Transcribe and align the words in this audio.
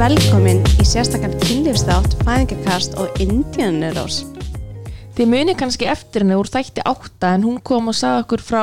velkomin 0.00 0.62
í 0.80 0.84
sérstakar 0.88 1.34
kynlífstátt, 1.42 2.14
fæðingakast 2.24 2.94
og 3.02 3.18
Indianurós. 3.20 4.22
Þið 5.18 5.26
muni 5.28 5.52
kannski 5.58 5.84
eftir 5.92 6.24
henni 6.24 6.38
úr 6.40 6.48
þætti 6.48 6.80
átta 6.88 7.34
en 7.36 7.44
hún 7.44 7.58
kom 7.60 7.90
og 7.92 7.96
sagði 7.98 8.22
okkur 8.22 8.42
frá 8.46 8.62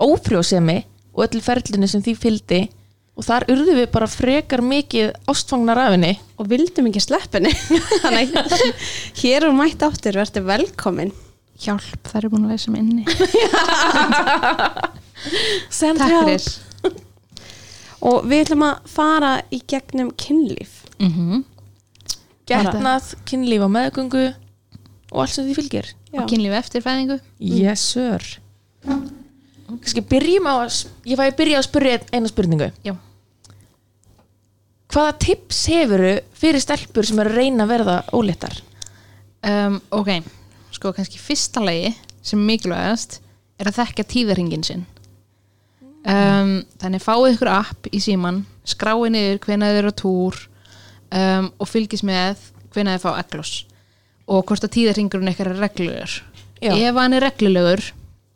ófrjósemi 0.00 0.78
og 1.12 1.26
öllu 1.26 1.42
ferlinu 1.44 1.84
sem 1.90 2.00
því 2.06 2.14
fylgdi 2.22 2.60
og 3.12 3.22
þar 3.28 3.44
urðu 3.52 3.74
við 3.82 3.88
bara 3.92 4.08
frekar 4.08 4.62
mikið 4.64 5.12
ástfangnar 5.28 5.82
af 5.82 5.92
henni 5.98 6.14
Og 6.40 6.48
vildum 6.48 6.88
ekki 6.88 7.02
sleppinni. 7.04 7.52
Þannig 8.06 8.32
að 8.40 8.48
hér 9.20 9.40
er 9.50 9.54
mætt 9.60 9.84
áttur, 9.84 10.16
verður 10.16 10.48
velkomin. 10.48 11.12
Hjálp, 11.60 12.00
það 12.08 12.20
er 12.22 12.32
búin 12.32 12.48
að 12.48 12.56
leysa 12.56 12.72
mig 12.72 12.80
inni 12.86 13.04
Send 15.82 16.00
Takk 16.00 16.16
help. 16.22 16.30
fyrir 16.30 16.48
Og 18.00 18.24
við 18.24 18.46
ætlum 18.46 18.62
að 18.64 18.86
fara 18.88 19.32
í 19.52 19.60
gegnum 19.68 20.08
kynlíf. 20.16 20.79
Mm 21.00 21.10
-hmm. 21.16 21.44
Getnað, 22.50 23.14
kynlíf 23.28 23.62
á 23.62 23.68
meðgöngu 23.70 24.24
og 25.10 25.20
allt 25.22 25.34
sem 25.34 25.46
því 25.46 25.54
fylgir 25.58 25.86
Já. 26.10 26.22
Og 26.22 26.30
kynlífi 26.30 26.56
eftir 26.58 26.82
fæðingu 26.82 27.20
Yes 27.38 27.84
sir 27.92 28.40
Kannski 29.70 30.02
byrjum 30.02 30.48
á 30.50 30.54
að 30.66 30.86
ég 31.06 31.18
fæ 31.18 31.24
að 31.28 31.36
byrja 31.38 31.60
að 31.60 31.68
spyrja 31.68 32.00
eina 32.12 32.30
spurningu 32.30 32.70
Já. 32.82 32.96
Hvaða 34.90 35.18
tips 35.22 35.66
hefuru 35.70 36.14
fyrir 36.34 36.60
stelpur 36.60 37.06
sem 37.06 37.18
eru 37.22 37.30
að 37.30 37.36
reyna 37.36 37.64
að 37.64 37.72
verða 37.76 37.96
óléttar? 38.12 38.62
um, 39.46 39.80
Ok, 39.90 40.22
sko 40.74 40.92
kannski 40.92 41.18
fyrsta 41.22 41.62
lagi 41.62 41.94
sem 42.22 42.40
mikilvægast 42.42 43.20
er 43.60 43.70
að 43.70 43.78
þekka 43.78 44.08
tíðarhingin 44.10 44.66
sinn 44.66 44.86
um, 46.02 46.64
Þannig 46.82 47.04
fáið 47.04 47.34
ykkur 47.36 47.52
app 47.54 47.90
í 47.92 48.02
síman 48.02 48.44
skráið 48.66 49.12
niður 49.14 49.78
eru 49.78 49.94
á 49.94 50.00
túr 50.00 50.49
um, 51.10 51.50
og 51.58 51.68
fylgist 51.68 52.06
með 52.06 52.40
hvenær 52.74 52.98
þið 52.98 53.04
fá 53.04 53.20
eglos 53.22 53.54
og 54.30 54.44
hvort 54.46 54.64
að 54.66 54.74
tíðarhingurinn 54.76 55.32
ykkar 55.32 55.50
er 55.50 55.58
reglulegur. 55.58 56.12
Já. 56.62 56.70
Ef 56.76 56.98
hann 57.00 57.16
er 57.16 57.24
reglulegur 57.26 57.82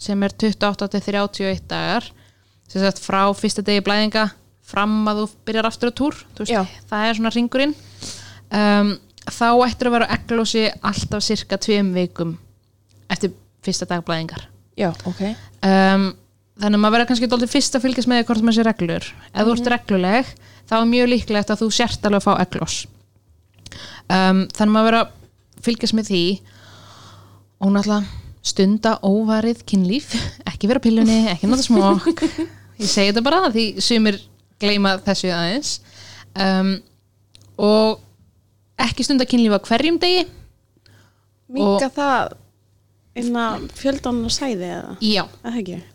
sem 0.01 0.23
er 0.27 0.35
28 0.35 0.89
til 0.91 1.03
31 1.05 1.67
dagar 1.71 2.09
sem 2.67 2.83
sagt 2.83 3.03
frá 3.03 3.29
fyrsta 3.37 3.63
degi 3.65 3.85
blæðinga 3.85 4.29
fram 4.65 5.05
að 5.11 5.23
þú 5.23 5.27
byrjar 5.47 5.69
aftur 5.69 5.93
á 5.93 5.99
túr 6.01 6.17
veist, 6.39 6.81
það 6.91 7.07
er 7.07 7.19
svona 7.19 7.33
ringurinn 7.35 7.75
um, 7.77 8.95
þá 9.29 9.47
ættir 9.67 9.91
að 9.91 9.97
vera 9.99 10.11
eglósi 10.17 10.65
alltaf 10.81 11.25
cirka 11.25 11.61
tveim 11.61 11.93
vikum 11.95 12.35
eftir 13.13 13.35
fyrsta 13.65 13.87
dag 13.89 14.03
blæðingar. 14.05 14.49
Já, 14.77 14.91
ok. 15.07 15.21
Um, 15.65 16.09
þannig 16.61 16.79
að 16.79 16.83
maður 16.83 16.97
verður 16.97 17.11
kannski 17.13 17.29
dóltið 17.31 17.53
fyrst 17.53 17.77
að 17.77 17.85
fylgjast 17.87 18.11
með 18.11 18.25
hvort 18.29 18.45
maður 18.45 18.59
sé 18.59 18.67
reglur 18.67 19.07
ef 19.07 19.47
þú 19.47 19.55
ert 19.55 19.71
regluleg 19.75 20.35
þá 20.71 20.75
er 20.81 20.91
mjög 20.91 21.11
líklegt 21.13 21.53
að 21.53 21.63
þú 21.65 21.71
sért 21.77 22.07
alveg 22.09 22.23
að 22.23 22.27
fá 22.27 22.43
eglós 22.45 22.77
um, 24.09 24.45
þannig 24.55 24.67
að 24.67 24.75
maður 24.77 24.89
verður 24.91 25.01
að 25.03 25.65
fylgjast 25.65 25.97
með 25.99 26.11
því 26.11 26.23
og 27.65 27.75
náttúrulega 27.75 28.23
stunda 28.45 28.95
óvarið 29.05 29.65
kynlíf 29.69 30.13
ekki 30.51 30.69
vera 30.71 30.83
pillunni, 30.85 31.25
ekki 31.33 31.49
nota 31.49 31.65
smokk. 31.65 32.25
Ég 32.81 32.91
segi 32.91 33.13
þetta 33.13 33.23
bara 33.25 33.51
því 33.55 33.65
sumir 33.85 34.19
gleyma 34.61 34.97
þessu 35.05 35.31
aðeins. 35.31 35.77
Um, 36.35 36.73
og 37.63 38.01
ekki 38.83 39.07
stunda 39.07 39.27
kynlíf 39.31 39.55
á 39.55 39.61
hverjum 39.69 40.01
degi. 40.03 40.25
Minga 41.55 41.89
það 41.95 42.35
innan 43.23 43.69
fjöldan 43.79 44.25
og 44.27 44.33
sæði 44.35 44.67
eða? 44.75 44.95
já, 44.99 45.23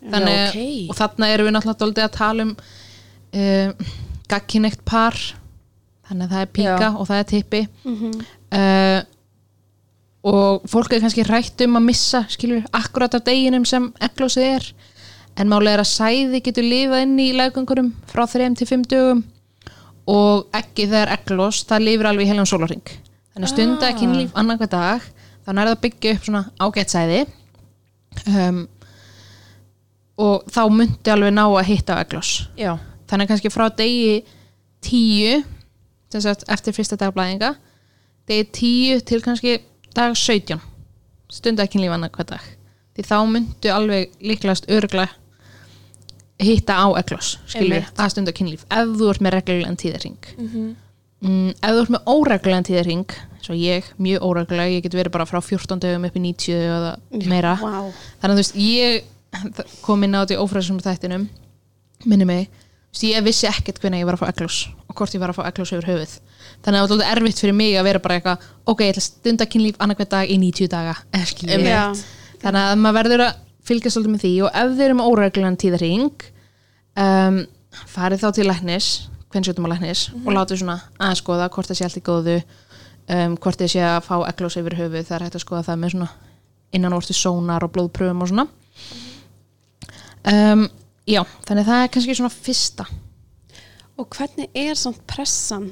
þannig, 0.00 0.38
Já, 0.38 0.46
ok. 0.48 0.60
og 0.88 0.96
þarna 1.02 1.28
erum 1.34 1.50
við 1.50 1.54
náttúrulega 1.56 1.82
dóldi 1.82 2.04
að 2.06 2.14
tala 2.16 2.46
um 2.46 2.52
uh, 2.56 3.90
gagkinnegt 4.30 4.84
par 4.88 5.16
þannig 6.08 6.26
að 6.26 6.34
það 6.34 6.44
er 6.44 6.52
píka 6.58 6.76
Já. 6.84 6.90
og 6.96 7.08
það 7.08 7.18
er 7.22 7.28
tippi 7.34 7.62
Mhm. 7.84 8.12
uh, 8.52 9.00
og 10.30 10.66
fólk 10.68 10.92
er 10.92 11.00
kannski 11.00 11.22
rætt 11.24 11.62
um 11.64 11.78
að 11.78 11.84
missa 11.86 12.24
skilur, 12.28 12.64
akkurat 12.76 13.14
af 13.16 13.22
deginum 13.24 13.64
sem 13.64 13.86
eglósið 14.04 14.42
er 14.56 14.66
en 15.40 15.48
málega 15.48 15.78
er 15.78 15.80
að 15.80 15.88
sæði 15.94 16.40
getur 16.44 16.66
lifað 16.66 17.02
inn 17.06 17.14
í 17.22 17.30
legungurum 17.32 17.92
frá 18.10 18.26
3 18.28 18.50
til 18.58 18.66
5 18.68 18.82
dögum 18.90 19.22
og 20.10 20.50
ekki 20.52 20.88
þegar 20.90 21.14
eglós 21.16 21.62
það 21.64 21.84
lifir 21.86 22.06
alveg 22.10 22.26
í 22.26 22.30
heilan 22.34 22.50
sólarring 22.50 22.84
þannig 23.32 23.46
að 23.48 23.54
stunda 23.54 23.86
Ah. 23.86 23.94
ah. 23.94 23.98
kynlíf 24.00 24.30
annan 24.34 24.58
hver 24.60 24.68
dag 24.74 25.00
þannig 25.46 25.62
er 25.62 25.68
það 25.70 25.76
að 25.76 25.82
byggja 25.86 26.14
upp 26.18 26.24
svona 26.28 26.44
ágætt 26.60 26.92
sæði 26.92 27.20
um, 28.26 28.60
og 30.20 30.44
þá 30.52 30.60
myndi 30.68 31.12
alveg 31.14 31.32
ná 31.32 31.44
að 31.48 31.64
hitta 31.70 31.96
eglós 32.04 32.32
Já, 32.60 32.74
þannig 33.10 33.26
að 33.26 33.32
kannski 33.34 33.52
frá 33.52 33.66
degi 33.76 34.22
10 34.86 35.44
sem 36.10 36.22
sagt 36.24 36.46
eftir 36.50 36.74
fyrsta 36.76 36.96
dagblæðinga 37.00 37.52
degi 38.30 38.46
10 38.96 39.04
til 39.10 39.20
kannski 39.24 39.56
dag 39.96 40.14
17 40.16 40.60
stundakynlíf 41.30 41.92
annar 41.94 42.10
hver 42.14 42.28
dag 42.32 42.44
því 42.96 43.04
þá 43.06 43.16
myndu 43.30 43.70
alveg 43.74 44.14
líklegast 44.22 44.66
örgla 44.70 45.08
hitta 46.40 46.72
á 46.80 46.86
eglós 46.96 47.34
skilur 47.46 47.76
Einmitt. 47.82 47.98
að 48.00 48.12
stundakynlíf 48.14 48.62
ef 48.72 48.94
þú 48.96 49.10
ert 49.12 49.20
með 49.26 49.34
reglulegan 49.36 49.76
tíðarring 49.80 50.16
Mhm. 50.38 50.76
mm, 51.22 51.50
ef 51.60 51.70
þú 51.76 51.82
ert 51.82 51.92
með 51.94 52.06
óreglulegan 52.14 52.64
tíðarring 52.70 53.04
svo 53.42 53.54
ég, 53.56 53.84
mjög 53.98 54.20
óreglulega, 54.24 54.70
ég 54.72 54.82
get 54.82 54.92
verið 54.94 55.12
bara 55.12 55.24
frá 55.26 55.40
14 55.42 55.78
dögum 55.80 56.04
upp 56.06 56.16
í 56.16 56.20
90 56.20 56.54
eða 56.54 56.96
meira 57.28 57.54
Vá. 57.60 57.92
þannig 58.20 58.32
að 58.32 58.36
þú 58.36 58.42
veist, 58.42 58.56
ég 58.56 59.02
kom 59.82 60.02
inn 60.04 60.14
á 60.16 60.24
þetta 60.24 60.34
í 60.36 60.40
ófræðsum 60.42 60.80
þættinum 60.80 61.28
minni 62.06 62.24
mig, 62.24 62.48
veist, 62.90 63.04
ég 63.06 63.24
vissi 63.26 63.48
ekkert 63.50 63.80
hvernig 63.82 64.02
ég 64.02 64.08
var 64.08 64.18
að 64.18 64.24
fá 64.24 64.30
eglós 64.32 64.58
og 64.86 64.96
hvort 64.98 65.14
ég 65.14 65.22
var 65.22 65.32
að 65.32 65.38
fá 65.38 65.44
eglós 65.48 65.72
yfir 65.74 65.90
höfuð. 65.90 66.16
Þannig 66.64 66.78
að 66.78 66.80
það 66.80 66.80
var 66.80 66.96
alltaf 66.96 67.12
erfitt 67.16 67.42
fyrir 67.44 67.56
mig 67.56 67.76
að 67.78 67.86
vera 67.86 68.02
bara 68.02 68.16
eitthvað 68.18 68.48
ok, 68.66 68.80
ég 68.82 68.90
ætla 68.92 69.02
að 69.02 69.06
stunda 69.06 69.46
kynlíf 69.50 69.78
annarkvæð 69.78 70.10
dag 70.14 70.30
í 70.30 70.36
90 70.42 70.72
daga. 70.72 70.96
Einmitt. 71.20 71.70
Já. 71.70 71.84
þannig 72.42 72.62
að 72.66 72.82
maður 72.82 72.98
verður 73.00 73.24
að 73.28 73.38
fylgjast 73.70 73.96
svolítið 73.96 74.14
með 74.14 74.24
því 74.24 74.32
og 74.44 74.58
ef 74.60 74.74
þeir 74.74 74.86
eru 74.88 74.98
með 74.98 75.10
óreglulegan 75.10 75.60
tíðarhing 75.60 76.26
um, 77.04 77.38
farið 77.94 78.24
þá 78.24 78.28
til 78.36 78.46
læknis 78.48 78.88
kvennsjóttum 79.30 79.68
á 79.70 79.72
læknis 79.74 80.00
og 80.24 80.32
látið 80.34 80.62
svona 80.64 80.78
að 80.98 81.14
skoða 81.20 81.50
hvort 81.54 81.70
það 81.70 81.78
sé 81.78 81.86
allt 81.86 82.00
í 82.00 82.04
góðu 82.08 82.36
um, 82.40 83.36
hvort 83.36 83.60
þið 83.60 83.72
sé 83.76 83.84
að 83.86 84.00
fá 84.08 84.16
eglós 84.26 84.58
yfir 84.58 84.78
höfuð 84.80 85.06
það 85.06 85.16
er 85.16 85.24
hægt 85.26 85.38
að 85.38 85.44
skoða 85.44 85.66
það 85.68 85.80
með 85.84 85.94
svona 85.94 86.10
innan 86.74 86.96
svona 91.10 91.26
já, 91.26 91.44
þannig 91.48 91.68
það 91.68 91.84
er 91.84 91.92
kannski 91.96 92.16
svona 92.20 92.32
fyrsta. 92.34 92.86
Og 94.00 94.08
hvernig 94.16 94.48
er 94.56 94.78
samt 94.80 95.02
pressan 95.10 95.68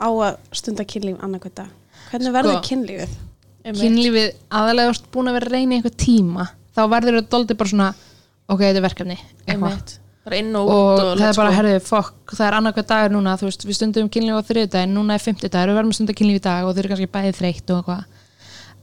á 0.00 0.08
að 0.08 0.38
stunda 0.56 0.86
kynlíf 0.88 1.20
annarkvæð 1.22 1.58
dag? 1.60 1.74
Hvernig 2.10 2.34
verður 2.34 2.58
Sko, 2.58 2.64
kynlífið? 2.70 3.18
kynlífið 3.62 4.30
aðalega 4.50 4.94
búin 5.14 5.30
að 5.30 5.36
vera 5.38 5.50
að 5.50 5.56
reyna 5.56 5.74
í 5.74 5.78
einhver 5.78 5.94
tíma. 5.98 6.46
Þá 6.72 6.82
verður 6.90 7.18
þetta 7.20 7.34
doldið 7.34 7.58
bara 7.60 7.72
svona 7.72 7.90
ok, 8.48 8.62
þetta 8.62 8.80
er 8.80 8.86
verkefni 8.86 9.18
eitthvað. 9.18 9.52
Einmitt. 9.54 9.98
Bara 10.22 10.38
inn 10.38 10.54
og 10.54 10.68
út 10.68 10.72
og, 10.72 11.00
og, 11.02 11.12
það 11.18 11.28
er 11.28 11.38
bara, 11.40 11.52
herðu, 11.56 11.78
fokk, 11.82 12.34
það 12.36 12.44
er 12.46 12.56
annarkvæð 12.60 12.88
dagur 12.92 13.14
núna, 13.16 13.32
þú 13.40 13.48
veist, 13.48 13.64
við 13.66 13.78
stundum 13.78 14.10
kynlíf 14.12 14.38
á 14.38 14.48
þriðdæðin, 14.50 14.92
núna 14.94 15.16
er 15.16 15.24
fimmtudagur, 15.24 15.72
við 15.72 15.78
verðum 15.80 15.94
að 15.94 15.98
stunda 15.98 16.14
kynlíf 16.18 16.38
í 16.38 16.42
dag 16.44 16.66
og 16.66 16.76
þau 16.76 16.82
eru 16.82 16.92
kannski 16.92 17.08
bæðið 17.16 17.40
þreytt 17.40 17.72
og 17.72 17.80
eitthvað. 17.80 18.20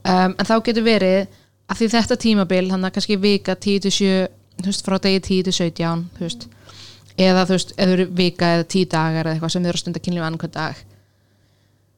Um, 0.00 0.34
en 0.36 0.48
þá 0.50 0.52
getur 0.66 0.84
verið 0.84 1.38
að 1.70 1.80
því 1.80 1.88
þetta 1.94 2.18
tímabil, 2.26 2.60
þannig 2.68 2.90
að 2.90 2.94
kannski 2.98 3.16
vika 3.24 3.56
10 3.56 3.80
til 3.86 3.94
7, 3.96 4.20
þú 4.62 4.72
veist, 4.72 4.86
frá 4.86 4.96
degi 5.02 5.20
10 5.26 5.46
til 5.48 5.54
17, 5.56 6.04
þú 6.16 6.26
veist. 6.26 6.46
Eða 7.20 7.44
þú 7.48 7.56
veist, 7.56 7.74
eða 7.76 8.06
vika 8.20 8.50
eða 8.56 8.66
10 8.74 8.90
dagar 8.94 9.26
eða 9.26 9.36
eitthvað 9.36 9.54
sem 9.54 9.64
þau 9.64 9.70
eru 9.70 9.78
að 9.78 9.82
stunda 9.84 10.02
kynlíf 10.04 10.26
annarkvæð 10.26 10.52
dag. 10.56 10.82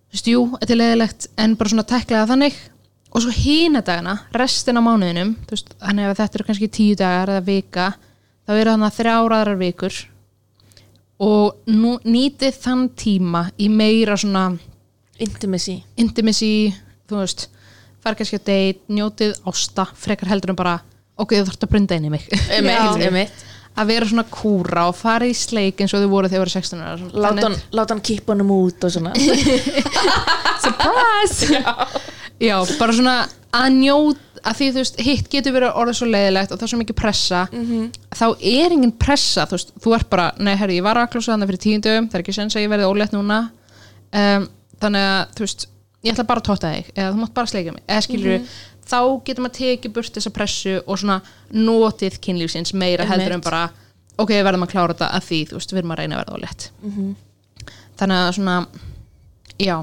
Þú 0.08 0.16
veist, 0.16 0.30
jú, 0.32 0.44
þetta 0.60 0.74
er 0.74 0.80
leðilegt 0.80 1.28
en 1.44 1.56
bara 1.60 1.72
svona 1.72 1.86
teklega 1.92 2.30
þannig. 2.30 2.58
Og 3.12 3.24
svo 3.24 3.34
hína 3.36 3.82
dagana, 3.84 4.16
restin 4.32 4.80
á 4.80 4.82
mánuðinum 4.82 5.34
þú 5.44 5.56
veist, 5.56 5.74
þannig 5.82 6.08
að 6.08 6.18
þetta 6.22 6.38
eru 6.38 6.48
kannski 6.48 6.72
10 6.78 7.00
dagar 7.02 7.34
eða 7.34 7.46
vika, 7.48 7.88
þá 8.48 8.53
eru 8.56 8.74
þannig 8.74 8.98
þrjár 8.98 9.36
aðrar 9.38 9.60
vikur. 9.60 10.03
Og 11.22 11.70
nú, 11.70 11.97
nýtið 12.03 12.60
þann 12.65 12.86
tíma 12.98 13.47
í 13.60 13.68
meira 13.70 14.16
svona 14.18 14.50
Intimacy. 15.22 15.76
Intimacy, 16.00 16.72
þú 17.06 17.20
veist 17.20 17.50
fara 18.03 18.18
kannski 18.18 18.41
að 18.41 18.48
date, 18.48 18.82
njótið 18.91 19.36
ásta 19.47 19.86
frekar 19.98 20.32
heldur 20.32 20.53
en 20.53 20.58
bara, 20.58 20.78
ok, 21.20 21.34
þú 21.38 21.44
þarft 21.50 21.66
að 21.66 21.72
brunda 21.74 21.98
inn 21.98 22.06
í 22.09 22.12
mig. 22.14 22.28
Já. 22.72 22.78
að 23.72 23.88
vera 23.88 24.04
svona 24.09 24.24
kúra 24.28 24.82
og 24.91 24.97
fara 24.98 25.24
í 25.24 25.32
sleik 25.36 25.78
eins 25.80 25.94
og 25.97 26.03
þau 26.04 26.10
voru 26.12 26.28
þegar 26.28 26.42
þau 26.42 26.44
voru 26.44 26.53
16 26.53 26.80
ára. 26.84 26.97
Svona- 27.00 27.22
Láta 27.24 27.47
hann, 27.48 27.56
hann 27.94 28.03
kippa 28.04 28.34
honum 28.34 28.50
út 28.53 28.84
og 28.84 28.92
svona. 28.92 29.12
Surprise! 30.64 31.62
Já, 32.42 32.56
bara 32.78 32.92
svona 32.97 33.16
að 33.54 33.68
njót 33.78 34.20
að 34.42 34.56
því 34.59 34.66
þú 34.74 34.80
veist, 34.82 34.97
hitt 35.06 35.28
getur 35.30 35.54
verið 35.54 35.76
orðið 35.78 35.97
svo 36.00 36.06
leiðilegt 36.10 36.50
og 36.53 36.59
það 36.59 36.66
er 36.66 36.70
svo 36.72 36.78
mikið 36.80 36.97
pressa 36.98 37.42
þá 38.18 38.24
er 38.53 38.72
engin 38.74 38.94
pressa, 38.98 39.44
þú 39.47 39.54
veist, 39.54 39.70
þú 39.84 39.92
ert 39.94 40.08
bara 40.10 40.24
nei, 40.42 40.56
herri, 40.58 40.78
ég 40.80 40.86
var 40.86 40.98
að 40.98 41.12
klósa 41.12 41.32
þannig 41.36 41.53
fyrir 41.53 41.62
tíundum 41.62 42.08
það 42.10 42.18
er 42.18 42.24
ekki 42.24 42.34
sens 42.34 42.56
að 42.58 42.65
ég 42.65 42.72
verði 42.72 42.88
ólétt 42.91 43.15
núna. 43.15 43.38
Um, 44.12 44.48
þannig 44.82 45.06
að, 45.12 45.20
þú 45.38 45.44
veist, 45.47 45.66
ég 46.03 46.12
ætla 46.16 46.26
bara 46.32 46.42
að 46.42 46.48
tóta 46.50 46.72
þig 46.74 46.91
eða 46.97 47.12
þú 47.15 47.20
mátt 47.22 47.34
bara 47.38 47.53
sleika 47.53 47.76
mig, 47.76 47.84
eða 47.86 48.03
skilur 48.08 48.34
þá 48.88 48.98
getur 49.26 49.44
maður 49.44 49.58
tekið 49.58 49.94
burt 49.96 50.16
þessa 50.18 50.34
pressu 50.34 50.78
og 50.82 50.98
svona 50.98 51.20
notið 51.54 52.18
kynlífsins 52.24 52.74
meira 52.74 53.06
heldur 53.08 53.36
en 53.36 53.38
Einmitt. 53.38 53.48
bara, 53.48 53.68
ok, 54.16 54.32
við 54.34 54.46
verðum 54.48 54.66
að 54.66 54.72
klára 54.74 54.94
þetta 54.94 55.10
að 55.16 55.28
því, 55.28 55.42
þú 55.50 55.58
veist, 55.58 55.74
við 55.74 55.82
erum 55.82 55.94
að 55.94 56.02
reyna 56.02 56.16
að 56.16 56.24
verða 56.24 56.38
ólétt 56.38 56.70
þannig 58.00 58.18
að 58.18 58.32
svona 58.38 58.56
já, 59.62 59.76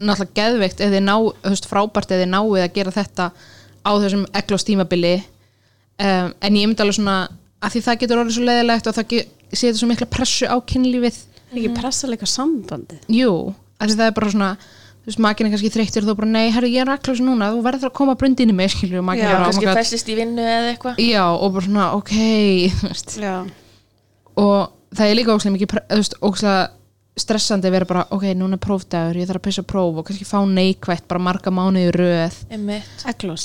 náttúrulega 0.00 0.38
geðveikt 0.38 0.82
ef 0.82 0.92
þið 0.94 1.04
ná, 1.04 1.14
þú 1.44 1.52
veist, 1.54 1.68
frábært 1.70 2.14
ef 2.14 2.22
þið 2.22 2.30
náið 2.32 2.64
að 2.64 2.74
gera 2.78 2.94
þetta 2.94 3.28
á 3.84 3.90
þessum 4.00 4.24
eglós 4.40 4.66
tímabili. 4.66 5.14
Um, 6.00 6.32
en 6.40 6.56
ég 6.58 6.66
myndi 6.66 6.82
alveg 6.82 6.98
svona 6.98 7.18
að 7.62 7.74
því 7.74 7.82
það 7.86 8.00
getur 8.00 8.22
orðið 8.22 8.36
svo 8.36 8.46
leðilegt 8.48 8.88
og 8.90 8.96
það 8.96 9.12
setur 9.54 9.78
svo 9.78 9.90
mikla 9.90 10.10
pressu 10.10 10.48
á 10.50 10.56
kynlífið. 10.72 11.20
Ekki 11.54 11.74
pressa 11.76 12.10
líka 12.10 12.26
sambandið? 12.26 13.04
Jú, 13.14 13.34
af 13.78 13.90
því 13.90 13.98
það 14.00 14.08
er 14.08 14.16
bara 14.16 14.32
svona 14.32 14.48
þú 15.04 15.10
veist, 15.10 15.20
makinn 15.20 15.48
er 15.48 15.52
kannski 15.54 15.70
þreyttur 15.74 16.04
og 16.06 16.08
þú 16.10 16.16
bara, 16.20 16.30
nei, 16.32 16.46
herru, 16.54 16.68
ég 16.72 16.80
er 16.86 16.92
eglós 16.94 17.20
núna 17.20 17.50
þú 17.52 17.64
verður 17.66 17.90
að 17.90 17.96
koma 17.98 18.14
brundinni 18.20 18.54
með, 18.56 18.70
skilju 18.74 19.02
og 19.02 19.04
makinn 19.10 19.26
Já, 19.28 19.34
er 19.36 19.44
kannski 19.44 19.66
oh 19.66 19.70
God. 19.70 19.80
festist 19.82 20.08
í 20.08 20.16
vinnu 20.16 20.44
eða 20.44 20.70
eitthvað 20.72 21.02
já, 21.04 21.24
og 21.34 21.52
bara 21.58 21.66
svona, 21.68 21.88
ok 21.98 22.14
þú 22.80 22.88
veist, 22.88 23.16
já, 23.20 23.34
og 24.40 24.56
það 24.96 25.10
er 25.10 25.18
líka 25.20 25.34
ókslega 25.36 25.54
mikið 25.58 25.74
þú 25.76 25.98
veist, 26.00 26.16
ókslega 26.24 26.62
stressandi 27.14 27.68
að 27.70 27.74
vera 27.76 27.86
bara, 27.90 28.06
ok, 28.16 28.24
núna 28.34 28.56
er 28.58 28.62
prófdagur 28.64 29.20
ég 29.20 29.28
þarf 29.28 29.38
að 29.42 29.46
pissa 29.50 29.62
próf 29.74 30.00
og 30.00 30.06
kannski 30.08 30.26
fá 30.26 30.40
neikvætt 30.50 31.04
bara 31.10 31.22
marga 31.22 31.52
mánuði 31.54 31.90
í 31.92 31.94
röð 31.94 32.40
eglós 33.12 33.44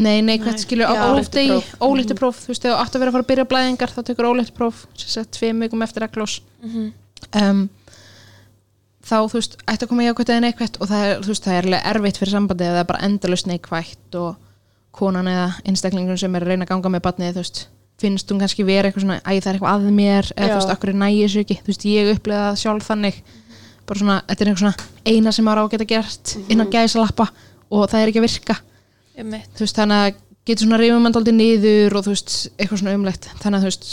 Nei, 0.00 0.20
neikvætt 0.22 0.54
Nei. 0.54 0.62
skilur 0.62 0.86
á 0.86 0.94
Já. 0.94 1.00
prófdegi, 1.10 1.50
Ólíkt 1.50 1.72
próf. 1.74 1.80
ólítið 1.90 2.18
próf 2.20 2.36
þú 2.44 2.52
veist, 2.52 2.62
þegar 2.62 2.76
þú 2.76 2.82
átt 2.84 2.94
að 2.94 3.00
vera 3.02 3.10
að 3.10 3.14
fara 3.16 3.24
að 3.24 3.30
byrja 3.32 3.46
blæðingar 3.50 3.90
þá 3.90 4.00
tekur 4.06 4.28
ólítið 4.30 4.54
próf, 4.54 4.76
þá, 9.06 9.16
þú 9.30 9.36
veist, 9.38 9.56
ætti 9.64 9.86
að 9.86 9.90
koma 9.92 10.06
jákvætt 10.06 10.32
eða 10.34 10.44
neikvætt 10.46 10.78
og 10.80 10.90
það 10.90 11.04
er, 11.08 11.20
þú 11.24 11.32
veist, 11.32 11.44
það 11.46 11.58
er 11.58 11.68
alveg 11.68 11.90
erfitt 11.94 12.20
fyrir 12.20 12.34
sambandi 12.36 12.66
eða 12.66 12.76
það 12.78 12.84
er 12.84 12.88
bara 12.92 13.04
endalust 13.08 13.50
neikvætt 13.50 14.18
og 14.20 14.30
konan 15.00 15.30
eða 15.30 15.46
einstaklingun 15.64 16.18
sem 16.20 16.34
er 16.36 16.44
að 16.46 16.52
reyna 16.52 16.66
að 16.66 16.72
ganga 16.74 16.92
með 16.96 17.04
batnið, 17.06 17.36
þú 17.36 17.44
veist 17.44 17.60
finnst 18.00 18.30
hún 18.32 18.40
kannski 18.40 18.64
vera 18.64 18.88
eitthvað 18.88 19.04
svona, 19.04 19.18
æ, 19.20 19.32
það 19.40 19.50
er 19.50 19.58
eitthvað 19.58 19.74
að 19.74 19.90
mér 19.96 20.28
eða 20.32 20.46
Já. 20.46 20.52
þú 20.54 20.58
veist, 20.60 20.72
akkur 20.74 20.92
er 20.92 20.98
nægir 21.02 21.28
þessu 21.28 21.42
ekki? 21.44 21.56
Þú 21.60 21.70
veist, 21.72 21.84
ég 21.90 22.10
upplega 22.14 22.44
það 22.46 22.58
sjálf 22.62 22.86
þannig. 22.88 23.18
Bara 23.90 24.00
svona, 24.00 24.16
þetta 24.30 24.44
er 24.44 24.50
eitthvað 24.50 24.62
svona 24.64 25.10
eina 25.10 25.32
sem 25.36 25.44
maður 25.44 25.60
á 25.60 25.64
að 25.64 25.72
geta 25.74 25.88
gert 25.90 26.32
innan 26.54 26.70
gæsalappa 26.72 27.26
og 27.70 27.84
það 27.92 28.00
er 28.04 28.12
ekki 28.12 28.22
að 28.22 28.26
virka. 28.26 28.56
Þú 29.20 29.64
veist, 29.66 29.76
þannig 29.76 30.04
að 30.06 30.22
getur 30.48 30.64
svona 30.64 30.78
reyfum 30.80 31.04
mann 31.04 31.16
dálítið 31.16 31.36
niður 31.36 31.98
og 32.00 32.06
þú 32.06 32.14
veist, 32.14 32.36
eitthvað 32.56 32.80
svona 32.80 32.96
umlegt. 32.96 33.28
Þannig 33.42 33.58
að 33.58 33.66
þú 33.66 33.70
veist, 33.70 33.90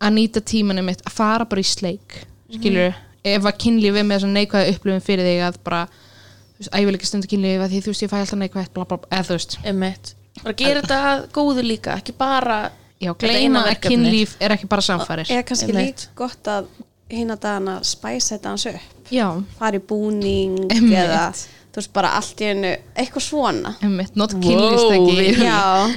að 0.00 0.14
nýta 0.18 0.42
tímanum 0.50 0.90
mitt 0.90 1.04
að 1.06 1.14
fara 1.20 1.46
bara 1.46 1.62
í 1.62 1.68
sleik 1.70 2.18
skilur, 2.50 2.98
ef 3.24 3.44
að 3.44 3.58
kynlífi 3.64 4.02
með 4.06 4.16
þessa 4.16 4.30
neikvæða 4.34 4.72
upplifin 4.74 5.04
fyrir 5.04 5.24
þig 5.28 5.42
að 5.48 5.58
bara 5.64 5.82
þú 5.90 6.58
veist, 6.60 6.72
æfilega 6.76 7.06
stundu 7.10 7.28
kynlífi 7.30 7.60
að 7.64 7.70
því 7.74 7.80
þú 7.84 7.92
veist, 7.92 8.02
ég 8.06 8.10
fæ 8.12 8.16
alltaf 8.20 8.38
neikvætt 8.40 8.72
bla, 8.74 8.84
bla, 8.84 8.96
bla, 8.96 9.08
eða 9.18 9.26
þú 9.28 9.36
veist, 9.38 9.58
Einmitt. 9.64 10.14
bara 10.42 10.54
gera 10.60 10.80
þetta 10.82 11.00
að 11.10 11.24
góðu 11.36 11.64
líka 11.66 11.96
ekki 12.00 12.14
bara 12.18 12.58
já, 13.00 13.12
Þetta 13.12 13.26
eina 13.26 13.38
gleyma 13.38 13.60
að 13.64 13.68
verkefni. 13.72 13.96
kynlíf 13.96 14.36
er 14.40 14.50
ekki 14.56 14.68
bara 14.68 14.82
samfarir. 14.84 15.26
Eða 15.32 15.44
kannski 15.48 15.70
Einmitt. 15.72 16.04
líka 16.06 16.14
gott 16.20 16.50
að 16.52 16.66
hina 17.10 17.36
dagana 17.36 17.78
spæsa 17.82 18.36
þetta 18.36 18.48
hans 18.52 18.66
upp. 18.66 19.08
Já, 19.10 19.26
fara 19.58 19.76
í 19.76 19.80
búning 19.88 20.58
Einmitt. 20.70 20.98
eða 21.00 21.24
þú 21.72 21.80
veist 21.80 21.92
bara 21.92 22.12
allt 22.18 22.40
í 22.40 22.44
hennu 22.50 22.72
eitthvað 22.98 23.24
svona. 23.24 23.74
Emmitt, 23.82 24.16
not 24.16 24.32
Wow, 24.34 24.42
kynlífstæki. 24.42 25.44
já, 25.44 25.90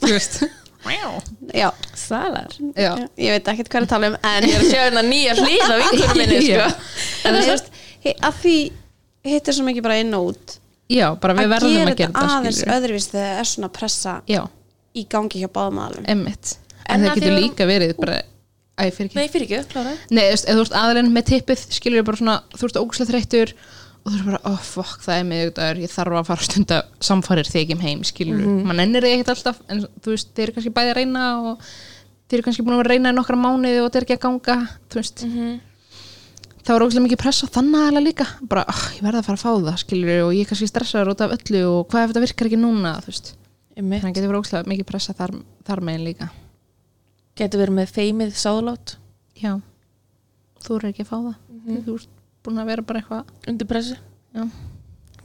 þú 0.00 0.12
veist, 0.12 0.40
já, 1.54 1.70
Salar. 1.94 2.48
Já. 2.76 2.92
Ég 3.20 3.34
veit 3.36 3.48
ekki 3.52 3.66
hvað 3.68 3.80
er 3.80 3.86
að 3.86 3.90
tala 3.92 4.08
um 4.10 4.16
en 4.30 4.46
Ég 4.48 4.54
er 4.56 4.62
að 4.64 4.70
sjá 4.70 4.80
hérna 4.86 5.02
nýja 5.06 5.34
hlýð 5.38 5.66
á 5.68 5.76
vinkunum 5.80 6.16
minni 6.20 6.40
sko. 6.46 6.70
en 7.28 7.36
þú 7.36 7.44
veist, 7.50 7.70
að 8.24 8.38
því 8.44 8.54
hittir 9.30 9.56
svo 9.58 9.66
mikið 9.68 9.84
bara 9.86 9.98
inn 10.00 10.14
og 10.16 10.30
út 10.32 10.56
já, 10.90 11.06
bara 11.20 11.36
við 11.36 11.44
að 11.46 11.52
verðum 11.54 11.76
að 11.76 11.94
gera 12.00 12.14
þetta 12.14 12.24
aðeins 12.38 12.58
skilur 12.62 12.74
öðruvís 12.78 13.08
þegar 13.12 13.28
það 13.34 13.42
er 13.44 13.50
svona 13.52 13.70
pressa 13.76 14.14
já, 14.30 14.40
í 14.96 15.04
gangi 15.12 15.42
hjá 15.44 15.50
báðum 15.52 15.82
aðlum 15.84 16.08
emmitt 16.16 16.56
En 16.90 16.96
en 16.96 17.04
að 17.04 17.10
það 17.10 17.12
því 17.12 17.20
getur 17.20 17.34
við- 17.36 17.44
líka 17.44 17.66
verið 17.68 17.92
bara, 18.00 18.16
æ, 18.80 18.82
fyrir 18.90 19.10
ekki 19.10 19.18
Nei, 19.20 19.28
fyrir 19.30 19.44
ekki, 19.46 19.60
klára. 19.70 19.92
Nei, 20.10 20.22
þú 20.24 20.30
veist, 20.32 20.48
ef 20.50 20.56
þú 20.56 20.64
ert 20.64 20.78
aðalinn 20.80 21.12
með 21.14 21.28
tippið 21.34 21.60
skilur 21.76 22.06
bara 22.08 22.18
svona, 22.18 22.38
þú 22.56 22.64
ert 22.70 22.80
ógæslega 22.80 23.10
þreyttur 23.12 23.52
og 24.00 24.12
þú 24.12 24.18
ert 24.18 24.28
bara, 24.30 24.40
oh 24.48 24.60
fuck, 24.64 25.00
það 25.04 25.18
er 25.18 25.26
miðugdagur 25.28 25.80
ég 25.84 25.92
þarf 25.92 26.18
að 26.20 26.28
fara 26.30 26.40
að 26.40 26.48
stunda 26.48 26.78
samfarir 27.04 27.48
þegar 27.48 27.62
ég 27.62 27.70
kem 27.72 27.82
heim 27.84 28.04
skilur, 28.08 28.40
mm 28.40 28.68
mann 28.70 28.82
ennir 28.82 29.04
þig 29.04 29.16
ekkert 29.18 29.32
alltaf 29.34 29.58
en 29.68 29.82
þú 30.00 30.14
veist, 30.14 30.30
þeir 30.36 30.46
eru 30.46 30.56
kannski 30.56 30.72
bæði 30.76 30.92
að 30.92 30.98
reyna 31.00 31.24
og 31.40 31.66
þeir 32.30 32.38
eru 32.38 32.46
kannski 32.46 32.64
búin 32.64 32.76
að 32.76 32.84
að 32.84 32.90
reyna 32.92 33.12
í 33.12 33.16
nokkra 33.16 33.40
mánuði 33.40 33.80
og 33.80 33.88
þetta 33.88 34.00
er 34.00 34.06
ekki 34.06 34.16
að 34.16 34.22
ganga, 34.24 34.56
þú 34.86 35.00
veist. 35.00 35.24
Það 36.60 36.76
var 36.76 36.84
ógæslega 36.84 37.04
mikið 37.06 37.18
press 37.18 37.42
á 37.42 37.46
þannig 37.56 37.80
aðeins 37.80 38.04
líka. 38.06 38.26
Bara, 38.46 38.62
oh, 38.68 38.82
ég 38.94 39.02
verð 39.02 39.18
að 39.18 39.26
fara 39.26 39.38
að 39.38 39.42
fá 39.42 39.52
það 39.64 39.78
skilur 39.80 40.20
og 40.26 40.32
ég 40.36 40.44
er 40.44 40.50
kannski 40.50 40.68
stressaður 40.70 41.10
út 41.14 41.24
af 41.24 41.34
öllu 41.34 41.62
og 41.70 41.80
hvað 41.90 42.04
ef 42.04 42.12
þetta 42.12 42.22
virkar 42.26 42.50
ekki 42.50 42.60
núna, 42.60 42.92
þú 43.00 43.10
veist. 43.10 43.32
Þannig 43.80 44.14
getur 44.14 44.28
verið 44.28 44.42
ógæslega 44.44 44.70
mikið 44.70 44.88
pressa 44.92 45.16
þar, 45.16 45.34
þar 45.66 45.82
megin 45.88 46.06
líka. 46.06 46.28
Getur 47.40 47.62
verið 47.64 47.78
með 47.80 47.94
feimið 47.96 48.36
sáðlát? 48.38 48.94
Já, 49.40 49.52
þú 50.60 50.76
eru 50.76 50.92
ekki 50.92 51.06
að 51.06 51.10
fá 51.10 51.16
það. 51.16 51.36
Þú 51.88 51.96
ert 51.96 52.19
búin 52.44 52.60
að 52.62 52.70
vera 52.72 52.82
bara 52.86 52.98
eitthvað 53.02 53.22
undir 53.50 53.66
pressu 53.70 53.96
Já. 54.34 54.42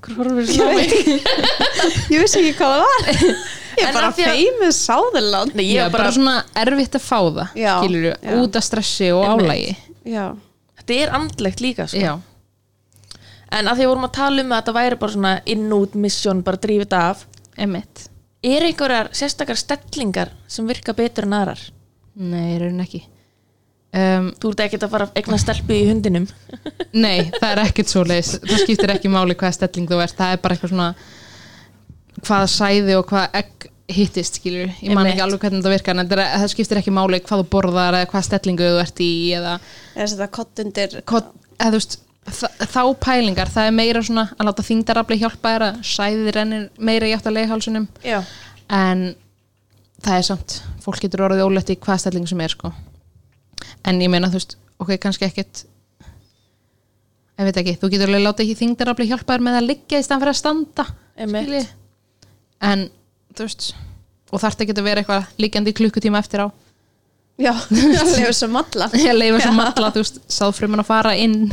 Ég 2.13 2.19
vissi 2.21 2.37
ekki 2.41 2.53
hvað 2.59 2.71
það 2.75 2.81
var 2.85 2.93
ég 3.75 3.83
er 3.87 3.93
bara 3.95 4.11
feimið 4.15 4.73
sáðurland 4.77 5.51
Nei, 5.57 5.65
Ég 5.71 5.79
er 5.81 5.89
bara, 5.93 6.03
bara, 6.05 6.15
svona 6.15 6.35
erfitt 6.61 6.95
að 6.99 7.03
fá 7.05 7.19
það 7.19 7.47
Já, 7.59 7.73
skilur 7.81 8.05
já. 8.13 8.17
út 8.39 8.53
af 8.59 8.63
stressi 8.67 9.07
og 9.15 9.21
Einmitt. 9.25 9.49
álægi 9.49 9.73
já, 10.15 10.25
þetta 10.81 10.93
er 11.01 11.09
andlegt 11.19 11.59
líka 11.65 11.83
sko. 11.89 12.01
Já, 12.03 12.13
En 13.55 13.65
að 13.71 13.75
því 13.79 13.83
að 13.85 13.89
vorum 13.93 14.07
að 14.07 14.15
tala 14.17 14.37
um 14.43 14.51
að 14.51 14.59
þetta 14.61 14.73
væri 14.75 14.95
bara 15.01 15.13
svona 15.15 15.33
inn-út 15.53 15.91
mission, 16.05 16.39
bara 16.45 16.61
drífið 16.61 16.85
þetta 16.85 16.99
af 17.13 17.19
emitt 17.65 17.95
Er 18.45 18.61
einhverjar 18.67 19.07
sérstakar 19.17 19.57
stellingar 19.57 20.29
sem 20.51 20.67
virka 20.69 20.91
betur 20.93 21.25
en 21.25 21.37
aðrar? 21.39 21.61
Nei, 22.15 22.55
er 22.55 22.61
ekki 22.83 23.01
um, 23.95 24.31
Þú 24.41 24.51
ert 24.53 24.63
ekkert 24.67 24.85
að 24.87 24.93
fara 24.95 25.07
að 25.09 25.19
egna 25.21 25.39
stelpu 25.41 25.75
í 25.77 25.85
hundinum. 25.89 26.25
Nei, 27.05 27.29
það 27.39 27.49
er 27.51 27.61
ekkert 27.65 27.91
svo 27.91 28.03
leis 28.07 28.33
Það 28.41 28.61
skiptir 28.65 28.93
ekki 28.95 29.11
máli 29.13 29.35
hvaða 29.39 29.57
stelling 29.59 29.87
þú 29.91 30.01
ert. 30.05 30.17
Það 30.19 30.33
er 30.37 30.43
bara 30.43 30.57
eitthvað 30.57 30.73
svona 30.75 30.89
hvaða 32.25 32.47
sæði 32.51 32.95
og 32.99 33.09
hvaða 33.11 33.41
egg 33.41 33.65
hittist 33.95 34.39
skilur, 34.39 34.71
ég 34.81 34.95
man 34.97 35.05
ekki 35.05 35.21
alveg 35.21 35.43
hvernig 35.43 35.59
þetta 35.61 35.71
virkar 35.75 35.93
en 35.99 36.07
þetta 36.09 36.23
það 36.41 36.47
skiptir 36.55 36.79
ekki 36.79 36.93
máli 36.95 37.19
hvað 37.21 37.43
þú 37.43 37.47
borðar 37.53 37.97
eða 37.99 38.07
hvaða 38.09 38.25
stellingu 38.25 38.69
þú 38.71 38.79
ert 38.81 39.01
í 39.05 39.09
eða, 39.37 39.51
eða 39.93 40.07
setja 40.09 40.27
kott 40.33 40.61
undir 40.63 40.95
hvað, 41.05 41.27
eða 41.59 41.67
þú 41.69 41.77
veist 41.77 41.93
þa- 42.39 42.69
þá 42.71 42.79
pælingar, 43.05 43.51
það 43.53 43.69
er 43.69 43.75
meira 43.77 44.01
svona 44.07 44.23
að 44.39 44.49
láta 44.49 44.65
þingdarafli 44.65 45.19
hjálpa 45.21 45.51
þér 45.53 45.65
að 45.67 45.77
sæði 45.91 46.33
rennir 46.39 46.65
meira 46.89 47.11
í 47.11 47.13
átt 47.13 47.29
að 47.29 47.37
leiðhálsunum 47.37 47.85
Já. 48.01 48.17
En 48.73 49.05
það 50.01 50.17
er 50.17 50.27
samt 50.31 50.57
fólk 50.87 51.03
getur 51.05 51.27
orðið 51.27 51.45
ólætt 51.45 51.75
í 51.75 51.77
hvað 51.85 52.01
stelling 52.07 52.25
sem 52.31 52.41
er 52.41 52.55
sko. 52.57 52.73
En 53.85 54.03
ég 54.03 54.11
meina 54.11 54.29
þú 54.31 54.39
veist 54.39 54.57
ok, 54.81 54.95
kannski 55.01 55.27
ekkert 55.27 55.65
ég 57.35 57.49
veit 57.49 57.57
ekki, 57.61 57.77
þú 57.81 57.91
getur 57.93 58.11
alveg 58.11 58.23
láta 58.23 58.45
ekki 58.45 58.59
þingdarafli 58.61 59.09
hjálpa 59.09 59.35
þér 59.35 59.47
með 59.47 59.59
að 59.59 59.67
liggja 59.71 59.99
í 59.99 60.05
stann 60.07 60.21
fyrir 60.23 60.35
að 60.35 60.39
standa 60.41 60.87
en 62.63 62.87
þú 63.35 63.47
veist 63.47 63.73
og 64.31 64.41
þarf 64.41 64.63
ekki 64.63 64.75
að 64.75 64.85
vera 64.85 65.03
eitthvað 65.03 65.41
liggjandi 65.41 65.73
klukkutíma 65.75 66.19
eftir 66.19 66.45
á. 66.45 66.47
Já, 67.35 67.51
það 67.67 68.21
er 68.23 68.35
svo 68.35 68.49
matla 68.51 68.87
ég 68.95 69.15
leifa 69.15 69.41
sem 69.43 69.57
matla, 69.59 69.91
þú 69.91 70.03
veist, 70.03 70.21
sáðfrumun 70.31 70.83
að 70.83 70.87
fara 70.87 71.11
inn. 71.19 71.49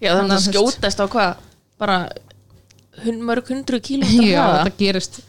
Já, 0.00 0.14
þannig 0.16 0.36
að 0.36 0.46
skjótast 0.48 1.00
á 1.00 1.06
hvað 1.12 1.44
bara 1.80 1.98
hund, 3.04 3.22
mörg 3.26 3.52
hundru 3.52 3.80
kíló 3.84 4.08
já, 4.08 4.42
þetta 4.64 4.74
gerist 4.80 5.20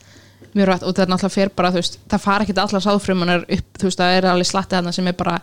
mjög 0.56 0.70
rætt 0.70 0.86
og 0.88 0.96
það 0.96 1.04
er 1.04 1.12
náttúrulega 1.12 1.36
fer 1.36 1.52
bara, 1.56 1.72
þú 1.74 1.82
veist, 1.82 2.00
það 2.12 2.24
fara 2.24 2.46
ekki 2.46 2.56
allar 2.64 2.84
sáðfrumunar 2.86 3.46
upp, 3.58 3.70
þú 3.76 3.90
veist, 3.90 4.00
það 4.00 4.18
er 4.18 4.28
alveg 4.32 4.50
slatti 4.50 4.78
þarna 4.78 4.94
sem 4.96 5.12
er 5.12 5.18
bara 5.20 5.36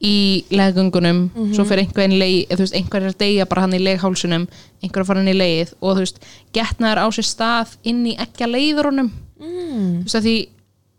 í 0.00 0.44
legungunum 0.54 1.26
svo 1.52 1.66
fer 1.68 1.82
einhver 1.82 2.08
leið, 2.08 2.54
þú 2.54 2.62
veist, 2.62 2.76
einhver 2.78 3.04
er 3.04 3.12
að 3.12 3.18
deyja 3.20 3.46
bara 3.50 3.66
hann 3.66 3.76
í 3.76 3.80
leghálsunum, 3.82 4.46
einhver 4.80 5.02
að 5.02 5.10
fara 5.10 5.20
hann 5.20 5.32
í 5.32 5.36
leið 5.36 5.74
og 5.80 5.98
þú 5.98 6.04
veist, 6.06 6.22
getnaður 6.56 7.02
á 7.04 7.06
sér 7.12 7.28
stað 7.28 7.74
inn 7.84 8.00
í 8.08 8.14
ekki 8.16 8.46
að 8.46 8.54
leiðurunum. 8.56 9.10
Mm. 9.40 10.00
þú 10.00 10.08
veist, 10.08 10.16
að 10.16 10.26
því 10.28 10.36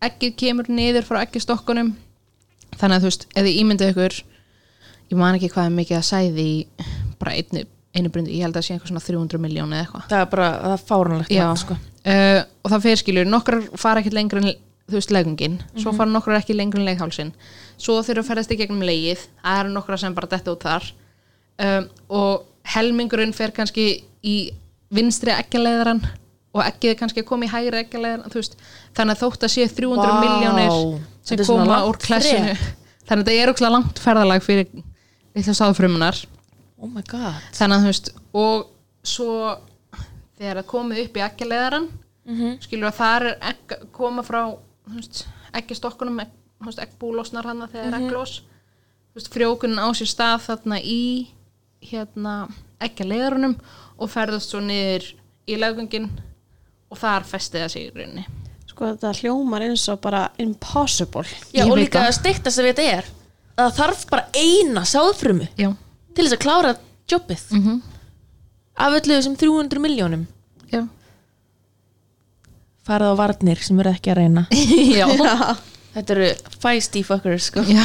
ekkið 0.07 0.37
kemur 0.37 0.69
niður 0.69 1.05
frá 1.05 1.21
ekki 1.21 1.41
stokkunum 1.41 1.91
þannig 2.77 2.95
að 2.95 3.03
þú 3.03 3.09
veist, 3.09 3.27
ef 3.33 3.45
þið 3.45 3.59
ímyndið 3.61 3.91
ykkur 3.93 4.17
ég 5.11 5.19
man 5.19 5.37
ekki 5.37 5.51
hvað 5.51 5.67
er 5.69 5.75
mikið 5.75 5.99
að 5.99 6.07
sæði 6.07 6.47
bara 7.21 7.35
einu, 7.37 7.65
einu 7.97 8.11
brundi, 8.13 8.37
ég 8.37 8.47
held 8.47 8.57
að 8.57 8.65
sé 8.65 8.75
eitthvað 8.75 8.93
svona 8.93 9.05
300 9.05 9.41
miljón 9.43 9.75
eða 9.75 9.85
eitthvað. 9.85 10.05
Það 10.13 10.23
er 10.23 10.29
bara, 10.33 10.49
það 10.63 10.75
er 10.77 10.83
fárunlegt 10.89 11.33
Já, 11.35 11.45
sko. 11.59 11.77
uh, 11.77 12.41
og 12.63 12.73
það 12.73 12.85
fyrir 12.87 13.01
skilur 13.01 13.29
nokkrar 13.29 13.65
fara 13.81 14.01
ekkert 14.01 14.17
lengur 14.17 14.41
en 14.41 14.53
þú 14.91 14.97
veist 14.97 15.13
legungin 15.13 15.59
svo 15.79 15.93
fara 15.95 16.11
nokkrar 16.11 16.41
ekki 16.41 16.55
lengur 16.57 16.81
en 16.81 16.87
leghálsin 16.89 17.29
svo 17.81 17.99
þú 18.05 18.23
ferðast 18.25 18.53
í 18.53 18.59
gegnum 18.59 18.85
legið. 18.85 19.25
Það 19.41 19.59
eru 19.63 19.73
nokkrar 19.75 20.01
sem 20.01 20.15
bara 20.17 20.31
detta 20.31 20.53
út 20.53 20.65
þar. 20.65 20.89
Um, 21.61 21.87
og 22.07 22.47
helmingurinn 22.75 23.33
fer 23.35 23.53
kannski 23.55 23.87
í 24.21 24.35
vinstri 24.93 25.33
ekkjaleiðaran 25.33 26.01
og 26.51 26.63
ekkið 26.65 26.97
kannski 26.99 27.23
að 27.23 27.29
koma 27.29 27.47
í 27.47 27.51
hægri 27.51 27.85
veist, 28.33 28.57
þannig 28.97 29.15
að 29.15 29.21
þótt 29.23 29.45
að 29.47 29.53
sé 29.53 29.67
300 29.71 30.11
Vá, 30.11 30.17
miljónir 30.19 30.73
sem 31.23 31.43
koma 31.47 31.79
úr 31.87 31.99
klessinu 32.01 32.55
þrep. 32.57 32.65
þannig 33.07 33.23
að 33.23 33.29
þetta 33.31 33.37
er 33.37 33.51
ókslega 33.53 33.75
langt 33.77 34.01
ferðalag 34.03 34.43
fyrir 34.43 34.67
litla 35.37 35.55
sáðfrumunar 35.55 36.19
Oh 36.81 36.89
my 36.89 37.03
god. 37.05 37.37
Þannig 37.53 37.75
að 37.75 37.83
þú 37.83 37.89
veist 37.91 38.07
og 38.41 38.61
svo 39.05 39.33
þegar 40.39 40.59
það 40.59 40.69
komið 40.71 41.01
upp 41.03 41.17
í 41.19 41.23
ekkjaleðaran 41.27 41.87
mm 41.91 42.37
-hmm. 42.37 42.55
skilur 42.65 42.89
að 42.89 42.97
þar 42.97 43.25
er 43.29 43.35
egg, 43.51 43.75
koma 43.93 44.23
frá 44.25 44.41
ekki 45.53 45.77
stokkunum 45.77 46.23
egg, 46.23 46.31
þú 46.61 46.69
veist, 46.69 46.81
eggbúlosnar 46.85 47.47
hann 47.49 47.67
þegar 47.67 47.99
mm 47.99 48.09
-hmm. 48.09 48.41
veist, 49.13 49.33
frjókunin 49.33 49.81
á 49.81 49.87
sér 49.93 50.09
stað 50.09 50.45
þarna 50.47 50.81
í 50.81 51.27
hérna 51.81 52.47
ekki 52.79 53.05
leiðarunum 53.05 53.55
og 53.97 54.09
ferðast 54.09 54.49
svo 54.49 54.59
niður 54.59 55.03
í 55.47 55.57
laugungin 55.57 56.09
og 56.89 56.97
þar 56.97 57.23
festið 57.23 57.61
það 57.61 57.71
sig 57.71 57.81
í 57.81 57.91
rauninni. 57.95 58.25
Sko 58.67 58.85
þetta 58.85 59.13
hljómar 59.13 59.61
eins 59.61 59.87
og 59.89 59.99
bara 60.01 60.29
impossible. 60.37 61.27
Já, 61.53 61.65
og 61.65 61.77
líka 61.77 62.07
að 62.07 62.17
steikta 62.19 62.51
sem 62.51 62.65
þetta 62.65 62.81
er 62.81 63.05
að 63.57 63.71
það 63.71 63.77
þarf 63.77 64.05
bara 64.09 64.27
eina 64.33 64.83
sáðfrumu 64.85 65.47
Já, 65.57 65.73
til 66.15 66.25
þess 66.25 66.37
að 66.37 66.43
klára 66.45 66.75
jobbið. 67.11 67.43
Mm 67.51 67.81
af 68.81 68.95
öllu 68.97 69.17
þessum 69.17 69.35
300 69.37 69.81
miljónum 69.83 70.27
já. 70.71 70.87
farið 72.87 73.13
á 73.13 73.15
varnir 73.19 73.61
sem 73.61 73.79
eru 73.79 73.91
ekki 73.91 74.13
að 74.13 74.21
reyna. 74.21 74.45
Já. 74.99 75.07
Þetta 75.95 76.15
eru 76.15 76.27
feisty 76.63 77.03
fuckers 77.07 77.49
sko. 77.51 77.63
já. 77.67 77.83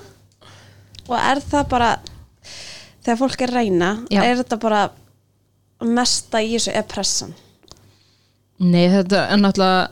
Og 1.10 1.16
er 1.18 1.40
það 1.42 1.64
bara, 1.72 1.90
þegar 3.02 3.18
fólk 3.18 3.40
er 3.42 3.50
að 3.50 3.56
reyna, 3.58 3.88
Já. 4.14 4.20
er 4.22 4.36
þetta 4.38 4.58
bara 4.62 4.82
mesta 5.82 6.38
í 6.44 6.52
þessu 6.52 6.74
er 6.76 6.84
pressan? 6.86 7.32
Nei, 8.60 8.84
þetta 8.92 9.24
er 9.32 9.40
náttúrulega 9.40 9.88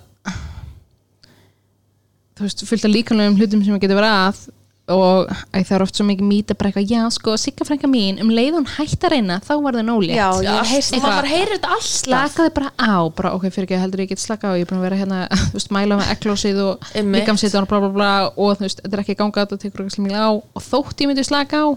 þú 2.39 2.47
veist, 2.47 2.63
fullt 2.69 2.87
af 2.87 2.93
líkanlegum 2.93 3.39
hlutum 3.41 3.65
sem 3.67 3.81
getur 3.83 3.99
verið 3.99 4.15
að 4.15 4.43
og 4.93 5.31
það 5.53 5.73
er 5.77 5.85
oft 5.85 5.99
svo 5.99 6.07
mikið 6.09 6.29
mýta 6.29 6.57
bara 6.59 6.71
eitthvað, 6.71 6.93
já 6.93 7.03
sko, 7.15 7.35
Sigga 7.41 7.67
frænka 7.69 7.91
mín 7.91 8.21
um 8.23 8.31
leið 8.33 8.57
hún 8.57 8.69
hætt 8.77 9.05
að 9.05 9.15
reyna, 9.15 9.39
þá 9.45 9.53
var 9.65 9.79
það 9.79 9.87
nólétt 9.89 10.17
Já, 10.17 10.29
ég 10.47 10.71
heyrt 10.73 10.95
og 10.99 11.05
maður 11.05 11.31
heyrir 11.33 11.53
þetta 11.57 11.73
alltaf 11.77 11.91
slakaði 11.93 12.55
bara 12.57 12.71
á, 12.79 12.97
bara 13.21 13.35
ok, 13.37 13.49
fyrir 13.53 13.69
ekki 13.69 13.81
heldur 13.83 14.05
ég 14.05 14.13
get 14.13 14.23
slaka 14.23 14.53
á, 14.53 14.57
ég 14.57 14.65
er 14.65 14.71
búin 14.71 14.81
að 14.81 14.87
vera 14.89 15.01
hérna 15.03 15.21
þú 15.51 15.59
veist, 15.59 15.75
mæla 15.77 15.99
með 16.01 16.15
eklósið 16.15 16.63
og 16.65 16.89
líkamsitt 16.97 17.59
og 17.59 17.69
bla 17.69 17.83
bla 17.85 17.93
bla 17.99 18.13
og 18.31 18.57
þú 18.57 18.67
veist, 18.67 18.81
þetta 18.85 18.97
er 18.97 19.05
ekki 19.05 19.17
að 19.17 19.21
ganga 19.25 19.45
þetta 19.45 19.61
tekur 19.67 19.85
ekki 19.85 20.07
mikið 20.07 20.25
á. 20.25 20.31
Og 20.33 20.65
þótt 20.65 21.05
ég 21.05 21.11
myndi 21.13 21.27
slaka 21.29 21.63
á 21.63 21.69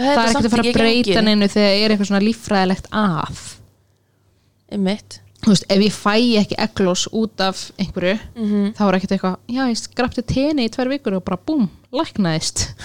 það 0.00 0.20
er 0.20 0.30
ekki 0.30 0.44
að 0.44 0.52
fara 0.54 0.66
að 0.66 0.76
breyta 0.76 1.24
neinu 1.24 1.48
þegar 1.50 1.74
er 1.74 1.94
eitthvað 1.94 2.10
svona 2.10 2.22
líffræðilegt 2.24 2.88
að. 2.94 3.42
Einmitt 4.70 5.18
þú 5.40 5.52
veist, 5.54 5.64
ef 5.72 5.80
ég 5.86 5.94
fæ 5.96 6.14
ekki 6.42 6.56
eglós 6.66 7.06
út 7.16 7.40
af 7.40 7.70
einhverju, 7.80 8.18
Mhm. 8.36 8.72
þá 8.76 8.82
er 8.88 8.98
ekkert 8.98 9.14
eitthvað 9.16 9.36
já, 9.48 9.62
ég 9.70 9.78
skrapti 9.80 10.22
tenni 10.22 10.66
í 10.68 10.72
tvær 10.72 10.88
vikur 10.92 11.16
og 11.16 11.24
bara 11.24 11.38
búm, 11.46 11.68
læknaðist. 11.92 12.66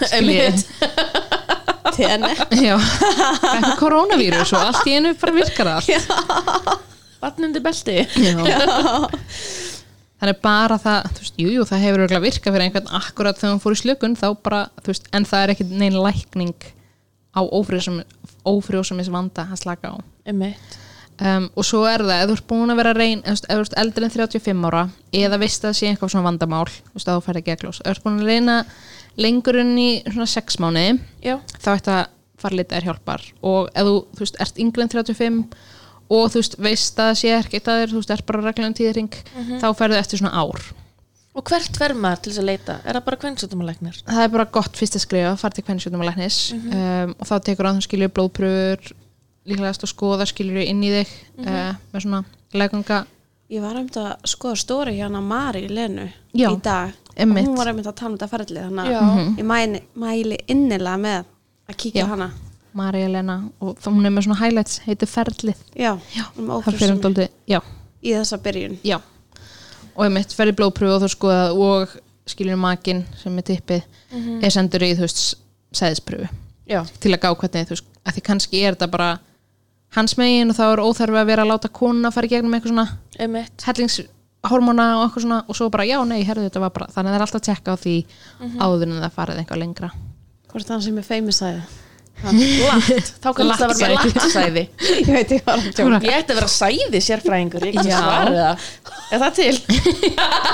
Tenni. 1.96 2.32
já, 2.66 2.74
eitthvað 2.76 3.76
koronavírus 3.80 4.50
og 4.52 4.60
allt 4.66 4.88
í 4.90 4.96
einu 4.98 5.14
bara 5.16 5.32
virkar 5.32 5.68
það 5.70 6.80
vatnundi 7.22 7.60
belti. 7.64 7.94
Já. 8.20 8.34
Þannig 10.20 10.38
bara 10.44 10.76
það, 10.80 11.06
þú 11.12 11.22
veist, 11.22 11.38
jú, 11.40 11.48
jú, 11.54 11.64
það 11.68 11.82
hefur 11.84 12.02
virkað 12.24 12.54
fyrir 12.56 12.64
einhvern 12.66 12.90
akkurat 12.98 13.36
þegar 13.38 13.52
hann 13.54 13.62
fór 13.64 13.76
í 13.76 13.80
slökun 13.80 14.16
þá 14.16 14.26
bara, 14.44 14.60
þú 14.82 14.92
veist, 14.92 15.08
en 15.16 15.24
það 15.28 15.42
er 15.46 15.52
ekki 15.54 15.66
neina 15.70 16.02
lækning 16.04 16.54
á 17.36 17.40
ófrjósumis 18.48 19.10
vanda 19.12 19.44
að 19.52 19.60
slaka 19.64 19.92
á. 19.92 19.94
Einmitt 20.26 20.76
um, 21.20 21.48
og 21.54 21.68
svo 21.68 21.84
er 21.88 22.04
það, 22.04 22.22
ef 22.22 22.30
þú 22.30 22.36
ert 22.38 22.48
búin 22.50 22.74
að 22.74 22.82
vera 22.82 22.96
reyn 22.96 23.24
ef 23.24 23.44
þú 23.44 23.60
ert 23.60 23.78
eldri 23.84 24.08
en 24.08 24.14
35 24.16 24.68
ára 24.70 24.82
eða 25.12 25.40
veist 25.42 25.64
að 25.64 25.70
það 25.70 25.78
sé 25.80 25.92
eitthvað 25.92 26.12
svona 26.14 26.28
vandamál 26.30 26.66
þú 26.68 26.98
veist, 26.98 27.08
að 27.08 27.16
þú 27.16 27.24
færði 27.28 27.46
geglós, 27.50 27.80
ef 27.80 27.86
þú 27.86 27.94
ert 27.94 28.06
búin 28.06 28.20
að 28.20 28.30
reyna 28.32 28.58
lengur 29.16 29.60
enn 29.62 29.74
í 29.80 29.90
svona 30.10 30.28
6 30.28 30.60
mánuði 30.62 30.98
já, 31.24 31.38
þá 31.62 31.70
ætti 31.76 31.94
að 31.96 32.04
fara 32.40 32.58
litið 32.58 32.78
er 32.78 32.88
hjálpar. 32.90 33.26
Og 33.46 33.70
ef 33.72 33.88
þú, 33.88 33.94
þú 34.16 34.24
veist, 34.24 34.40
ert 34.44 34.58
yngri 34.62 34.84
en 34.84 34.92
35 34.92 35.38
og 36.16 36.26
þú 36.32 36.42
veist, 36.42 36.58
veist 36.62 37.00
að 37.00 37.10
það 37.10 37.20
sé 37.22 37.30
ekkert 37.36 37.70
að 37.70 37.80
þér, 37.80 37.92
þú 37.92 38.02
veist, 38.02 38.12
ert 38.16 38.26
bara 38.28 38.42
reglan 38.44 38.76
tíðring 38.76 39.16
þá 39.62 39.70
ferðu 39.78 40.00
eftir 40.00 40.22
svona 40.22 40.42
ár. 40.44 40.66
Og 41.36 41.44
hvert 41.50 41.76
fer 41.76 41.92
maður 41.96 42.22
til 42.24 42.32
þess 42.32 42.40
að 42.40 42.48
leita? 42.48 42.76
Er 42.80 42.96
það 42.96 43.06
bara 43.08 43.20
kvennsjóttumalæknir 43.24 43.96
það 44.06 44.22
er 44.22 44.30
bara 44.32 44.46
gott 44.56 44.78
fyrst 44.78 44.96
að 44.96 45.02
skrifa, 45.04 45.32
fara 45.40 45.56
til 45.56 45.64
kvennsjóttum 45.66 46.04
að 46.04 46.08
læknis 46.08 46.38
um, 46.56 47.12
og 47.12 47.28
þá 47.28 47.34
tekur 47.44 47.68
að 47.68 47.76
þú 47.76 47.84
skilur 47.84 48.14
blóðpröfur 48.16 48.94
líklegast 49.46 49.84
að 49.86 49.92
skoða 49.92 50.26
skilur 50.28 50.62
inn 50.62 50.82
í 50.84 50.92
þig 50.94 51.12
uh, 51.44 51.74
með 51.92 52.06
svona 52.06 52.22
leganga 52.56 53.04
Ég 53.46 53.62
var 53.62 53.76
einmitt 53.78 53.94
að 54.02 54.24
skoða 54.26 54.58
stóri 54.58 54.96
hérna 54.96 55.20
Mari 55.22 55.68
Lenu 55.70 56.08
Já, 56.34 56.48
í 56.50 56.56
dag. 56.64 56.96
einmitt. 57.14 57.46
Og 57.46 57.52
hún 57.52 57.60
var 57.60 57.70
einmitt 57.70 57.86
að 57.86 57.94
tala 58.00 58.10
um 58.10 58.16
þetta 58.18 58.30
ferli, 58.32 58.58
þannig 58.64 58.96
að 58.98 59.20
ég 59.38 59.46
mæli, 59.46 59.82
mæli 59.94 60.38
innilega 60.50 60.98
með 60.98 61.20
að 61.70 61.78
kíkja 61.84 62.02
Já. 62.02 62.08
hana. 62.10 62.30
Marja 62.76 63.08
Lena 63.08 63.36
og 63.62 63.78
þá 63.80 63.86
hún 63.88 64.04
er 64.04 64.12
með 64.12 64.26
svona 64.26 64.40
highlights, 64.42 64.80
heitir 64.84 65.08
Já, 65.78 65.94
um 66.36 66.50
það 66.66 67.62
í 68.02 68.12
þessa 68.14 68.38
byrjun. 68.42 68.78
já. 68.84 68.98
Og 69.96 70.04
einmitt 70.04 70.34
ferði 70.36 70.56
blóðpröfu 70.58 70.96
og 70.96 71.04
þú 71.04 71.12
skoða 71.12 71.46
og 71.66 71.94
skilur 72.28 72.58
makinn 72.60 73.04
sem 73.20 73.38
er 73.38 73.46
tippið 73.48 73.82
er 74.42 74.52
sendur 74.52 74.84
í 74.84 74.92
þú 74.98 75.06
veist 75.06 75.22
sæðispröfu. 75.76 76.28
Til 77.00 77.14
að 77.14 77.22
gá 77.22 77.30
hvernig 77.32 77.68
þú 77.70 77.76
veist, 77.76 77.88
að 78.04 78.16
því 78.16 78.24
kannski 78.28 78.62
er 78.62 78.76
þetta 78.76 78.90
bara 78.92 79.10
hans 79.94 80.16
megin 80.18 80.50
og 80.50 80.56
þá 80.58 80.64
er 80.72 80.82
óþarfi 80.84 81.20
að 81.22 81.26
vera 81.30 81.42
að 81.46 81.50
láta 81.54 81.68
konuna 81.72 82.10
fara 82.12 82.26
í 82.26 82.32
gegnum 82.34 82.54
eitthvað 82.58 82.72
svona 82.74 82.86
einmitt 83.22 83.62
hellingshormóna 83.68 84.86
og 84.98 85.04
eitthvað 85.06 85.22
svona 85.26 85.40
og 85.46 85.56
svo 85.56 85.70
bara 85.72 85.86
já, 85.88 85.96
nei, 86.04 86.20
herðu 86.26 86.48
þetta 86.48 86.60
var 86.66 86.70
bara 86.74 86.90
þannig 86.92 87.08
að 87.08 87.14
það 87.14 87.18
er 87.20 87.26
alltaf 87.26 87.40
að 87.40 87.48
tjekka 87.48 87.72
á 87.72 87.76
því 87.86 87.96
áður 88.66 88.86
en 88.90 89.00
það 89.06 89.16
farið 89.20 89.42
eitthvað 89.44 89.62
lengra 89.64 89.90
Hvort 90.52 90.68
hann 90.72 90.82
sem 90.82 90.96
er 90.98 91.04
feimisæði. 91.04 91.62
lagt, 92.24 93.08
þá 93.20 93.28
kannski 93.36 93.56
það 93.60 93.72
vera 93.76 93.88
með 93.92 94.06
lagtsæði 94.16 94.62
ég 95.04 95.10
veit 95.12 95.32
ekki 95.32 95.40
hvað 95.44 95.58
hann 95.60 95.74
tjóka. 95.76 95.98
ég 96.06 96.14
ætti 96.16 96.32
að 96.32 96.38
vera 96.40 96.52
sæði 96.54 97.00
sérfræðingur 97.04 97.66
ég 97.66 97.74
get 97.76 97.90
Já. 97.90 97.98
svarið 98.00 98.38
það 98.40 98.54
er 99.12 99.18
það 99.20 99.32
til 99.36 99.56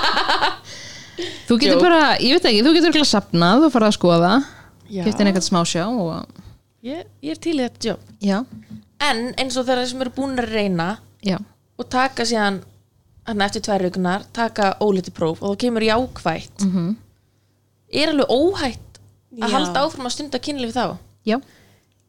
þú 1.47 1.59
getur 1.61 1.77
Jú. 1.77 1.83
bara, 1.85 2.01
ég 2.19 2.35
veit 2.37 2.49
ekki, 2.51 2.63
þú 2.67 2.73
getur 2.77 2.91
ekki 2.91 3.03
að 3.05 3.11
sapnað 3.13 3.67
og 3.69 3.73
fara 3.75 3.91
að 3.93 3.97
skoða, 3.99 4.33
Já. 4.91 5.05
keftin 5.07 5.31
eitthvað 5.31 5.47
smásjá 5.47 5.85
og 5.87 6.41
ég, 6.87 7.05
ég 7.23 7.37
er 7.37 7.41
til 7.47 7.55
í 7.59 7.63
þetta 7.63 7.93
jobb 7.93 8.03
já, 8.27 8.39
en 9.09 9.23
eins 9.41 9.57
og 9.59 9.67
þeirra 9.69 9.87
sem 9.91 10.03
eru 10.05 10.13
búin 10.17 10.37
að 10.39 10.53
reyna 10.53 10.89
já, 11.25 11.39
og 11.79 11.89
taka 11.93 12.27
síðan 12.29 12.61
hann 13.27 13.43
eftir 13.45 13.63
tvær 13.63 13.85
vikunar, 13.87 14.25
taka 14.35 14.73
óliti 14.83 15.13
próf 15.15 15.43
og 15.43 15.55
þá 15.55 15.65
kemur 15.67 15.87
jákvætt 15.87 16.67
mm 16.67 16.93
er 17.93 18.13
alveg 18.13 18.31
óhætt 18.33 19.01
að 19.37 19.49
Já. 19.49 19.53
halda 19.53 19.83
áfram 19.85 20.09
að 20.09 20.15
stunda 20.15 20.39
kynlíf 20.43 20.73
þá? 20.73 20.97
Já. 21.29 21.39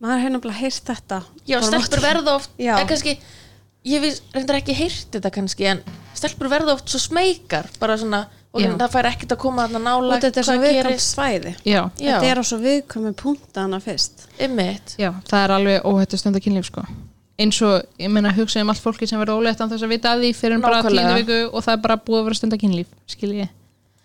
Maður 0.04 0.22
hefur 0.22 0.34
nefnilega 0.36 0.60
heyrt 0.60 0.86
þetta. 0.90 1.18
já, 1.48 1.58
stelpur 1.64 2.04
verða 2.04 2.36
oft 2.38 2.54
en 2.60 2.88
kannski, 2.88 3.18
ég 3.88 4.08
reyndar 4.34 4.60
ekki 4.60 4.76
heyrt 4.76 5.12
þetta 5.16 5.32
kannski, 5.32 5.68
en 5.72 5.84
stelpur 6.16 6.52
verða 6.52 6.76
oft 6.76 6.92
svo 6.92 7.00
smekar, 7.00 7.70
bara 7.80 7.98
svona 8.00 8.26
og 8.54 8.62
Já. 8.62 8.70
það 8.78 8.92
fær 8.94 9.08
ekkert 9.10 9.32
að 9.34 9.40
koma 9.42 9.64
Og 9.66 9.72
nála 9.82 10.20
þetta 10.22 10.38
er 10.40 10.46
svo 10.48 10.58
viðkvæmt 10.62 11.02
svæði. 11.02 11.54
já, 11.66 11.82
Já. 11.98 12.20
Þetta 12.20 12.28
er 12.32 12.38
á 12.38 12.44
svo 12.46 12.58
viðkvæmi 12.62 13.14
punta 13.16 13.62
hana 13.62 13.80
fyrst. 13.80 14.28
Einmitt. 14.40 14.96
já, 15.00 15.10
það 15.30 15.44
er 15.44 15.52
alveg 15.58 15.82
óhætt 15.90 16.14
að 16.14 16.22
stunda 16.22 16.40
kynlíf 16.40 16.66
sko 16.70 16.86
eins 17.40 17.58
og, 17.66 17.82
ég 17.98 18.10
meina, 18.14 18.30
hugsa 18.32 18.62
um 18.62 18.70
allt 18.70 18.80
fólki 18.84 19.08
sem 19.10 19.18
verður 19.20 19.40
óleitt 19.42 19.58
án 19.60 19.70
þess 19.72 19.82
að 19.84 19.90
vita 19.90 20.12
að 20.14 20.22
því 20.22 20.30
fyrir 20.38 20.62
bara 20.62 20.84
Nákvæmlega. 20.84 21.08
tíundu 21.16 21.26
viku 21.26 21.56
og 21.58 21.64
það 21.66 21.74
er 21.74 21.82
bara 21.82 21.96
búið 21.98 22.20
að 22.20 22.24
vera 22.28 22.34
að 22.34 22.38
stunda 22.38 22.58
kynlíf 22.62 22.88
skil 23.08 23.32
ég 23.34 23.50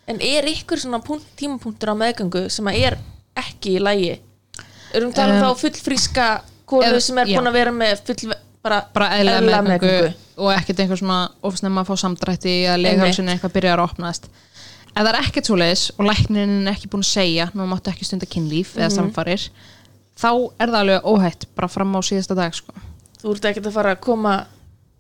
En 0.09 0.17
er 0.25 0.43
ykkur 0.49 0.81
svona 0.81 1.02
punkt, 1.05 1.26
tímapunktur 1.37 1.93
á 1.93 1.95
meðgöngu 2.00 2.49
sem 2.50 2.64
að 2.64 2.78
er 2.87 2.97
ekki 3.37 3.76
í 3.76 3.83
lægi? 3.85 4.14
Erum 4.95 5.11
við 5.12 5.19
talað 5.21 5.37
um 5.37 5.45
Um, 5.45 5.45
þá 5.45 5.61
fullfríska 5.61 6.28
konu 6.64 6.87
eða- 6.88 7.02
sem 7.02 7.19
er 7.19 7.26
já. 7.26 7.37
búin 7.38 7.49
að 7.50 7.52
vera 7.52 7.71
með 7.71 8.00
full, 8.07 8.33
bara, 8.65 8.83
bara 8.95 9.12
eðlilega 9.17 9.41
eðlilega 9.43 9.62
meðgöngu 9.69 10.11
og 10.38 10.53
ekkert 10.55 10.83
einhver 10.85 11.00
svona 11.00 11.23
ofsnemma 11.47 11.83
að 11.83 11.91
fá 11.91 12.03
samdrætti 12.05 12.53
eða 12.67 12.77
leghálsin 12.83 13.33
eitthvað 13.33 13.57
byrjar 13.57 13.83
að 13.83 13.88
opnast. 13.91 14.29
Ef 14.88 15.00
það 15.00 15.11
er 15.12 15.19
ekkert 15.21 15.50
svoleiðis 15.50 15.87
og 15.97 16.07
læknirinn 16.09 16.67
er 16.67 16.77
ekki 16.77 16.91
búin 16.91 17.05
að 17.05 17.11
segja 17.12 17.49
nú 17.55 17.67
máttu 17.71 17.93
ekki 17.93 18.07
stunda 18.07 18.29
kynlíf 18.31 18.77
eða 18.79 18.93
samfarir 18.95 19.49
þá 20.19 20.31
er 20.59 20.71
það 20.71 20.79
alveg 20.83 21.11
óhætt 21.12 21.49
bara 21.57 21.71
fram 21.71 21.95
á 21.95 22.00
síðasta 22.03 22.37
dag 22.38 22.55
sko. 22.57 22.75
Þú 23.19 23.35
ert 23.35 23.50
ekkert 23.50 23.69
að 23.71 23.77
fara 23.77 23.95
að 23.95 24.00
koma 24.07 24.38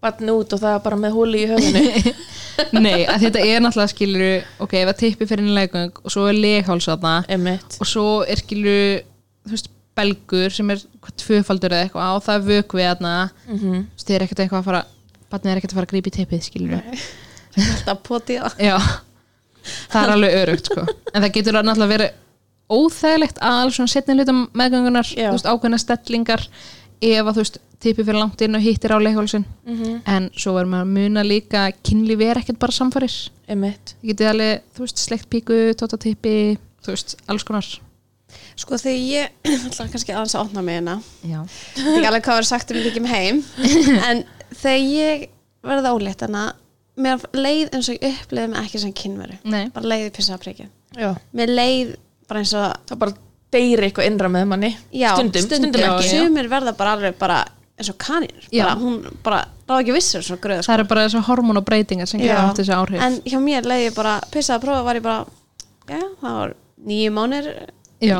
batni 0.02 0.30
út 0.30 0.52
og 0.54 0.60
það 0.62 0.76
er 0.76 0.84
bara 0.84 0.98
með 1.00 1.16
hóli 1.16 1.42
í 1.42 1.48
höfðinu. 1.50 2.12
Nei, 2.84 3.06
þetta 3.06 3.42
er 3.42 3.62
náttúrulega 3.62 3.92
skilur 3.92 4.62
ok, 4.64 4.76
ef 4.80 4.92
að 4.92 5.00
tippi 5.02 5.26
fyrir 5.30 5.44
inn 5.44 5.52
í 5.52 5.56
leggöng 5.56 6.00
og 6.02 6.14
svo 6.14 6.26
er 6.30 6.38
legháls 6.38 6.88
þarna 6.90 7.14
Einmitt. 7.30 7.78
og 7.78 7.86
svo 7.86 8.06
er 8.26 8.42
skilur 8.42 9.02
þú 9.46 9.54
veist, 9.54 9.70
belgur 9.98 10.54
sem 10.54 10.70
er 10.74 10.84
tvöfaldur 11.18 11.74
eða 11.74 11.88
eitthvað 11.88 12.08
á 12.08 12.14
það 12.26 12.38
er 12.38 12.46
vökvi 12.52 12.86
þarna. 12.86 13.16
Mm 13.48 13.58
veist, 13.58 13.82
þið 14.04 14.14
er 14.16 14.24
ekkert 14.26 14.44
eitthvað 14.44 14.62
að 14.62 14.70
fara 14.70 14.84
batnið 15.28 15.52
er 15.52 15.60
ekkert 15.60 15.74
að 15.74 15.80
fara 15.80 15.88
að 15.88 15.92
grípa 15.92 16.08
í 16.08 16.16
tippið 16.16 16.46
skilur 16.46 16.70
Alltaf 17.58 18.02
potið 18.06 18.42
það. 18.44 18.64
Það 19.92 20.02
er 20.02 20.12
alveg 20.14 20.34
örugt 20.42 20.70
sko. 20.70 20.84
en 21.12 21.22
það 21.22 21.32
getur 21.34 21.56
náttúrulega 21.58 21.92
verið 21.92 22.10
óþægilegt 22.68 23.40
að 23.40 23.62
alveg 23.62 23.76
svona 23.76 23.92
setni 23.92 24.16
Já. 25.16 25.30
þú 25.30 25.34
veist, 25.36 25.48
ákveðna 25.48 25.80
stellingar 25.82 26.44
ef 27.00 27.24
að 27.24 27.32
þú 27.32 27.44
veist, 27.44 27.58
tippi 27.78 28.04
fyrir 28.04 28.18
langt 28.18 28.42
inn 28.44 28.58
og 28.58 28.64
hittir 28.64 28.92
á 28.92 28.98
leihólsin 28.98 29.44
-hmm. 29.66 30.00
en 30.04 30.30
svo 30.34 30.54
verður 30.54 30.70
maður 30.72 30.86
að 30.86 30.94
muna 30.98 31.22
líka 31.22 31.72
kynlífi 31.82 32.24
er 32.30 32.38
ekkert 32.38 32.58
bara 32.58 32.72
Einmitt. 33.48 33.94
Það 34.00 34.08
getið 34.08 34.28
alveg, 34.28 34.62
þú 34.74 34.80
veist, 34.80 34.98
slegt 34.98 35.28
píku 35.30 35.74
tótatippi, 35.74 36.58
þú 36.84 36.88
veist, 36.92 37.16
alls 37.26 37.44
konar 37.44 37.64
Sko 38.58 38.78
þegar 38.80 39.02
ég, 39.02 39.36
alltaf 39.68 39.92
kannski 39.92 40.14
aðeins 40.14 40.36
að 40.36 40.44
opna 40.46 40.64
mig 40.66 40.78
hérna. 40.78 40.96
Þetta 41.24 41.84
er 41.92 41.98
ekki 41.98 42.10
alveg 42.12 42.26
hvað 42.28 42.40
var 42.40 42.48
sagt 42.48 42.72
um 42.74 42.80
ekki 42.82 43.04
heim. 43.12 43.42
En 44.08 44.24
þegar 44.54 44.82
ég 44.94 45.28
verði 45.68 45.94
ólétt 45.94 46.24
hana, 46.26 46.44
mér 46.98 47.22
leið 47.36 47.72
eins 47.76 47.88
og 47.92 47.98
ég 47.98 48.18
uppleiði 48.24 48.52
mig 48.52 48.60
ekki 48.64 48.82
sem 48.82 48.92
kynveru. 48.96 49.38
nei, 49.44 49.64
Bara 49.74 49.94
leiði 49.94 50.12
pissa 50.18 50.36
að 50.36 50.44
prikið. 50.46 50.74
Já 50.98 51.10
Mér 51.36 51.52
leið 51.52 51.96
bara 52.28 52.42
eins 52.42 52.54
og 52.56 52.72
Það 52.88 53.00
bara 53.02 53.16
deyri 53.54 53.88
eitthvað 53.88 54.08
innra 54.10 54.30
með 54.32 54.48
manni 54.50 54.70
Já, 54.92 55.12
stundum, 55.16 55.46
stundum, 55.46 55.80
Já, 55.80 55.92
ekki. 55.94 56.10
Sumir 56.16 56.50
verða 56.50 56.74
bara 56.76 56.94
alveg 56.96 57.16
bara 57.20 57.38
eins 57.78 57.90
og 57.92 57.98
Já. 58.52 58.64
bara, 58.64 58.74
Hún 58.80 58.96
bara 59.24 59.40
ráð 59.68 59.82
ekki 59.84 59.96
vissur 59.96 60.24
svona 60.26 60.42
gröð 60.44 60.62
það 60.66 60.74
eru 60.78 60.88
bara 60.90 61.06
þessu 61.06 61.22
breytingar 61.68 62.10
sem 62.10 62.20
gefa 62.20 62.44
átt 62.48 62.60
þessu 62.60 62.76
áhrif 62.76 63.04
En 63.04 63.20
hjá 63.24 63.38
mér 63.42 63.68
leiði 63.68 63.94
bara 63.96 64.18
prófa 64.64 64.84
var 64.86 65.00
ég 65.00 65.06
bara 65.06 65.24
Já, 65.88 66.02
það 66.20 66.38
var 66.40 66.54
nýju 66.88 67.12
mánir 67.16 67.50
já, 68.00 68.18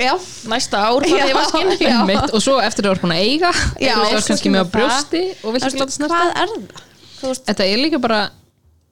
Já, 0.00 0.12
næsta 0.48 0.78
ár 0.88 1.04
Já. 1.04 1.26
Já. 1.28 2.00
einmitt, 2.00 2.30
og 2.32 2.40
svo 2.40 2.56
eftir 2.64 2.86
að 2.88 2.94
ert 2.96 3.02
búin 3.04 3.12
að 3.12 3.24
eiga 3.28 3.50
svo 3.52 4.04
ert 4.16 4.26
kannski 4.30 4.48
með 4.54 4.62
á 4.64 4.72
brjósti 4.72 5.22
og 5.44 5.52
vilt 5.52 5.66
ekki 5.68 5.80
láta 5.82 5.92
snerta 5.96 6.16
hvað 6.16 6.30
er 6.42 6.52
það? 7.20 7.40
Þetta 7.46 7.66
er 7.66 7.78
líka 7.82 7.98
bara 8.00 8.20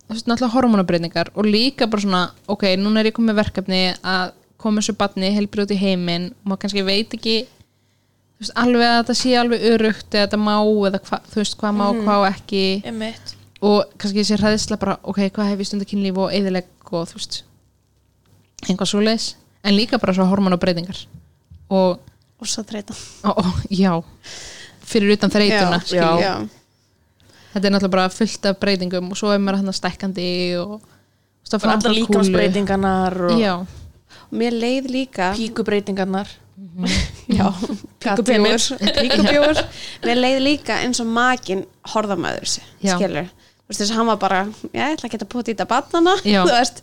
þú 0.04 0.12
veist, 0.12 0.26
náttúrulega 0.28 0.52
hormónabreytingar 0.54 1.30
og 1.34 1.44
líka 1.48 1.86
bara 1.88 2.02
svona, 2.04 2.22
ok, 2.52 2.64
núna 2.76 3.00
er 3.00 3.08
ég 3.08 3.16
komið 3.16 3.38
verkefni 3.40 3.80
að 4.04 4.32
koma 4.60 4.80
þessu 4.82 4.94
batni 5.00 5.30
helbrið 5.32 5.64
út 5.64 5.72
í 5.72 5.78
heiminn 5.80 6.26
og 6.32 6.50
maður 6.52 6.60
kannski 6.66 6.84
veit 6.84 7.16
ekki 7.16 7.36
þú 7.48 8.44
veist, 8.44 8.54
alveg 8.60 8.84
að 8.90 8.98
þetta 9.00 9.16
sé 9.22 9.32
alveg 9.40 9.64
örugt 9.72 10.10
eða 10.18 10.26
þetta 10.26 10.40
má 10.44 10.54
eða 10.90 11.00
hva, 11.08 11.20
þú 11.32 11.40
veist, 11.40 11.56
hvað 11.60 11.74
má, 11.80 11.86
Mhm. 11.92 12.04
hvað 12.04 12.26
ekki 12.34 12.64
Einmitt. 12.84 13.34
og 13.64 13.84
kannski 13.96 14.20
þessi 14.20 14.36
hræðisla 14.40 14.78
bara, 14.84 14.98
ok, 15.02 15.18
hvað 15.32 15.48
hef 15.48 15.58
ég 15.64 15.66
stundar 15.72 15.88
kynlíf 15.88 16.16
og 16.20 16.32
eðileg 16.32 16.64
og 16.92 17.08
þú 17.08 17.14
veist 17.16 17.42
einhvað 18.68 18.88
svo 18.92 19.00
leis, 19.04 19.34
en 19.64 19.76
líka 19.76 19.98
bara 20.02 20.14
svo 20.16 20.26
hormónabreytingar 20.28 20.98
og, 21.70 21.98
og 22.38 22.46
svo 22.50 22.64
þreita 22.68 22.94
og, 23.24 23.38
og 23.38 23.62
já 23.72 23.94
fyrir 24.84 25.14
utan 25.16 25.32
þreytuna 25.32 25.78
Já. 25.80 25.86
skilji. 25.88 26.24
Já. 26.24 26.34
þetta 27.54 27.66
er 27.68 27.72
náttúrulega 27.74 27.94
bara 27.96 28.08
fullt 28.12 28.46
af 28.50 28.58
breytingum 28.60 29.10
og 29.14 29.18
svo 29.20 29.32
er 29.32 29.40
maður 29.42 29.62
hann 29.62 29.72
stækkandi 29.80 30.28
og 30.60 30.80
allar 31.54 31.80
kúlu. 31.82 31.94
líkamsbreytingarnar 32.00 33.18
og 33.30 33.40
já, 33.40 33.54
Og 34.30 34.38
mér 34.40 34.54
leið 34.56 34.86
líka 34.90 35.32
píkubreytingarnar 35.36 36.28
Já, 37.38 37.48
Píkubjóur. 38.00 38.62
Píkubjóur 38.78 39.58
Mér 40.04 40.18
leið 40.20 40.38
líka 40.42 40.76
eins 40.84 41.00
og 41.02 41.06
makin 41.10 41.64
horðamæður 41.94 42.46
Já. 42.82 42.94
skilur 42.96 43.26
Þú 43.64 43.72
veist 43.72 43.80
þess 43.80 43.92
að 43.94 43.98
hann 43.98 44.08
var 44.10 44.18
bara, 44.20 44.40
já, 44.74 44.84
ég 44.90 44.96
ætla 44.98 45.08
að 45.08 45.14
geta 45.14 45.28
pútið 45.32 45.52
í 45.52 45.54
þetta 45.54 45.66
batnana 45.70 46.14
Já. 46.22 46.42
Þú 46.46 46.52
veist, 46.52 46.82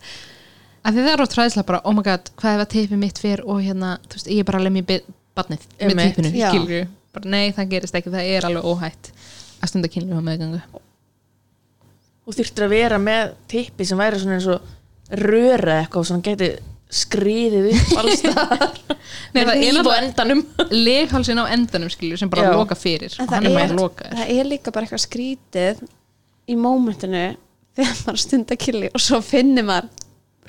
að 0.81 0.95
því 0.97 1.03
það 1.05 1.11
er 1.13 1.21
á 1.21 1.27
træðislega 1.35 1.67
bara, 1.71 1.81
oh 1.85 1.93
my 1.97 2.03
god, 2.05 2.31
hvað 2.41 2.55
ef 2.57 2.63
að 2.65 2.71
teipið 2.75 3.01
mitt 3.03 3.19
fyrr 3.21 3.43
og 3.45 3.59
hérna, 3.61 3.91
þú 4.07 4.17
veist, 4.17 4.31
ég 4.33 4.39
er 4.43 4.47
bara 4.49 4.61
að 4.61 4.67
lemja 4.69 4.99
badnið 5.37 5.67
með 5.81 6.01
teipinu, 6.01 6.31
Já. 6.35 6.49
skilur 6.51 6.87
bara 7.11 7.29
nei, 7.33 7.51
það 7.55 7.69
gerist 7.75 7.95
ekki, 7.99 8.11
það 8.13 8.29
er 8.37 8.45
alveg 8.47 8.67
óhætt 8.71 9.11
að 9.61 9.69
stunda 9.71 9.89
kynlíf 9.91 10.17
á 10.17 10.23
meðgangu 10.25 10.61
og 12.21 12.35
þurftir 12.37 12.65
að 12.67 12.73
vera 12.75 12.99
með 13.01 13.31
tippi 13.51 13.85
sem 13.87 13.99
væri 13.99 14.19
svona 14.21 14.37
eins 14.37 14.47
og 14.53 15.17
röra 15.21 15.79
eitthvað 15.81 16.05
sem 16.11 16.21
geti 16.25 16.51
skriðið 16.91 17.69
upp 17.71 17.91
alls 18.01 18.19
staðar. 18.19 18.77
Nei, 19.31 19.41
það 19.47 19.51
er 19.55 19.75
náttúrulega- 19.77 20.03
endanum. 20.09 20.41
leghalsin 20.75 21.39
á 21.39 21.45
endanum, 21.55 21.91
skilur, 21.93 22.19
sem 22.19 22.29
bara 22.31 22.49
Já. 22.49 22.51
loka 22.59 22.75
fyrir. 22.75 23.13
En 23.15 23.25
og 23.25 23.31
hann 23.31 23.45
það 23.47 23.47
er 23.47 23.51
er, 23.51 23.67
bara 23.71 23.77
lokaður. 23.79 24.17
það 24.19 24.33
er 24.35 24.49
líka 24.51 24.73
bara 24.75 24.85
eitthvað 24.87 25.03
skrítið 25.05 25.81
í 26.51 26.57
mómentinu 26.59 27.23
þegar 27.79 28.01
maður 28.05 28.21
stundar 28.25 28.59
killi 28.59 28.89
og 28.91 29.03
svo 29.03 29.21
finnir 29.23 29.63
maður 29.67 29.87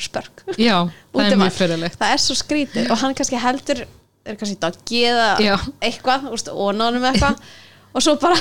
spörk 0.00 0.44
já, 0.56 0.76
það 1.12 1.26
er 1.26 1.40
mjög 1.40 1.56
fyrirlegt 1.58 1.98
Það 2.00 2.14
er 2.14 2.22
svo 2.24 2.36
skrítið 2.38 2.92
og 2.92 3.02
hann 3.02 3.16
kannski 3.18 3.40
heldur 3.42 3.84
er 4.22 4.38
kannski 4.38 4.58
doggi 4.62 5.02
eða 5.10 5.28
Já. 5.42 5.56
eitthvað, 5.82 6.28
og 6.52 6.74
nánum 6.78 7.04
eitthvað. 7.10 7.40
Og 7.92 8.00
svo 8.00 8.14
bara 8.16 8.36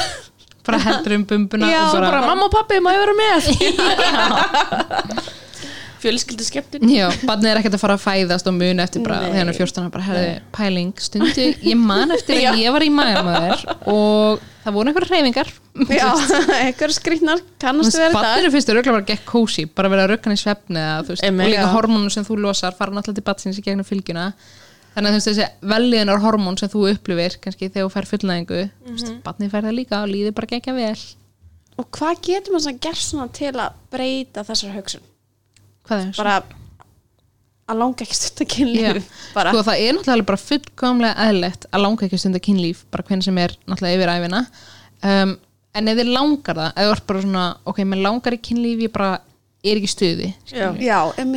bara 0.63 0.77
heldur 0.79 1.17
um 1.17 1.23
bumbuna 1.27 1.67
Já, 1.67 1.81
og 1.89 1.97
bara, 1.97 2.11
bara 2.13 2.27
mamma 2.29 2.45
og 2.47 2.53
pappi, 2.53 2.77
ég 2.79 2.85
vera 3.01 3.15
með 3.17 3.49
fjölskyldu 6.01 6.45
skemmtun. 6.45 6.91
Já, 6.91 7.07
barnið 7.27 7.51
er 7.51 7.59
ekkert 7.61 7.77
að 7.77 7.83
fara 7.83 7.97
að 7.97 8.05
fæðast 8.05 8.47
og 8.49 8.55
muna 8.57 8.85
eftir 8.85 9.03
bara, 9.05 9.19
þegar 9.25 9.41
hann 9.41 9.51
er 9.51 9.57
14 9.57 9.83
hann 9.83 9.91
bara, 9.93 10.05
herði, 10.07 10.31
pæling, 10.55 10.93
stundu 11.01 11.49
ég 11.71 11.77
man 11.79 12.15
eftir 12.15 12.41
að 12.49 12.61
ég 12.63 12.73
var 12.75 12.85
í 12.85 12.89
magamöður 12.93 13.65
og 13.91 14.47
það 14.63 14.75
voru 14.77 14.91
einhverja 14.91 15.11
hreyfingar. 15.11 15.51
Já, 15.91 16.07
eitthvað 16.57 16.95
skrítnar 16.97 17.43
kannastu 17.61 18.01
verið 18.01 18.17
það 18.17 18.25
Batninu 18.27 18.51
finnst 18.55 18.71
þau 18.71 18.75
röglega 18.77 18.97
bara 18.97 19.07
gekk 19.11 19.29
kósi 19.29 19.67
bara 19.69 19.91
vera 19.93 20.07
að 20.07 20.15
röggan 20.15 20.35
í 20.35 20.41
svefni 20.41 20.83
og 20.97 21.13
líka 21.21 21.61
Já. 21.61 21.69
hormónum 21.75 22.11
sem 22.13 22.27
þú 22.27 22.41
losar 22.43 22.75
fara 22.77 22.93
náttúrulega 22.95 23.21
til 23.21 23.27
batsins 23.29 23.61
í 23.61 23.65
gegnum 23.65 23.87
fylgjuna. 23.87 24.31
Þannig 24.91 25.07
að 25.07 25.13
þú 25.13 25.19
veist 25.21 25.29
þessi 25.29 25.69
velliðunar 25.71 26.19
hormón 26.19 26.57
sem 26.59 26.71
þú 26.71 26.83
upplifir 26.91 27.37
kannski 27.39 27.69
þegar 27.69 27.87
þú 27.87 27.93
fær 27.93 28.09
fullnæðingu 28.09 28.59
mm 28.59 28.95
-hmm. 28.97 29.21
batnið 29.23 29.53
fær 29.53 29.63
það 29.63 29.77
líka 29.79 30.01
og 30.03 30.11
líður 30.11 30.35
bara 30.35 30.51
gekka 30.51 30.73
vel. 30.75 30.99
Og 31.79 31.87
hvað 31.95 32.21
getur 32.27 32.51
maður 32.51 32.65
svona 32.65 32.83
gert 32.83 33.03
svona 33.05 33.27
til 33.31 33.55
að 33.55 33.71
breyta 33.89 34.43
þessar 34.43 34.75
hugsun 34.75 35.07
bara 36.17 36.35
að 37.71 37.77
langa 37.79 38.03
ekki 38.05 38.17
stund 38.17 38.41
að 38.41 38.47
Já. 38.47 38.51
kynlíf 38.55 39.05
Sko 39.31 39.63
það 39.63 39.79
er 39.85 39.95
náttúrulega 39.95 40.27
bara 40.31 40.41
fullkomlega 40.43 41.27
eðlilegt 41.27 41.67
að 41.71 41.83
langa 41.85 42.07
ekki 42.07 42.19
stunda 42.19 42.41
kynlíf 42.43 42.83
bara 42.91 43.05
hvernig 43.07 43.27
sem 43.27 43.37
er 43.37 43.55
náttúrulega 43.69 43.97
yfir 43.99 44.13
æfina 44.15 44.41
um, 45.07 45.35
en 45.79 45.87
ef 45.87 45.99
þið 46.01 46.09
langar 46.11 46.57
það 46.59 46.71
ef 46.75 46.87
þú 46.89 46.95
ert 46.97 47.05
bara 47.07 47.21
svona, 47.25 47.45
ok, 47.71 47.83
mér 47.87 48.01
langar 48.03 48.35
í 48.35 48.41
kynlíf 48.49 48.83
ég 48.87 48.91
bara 48.91 49.11
er 49.63 49.77
ekki 49.77 49.91
stuði 49.93 50.29
Já. 50.51 50.67
já, 50.81 50.99
um, 51.21 51.35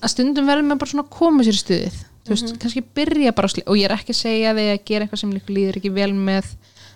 að 0.00 0.12
stundum 0.14 0.46
verður 0.48 0.68
maður 0.70 0.82
bara 0.84 0.92
svona 0.94 1.04
að 1.04 1.14
koma 1.18 1.44
sér 1.44 1.58
í 1.58 1.62
stuðið. 1.64 1.96
Veist, 2.24 2.46
Mhm. 2.48 2.58
kannski 2.62 2.80
byrja 2.96 3.32
bara 3.36 3.48
og 3.66 3.76
ég 3.76 3.84
er 3.84 3.92
ekki 3.98 4.14
að 4.14 4.20
segja 4.22 4.54
þig 4.56 4.68
að 4.72 4.84
gera 4.88 5.04
eitthvað 5.04 5.20
sem 5.20 5.32
líður 5.48 5.76
ekki 5.76 5.90
vel 5.92 6.12
með. 6.14 6.46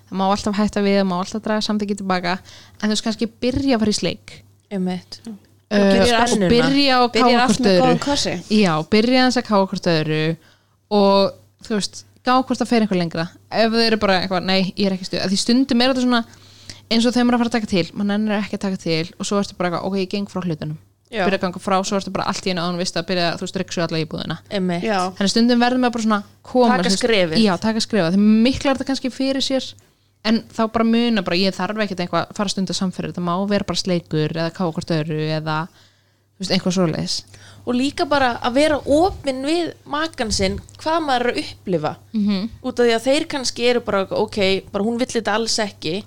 Það 0.09 0.17
má 0.17 0.25
alltaf 0.25 0.55
hætta 0.57 0.81
við, 0.81 0.97
það 1.03 1.09
má 1.11 1.17
alltaf 1.19 1.43
draga 1.43 1.61
samþykki 1.67 1.97
tilbaka. 1.99 2.39
En 2.81 2.89
þú 2.89 2.95
veist 2.95 3.05
kannski 3.05 3.29
byrja 3.43 3.77
að 3.77 3.83
fara 3.83 3.93
í 3.93 3.99
sleik. 3.99 4.33
Einmitt. 4.73 5.19
Uh, 5.69 5.79
og 6.25 6.45
byrja 6.53 6.97
á 6.97 7.01
að 7.03 7.13
byrjar 7.17 7.39
káfa 7.39 7.45
allt 7.45 7.61
hvort 7.61 7.69
öðru. 7.73 7.83
Já, 8.59 8.73
byrja 8.95 9.23
aðeins 9.23 9.39
að 9.41 9.47
káfa 9.51 9.71
hvort 9.73 9.89
öðru 9.95 10.21
og 10.99 11.33
þú 11.69 11.75
veist, 11.79 12.03
gá 12.25 12.33
hvort 12.41 12.61
það 12.63 12.71
fer 12.73 12.85
eitthvað 12.85 13.03
lengra. 13.03 13.29
Ef 13.53 13.73
þau 13.75 13.85
eru 13.85 14.01
bara 14.01 14.19
eitthvað, 14.23 14.45
nei, 14.49 14.61
ég 14.75 14.87
er 14.89 14.97
ekki 14.97 15.09
stuð 15.09 15.25
því 15.29 15.41
stundum 15.45 15.81
er 15.85 15.93
þetta 15.93 16.05
svona 16.07 16.23
eins 16.89 17.05
og 17.05 17.13
þegar 17.13 17.27
maður 17.29 17.35
er 17.35 17.39
að 17.39 17.43
fara 17.45 17.51
að 17.53 17.57
taka 17.59 17.73
til 17.75 17.89
mann 18.01 18.13
ennir 18.15 18.39
ekki 18.41 18.57
að 18.57 18.65
taka 18.65 18.79
til 18.81 19.07
og 19.19 19.29
svo 19.29 19.41
ertu 19.43 19.57
bara 19.59 19.69
eitthvað, 19.69 19.89
ok, 19.91 19.99
ég 20.01 20.13
geng 20.15 20.31
frá 20.33 20.41
hlutunum. 20.45 20.79
Já. 21.09 21.23
byrja 21.25 21.39
að 21.39 21.45
ganga 21.47 21.61
frá, 21.65 21.77
svo 21.89 21.97
ertu 21.97 22.11
bara 22.13 22.27
allt 22.29 22.45
í 22.45 22.51
einu 22.53 22.61
án 22.61 22.77
vist 22.77 22.97
að 23.01 23.07
byrja, 23.09 23.29
þú 23.41 23.47
veist, 23.47 23.59
ryksu 23.63 23.81
alla 23.81 24.01
íbúðina. 24.03 24.35
Þannig 25.17 25.33
stundum 25.33 25.63
verðum 25.63 25.87
við 25.87 25.93
bara 25.95 26.05
svona 26.05 26.19
koma 26.45 26.77
Taka 26.77 26.93
skrefið. 26.93 27.39
já, 27.47 27.53
taka 27.63 27.81
skrefið, 27.81 28.17
þegar 28.19 28.43
miklar 28.45 28.77
þetta 28.77 28.89
kannski 28.91 29.11
fyrir 29.15 29.45
sér 29.47 29.69
en 30.29 30.41
þá 30.53 30.63
bara 30.75 30.87
muna 30.87 31.25
bara, 31.27 31.39
ég 31.41 31.57
þarf 31.57 31.85
ekkert 31.85 32.03
eitthvað 32.05 32.25
að 32.27 32.39
fara 32.39 32.53
stund 32.53 32.73
að 32.73 32.81
samfyrir, 32.83 33.15
það 33.17 33.29
má 33.29 33.35
vera 33.51 33.69
bara 33.69 33.81
sleikur 33.81 34.35
eða 34.37 34.99
öðru 34.99 35.21
eða 35.39 35.59
þú 36.39 36.45
veist, 36.45 36.53
eitthvað 36.55 36.77
svoleiðis. 36.77 37.17
Og 37.67 37.75
líka 37.77 38.07
bara 38.09 38.35
að 38.47 38.59
vera 38.61 38.79
opinn 38.79 39.41
við 39.45 39.73
makan 39.91 40.31
sinn 40.33 40.61
hvað 40.79 41.01
maður 41.05 41.27
er 41.27 41.33
að 41.33 41.41
upplifa. 41.43 41.97
Mm 42.15 42.49
út 42.63 42.79
af 42.79 42.87
því 42.87 42.95
að 42.95 43.07
þeir 43.09 43.27
kannski 43.33 43.67
eru 43.69 43.81
bara 43.81 44.05
ok, 44.07 44.39
bara 44.73 44.85
hún 44.85 44.99
vill 44.99 45.11
þetta 45.11 45.35
alls 45.35 45.59
ekki. 45.59 46.05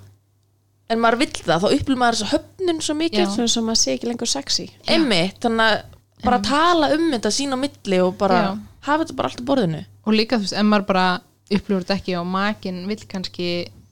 En 0.92 1.00
maður 1.00 1.20
vill 1.20 1.44
það, 1.44 1.62
þá 1.62 1.68
upplifir 1.72 1.98
maður 1.98 2.16
þessa 2.16 2.32
höfnun 2.36 2.82
svo 2.82 2.96
mikið. 2.96 3.38
Já. 3.38 3.48
sem 3.48 3.64
maður 3.64 3.82
sé 3.82 3.94
ekki 3.94 4.08
lengur 4.08 4.28
sexy. 4.28 4.70
Einmitt, 4.88 5.40
þannig 5.40 5.66
að 5.66 5.84
bara 6.24 6.40
tala 6.40 6.94
um 6.96 7.12
þetta 7.12 7.32
sín 7.32 7.56
á 7.56 7.58
milli 7.58 8.00
og 8.02 8.18
bara 8.18 8.40
Já. 8.42 8.58
hafa 8.88 9.04
þetta 9.04 9.16
bara 9.16 9.30
allt 9.30 9.42
á 9.42 9.50
borðinu. 9.52 9.86
Og 10.06 10.14
líka 10.14 10.38
þú 10.38 10.48
veist, 10.48 10.58
ef 10.58 10.66
maður 10.66 10.88
bara 10.88 11.22
upplifur 11.52 11.84
þetta 11.84 12.00
ekki 12.00 12.18
og 12.20 12.28
makin 12.28 12.88
vill 12.88 13.06
kannski 13.08 13.48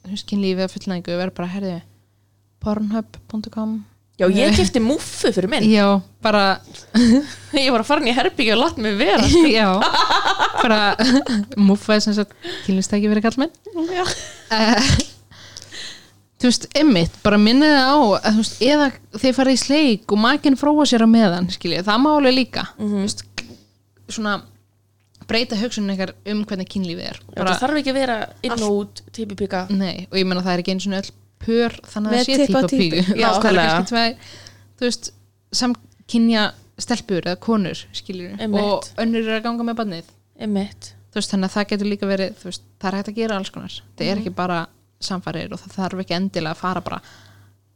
huskinlífi 0.08 0.64
eða 0.64 0.72
fullnægingu 0.74 1.18
verður 1.20 1.36
bara, 1.38 1.52
herði 1.54 1.76
pornhub.com 2.64 3.78
já, 4.20 4.26
ég 4.36 4.56
kefti 4.58 4.82
múffu 4.84 5.32
fyrir 5.36 5.50
minn. 5.52 5.68
Já, 5.72 5.86
bara 6.24 6.60
ég 7.56 7.70
var 7.72 7.84
að 7.84 7.88
fara 7.88 8.04
inn 8.04 8.12
í 8.12 8.16
herbyggja 8.18 8.58
og 8.58 8.64
látt 8.64 8.82
mig 8.84 8.98
vera 9.00 9.28
já, 9.60 9.70
bara 10.64 10.82
múfaði 11.70 12.08
sem 12.08 12.18
sagt 12.20 12.36
kynlistæki 12.66 13.12
verið 13.12 13.30
kallmenn 13.30 13.54
já, 13.94 14.04
uh, 14.04 14.92
þú 16.40 16.50
veist, 16.52 16.70
emmitt 16.80 17.16
bara 17.24 17.40
minnið 17.42 17.76
það 17.76 17.90
á, 17.92 17.98
að, 18.20 18.30
þú 18.30 18.44
veist, 18.44 18.62
eða 18.74 18.92
þeir 19.24 19.36
fara 19.40 19.56
í 19.56 19.60
sleik 19.60 20.16
og 20.16 20.24
makinn 20.24 20.60
fróa 20.60 20.88
sér 20.90 21.04
á 21.04 21.10
meðan 21.12 21.52
skilja, 21.54 21.84
það 21.88 22.04
má 22.04 22.10
alveg 22.16 22.36
líka. 22.38 22.64
Þú 22.80 22.92
veist, 23.04 23.26
svona 24.10 24.40
breyta 25.30 25.56
hugsunum 25.60 25.94
ykkar 25.96 26.12
um 26.34 26.44
hvernig 26.50 26.70
kynlífið 26.74 27.06
er 27.12 27.20
Já, 27.22 27.42
það 27.46 27.60
þarf 27.64 27.80
ekki 27.82 27.94
að 27.94 28.00
vera 28.00 28.18
inn 28.44 28.56
og 28.66 28.76
út 28.82 29.02
típipika 29.16 29.64
nei, 29.70 30.08
og 30.12 30.18
ég 30.18 30.26
meina 30.30 30.42
það 30.46 30.54
er 30.58 30.64
ekki 30.64 30.74
eins 30.76 30.88
og 30.90 30.98
öll 31.00 31.12
pör 31.40 31.76
þannig 31.88 32.10
að 32.10 32.16
Með 32.16 32.20
það 32.20 32.30
sé 32.30 32.38
tippa 32.46 32.62
típa 32.62 32.70
típu. 32.74 33.04
pígu 33.06 33.20
Já, 33.20 33.30
það 33.44 33.50
er 33.50 33.60
kannski 33.60 33.90
tvær 33.94 34.16
þú 34.80 34.88
veist, 34.90 35.12
samkynja 35.60 36.44
stelpur 36.80 37.26
eða 37.28 37.40
konur 37.44 37.82
skiljur 37.96 38.36
og 38.60 38.88
önnur 39.04 39.26
er 39.28 39.38
að 39.40 39.46
ganga 39.48 39.66
með 39.68 39.80
barnið 39.82 40.12
einmitt 40.40 40.92
þú 41.10 41.20
veist, 41.20 41.32
þannig 41.34 41.50
að 41.50 41.56
það 41.58 41.70
getur 41.74 41.90
líka 41.94 42.10
verið 42.10 42.44
veist, 42.46 42.64
það 42.80 42.90
er 42.92 42.98
hægt 43.00 43.12
að 43.14 43.18
gera 43.22 43.40
alls 43.40 43.50
konar 43.56 43.74
það 43.80 44.06
Mhm. 44.06 44.12
er 44.12 44.22
ekki 44.22 44.36
bara 44.36 44.60
samfarir 45.00 45.52
og 45.54 45.60
það 45.64 45.76
þarf 45.80 46.00
ekki 46.04 46.16
endilega 46.20 46.54
að 46.56 46.62
fara 46.64 46.82
bara 46.82 47.02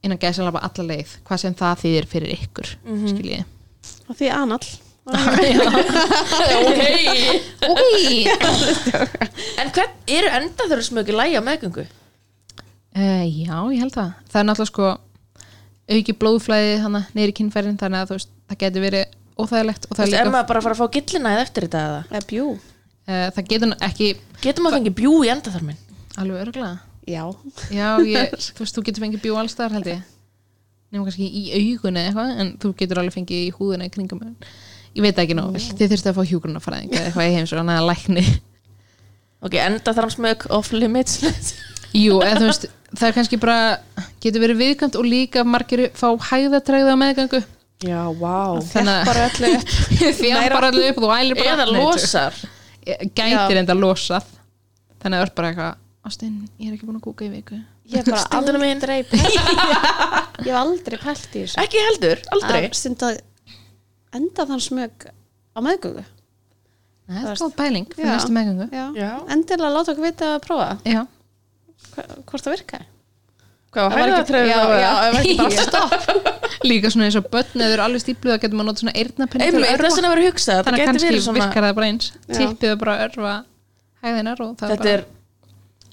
innan 0.03 0.19
gæsa 0.19 0.51
bara 0.51 0.67
alla 0.67 0.83
leið, 0.89 1.11
hvað 1.23 1.37
sem 1.39 1.53
það 1.55 1.77
þýðir 1.83 2.07
fyrir 2.11 2.33
ykkur 2.37 2.67
mm 2.83 2.91
Mhm. 2.93 3.05
-hmm. 3.05 3.13
skiljið 3.13 3.43
og 4.09 4.15
því 4.19 4.31
anall! 4.31 4.67
en 9.59 9.67
hvern 9.75 9.91
eru 10.07 10.27
enda 10.37 10.63
þurfa 10.69 10.85
smöki 10.87 11.11
lægja 11.15 11.41
meðgöngu? 11.43 11.83
Uh, 12.93 13.25
já, 13.27 13.57
ég 13.73 13.79
held 13.81 13.95
það. 13.97 14.11
Það 14.31 14.39
er 14.39 14.45
náttúrulega 14.47 14.71
sko 14.71 14.85
auki 15.93 16.13
blóðflæði 16.15 16.73
neyri 17.17 17.33
kynfærin 17.35 17.79
þannig 17.81 17.99
að 17.99 18.07
þú 18.11 18.15
veist, 18.19 18.31
það 18.47 18.57
getur 18.63 18.81
verið 18.85 19.05
óþægilegt 19.33 19.83
og 19.89 19.91
Þú 19.91 19.97
það 19.97 20.05
veist, 20.05 20.15
er 20.15 20.19
er 20.23 20.31
maður 20.31 20.49
bara 20.53 20.59
að 20.61 20.65
fara 20.67 20.75
að 20.77 20.79
fá 20.79 20.87
gillina 20.95 21.29
eða 21.33 21.45
eftir 21.47 21.63
þetta 21.67 21.79
eða? 21.89 22.01
eða 22.09 22.23
bjú. 22.29 22.45
Uh, 23.03 23.27
það 23.35 23.43
getur 23.51 23.69
ekki 23.83 24.07
Getum 24.43 24.67
að 24.69 24.75
fengi 24.77 24.91
bjú 24.95 25.11
í 25.25 25.27
endaþarmin 25.33 25.79
alveg 26.21 26.37
örglega 26.45 26.75
Já, 27.03 27.23
já, 27.67 27.99
ég, 28.07 28.31
þú 28.31 28.63
veist, 28.63 28.75
þú 28.77 28.81
getur 28.87 29.03
fengið 29.03 29.19
bjú 29.25 29.33
allstaðar 29.35 29.73
held 29.75 29.87
ég. 29.91 29.99
Nema 30.93 31.03
kannski 31.09 31.25
í 31.27 31.41
augun 31.57 31.99
eða 31.99 32.07
eitthvað 32.13 32.29
en 32.39 32.49
þú 32.63 32.67
getur 32.79 32.97
alveg 33.01 33.15
fengið 33.17 33.41
í 33.41 33.49
húðuna 33.57 33.87
í 33.89 33.91
kringum 33.91 34.21
ég 34.93 35.01
veit 35.05 35.15
það 35.17 35.23
ekki 35.25 35.37
nóg, 35.39 35.51
vel. 35.55 35.63
Þið 35.79 35.91
þurftu 35.93 36.11
að 36.11 36.17
fá 36.19 36.23
hjúgrunafræðing 36.31 36.93
eða 36.93 37.05
eitthvað 37.09 37.29
í 37.29 37.35
heims 37.37 37.53
og 37.55 37.61
annað 37.63 37.87
lækni. 37.89 38.23
Ok, 39.43 39.57
endaþarmsmög 39.59 40.45
off 40.55 40.71
limits 40.71 41.17
jú, 41.93 42.19
eða 42.23 42.37
þú 42.39 42.45
veist, 42.47 42.67
það 42.95 43.07
er 43.09 43.15
kannski 43.17 43.39
bara 43.41 43.57
getur 44.23 44.43
verið 44.45 44.61
viðkvæmt 44.63 44.95
og 45.01 45.07
líka 45.09 45.43
margir 45.43 45.87
fá 45.99 46.07
hæðatræða 46.29 46.93
á 46.95 46.97
meðgangu 47.01 47.41
Já, 47.83 47.99
vá. 48.15 48.61
Þannig 48.63 48.93
að- 48.93 49.09
bara 49.09 49.25
öllu 50.71 50.83
upp. 50.87 50.99
Og 51.01 51.03
þú 51.03 51.09
ælir 51.17 51.35
bara 51.41 51.55
Eða 51.57 51.65
losar. 51.73 52.37
Gætir 52.85 53.33
Já. 53.33 53.59
enda 53.59 53.75
losað. 53.75 54.29
Þannig 55.03 55.17
að 55.17 55.19
það 55.19 55.25
er 55.27 55.33
bara 55.35 55.49
eitthvað 55.51 55.73
Ástin, 56.07 56.37
ég 56.59 56.67
er 56.69 56.77
ekki 56.77 56.87
búin 56.87 56.99
að 57.01 57.03
kúka 57.09 57.25
í 57.25 57.29
viku. 57.33 57.57
Ég 57.91 57.99
hef 57.99 58.07
bara 58.07 58.23
aldrei 58.39 59.03
pælt 59.07 59.27
Ég 60.47 60.47
hef 60.47 60.57
aldrei 60.61 60.97
pælt 61.03 61.35
í 61.35 61.43
þessu. 61.43 61.59
Ekki 61.63 61.83
heldur, 61.89 62.23
aldrei. 62.35 62.61
Að 62.69 62.75
stunda 62.79 63.11
enda 64.19 64.45
þann 64.49 64.63
smög 64.63 65.05
á 65.09 65.59
meðgöngu. 65.63 66.05
Nei, 67.03 67.19
það 67.19 67.29
er 67.33 67.41
góð 67.41 67.53
pæling 67.59 67.87
fyrir 67.93 68.07
Já. 68.07 68.13
næstu 68.15 68.35
meðgöngu. 68.37 68.67
Já. 68.71 68.85
Já. 68.97 69.11
Endilega 69.35 69.73
láta 69.75 69.93
okkur 69.93 70.07
vita 70.07 70.31
að 70.33 70.43
prófa. 70.47 70.69
Já, 70.87 71.01
hvort 72.29 72.45
það 72.45 72.55
virkaði. 72.57 72.89
Hvað 73.73 73.87
var 73.89 73.93
bara 73.97 75.63
stopp 75.65 76.21
líka 76.69 76.91
svona 76.93 77.07
eins 77.07 77.17
og 77.17 77.25
börn 77.33 77.57
eða 77.57 77.73
eru 77.73 77.83
alveg 77.87 78.03
stípluð 78.03 78.35
þá 78.35 78.43
getur 78.43 78.59
maður 78.59 78.69
nota 78.69 78.83
svona 78.83 78.93
Þetta 80.61 80.67
þannig 80.69 80.83
að 80.83 80.91
kannski 80.91 81.09
verið 81.09 81.25
svona 81.25 81.39
virkar 81.39 81.65
það 81.65 81.73
bara 81.79 81.89
eins. 81.89 82.11
Tippið 82.29 82.69
er 82.69 82.77
bara 82.83 82.93
að 82.93 83.03
örva 83.07 83.33
hæðinar 84.05 84.43
og 84.45 84.53
það 84.61 84.75
Þetta 84.75 84.93
er 84.93 85.05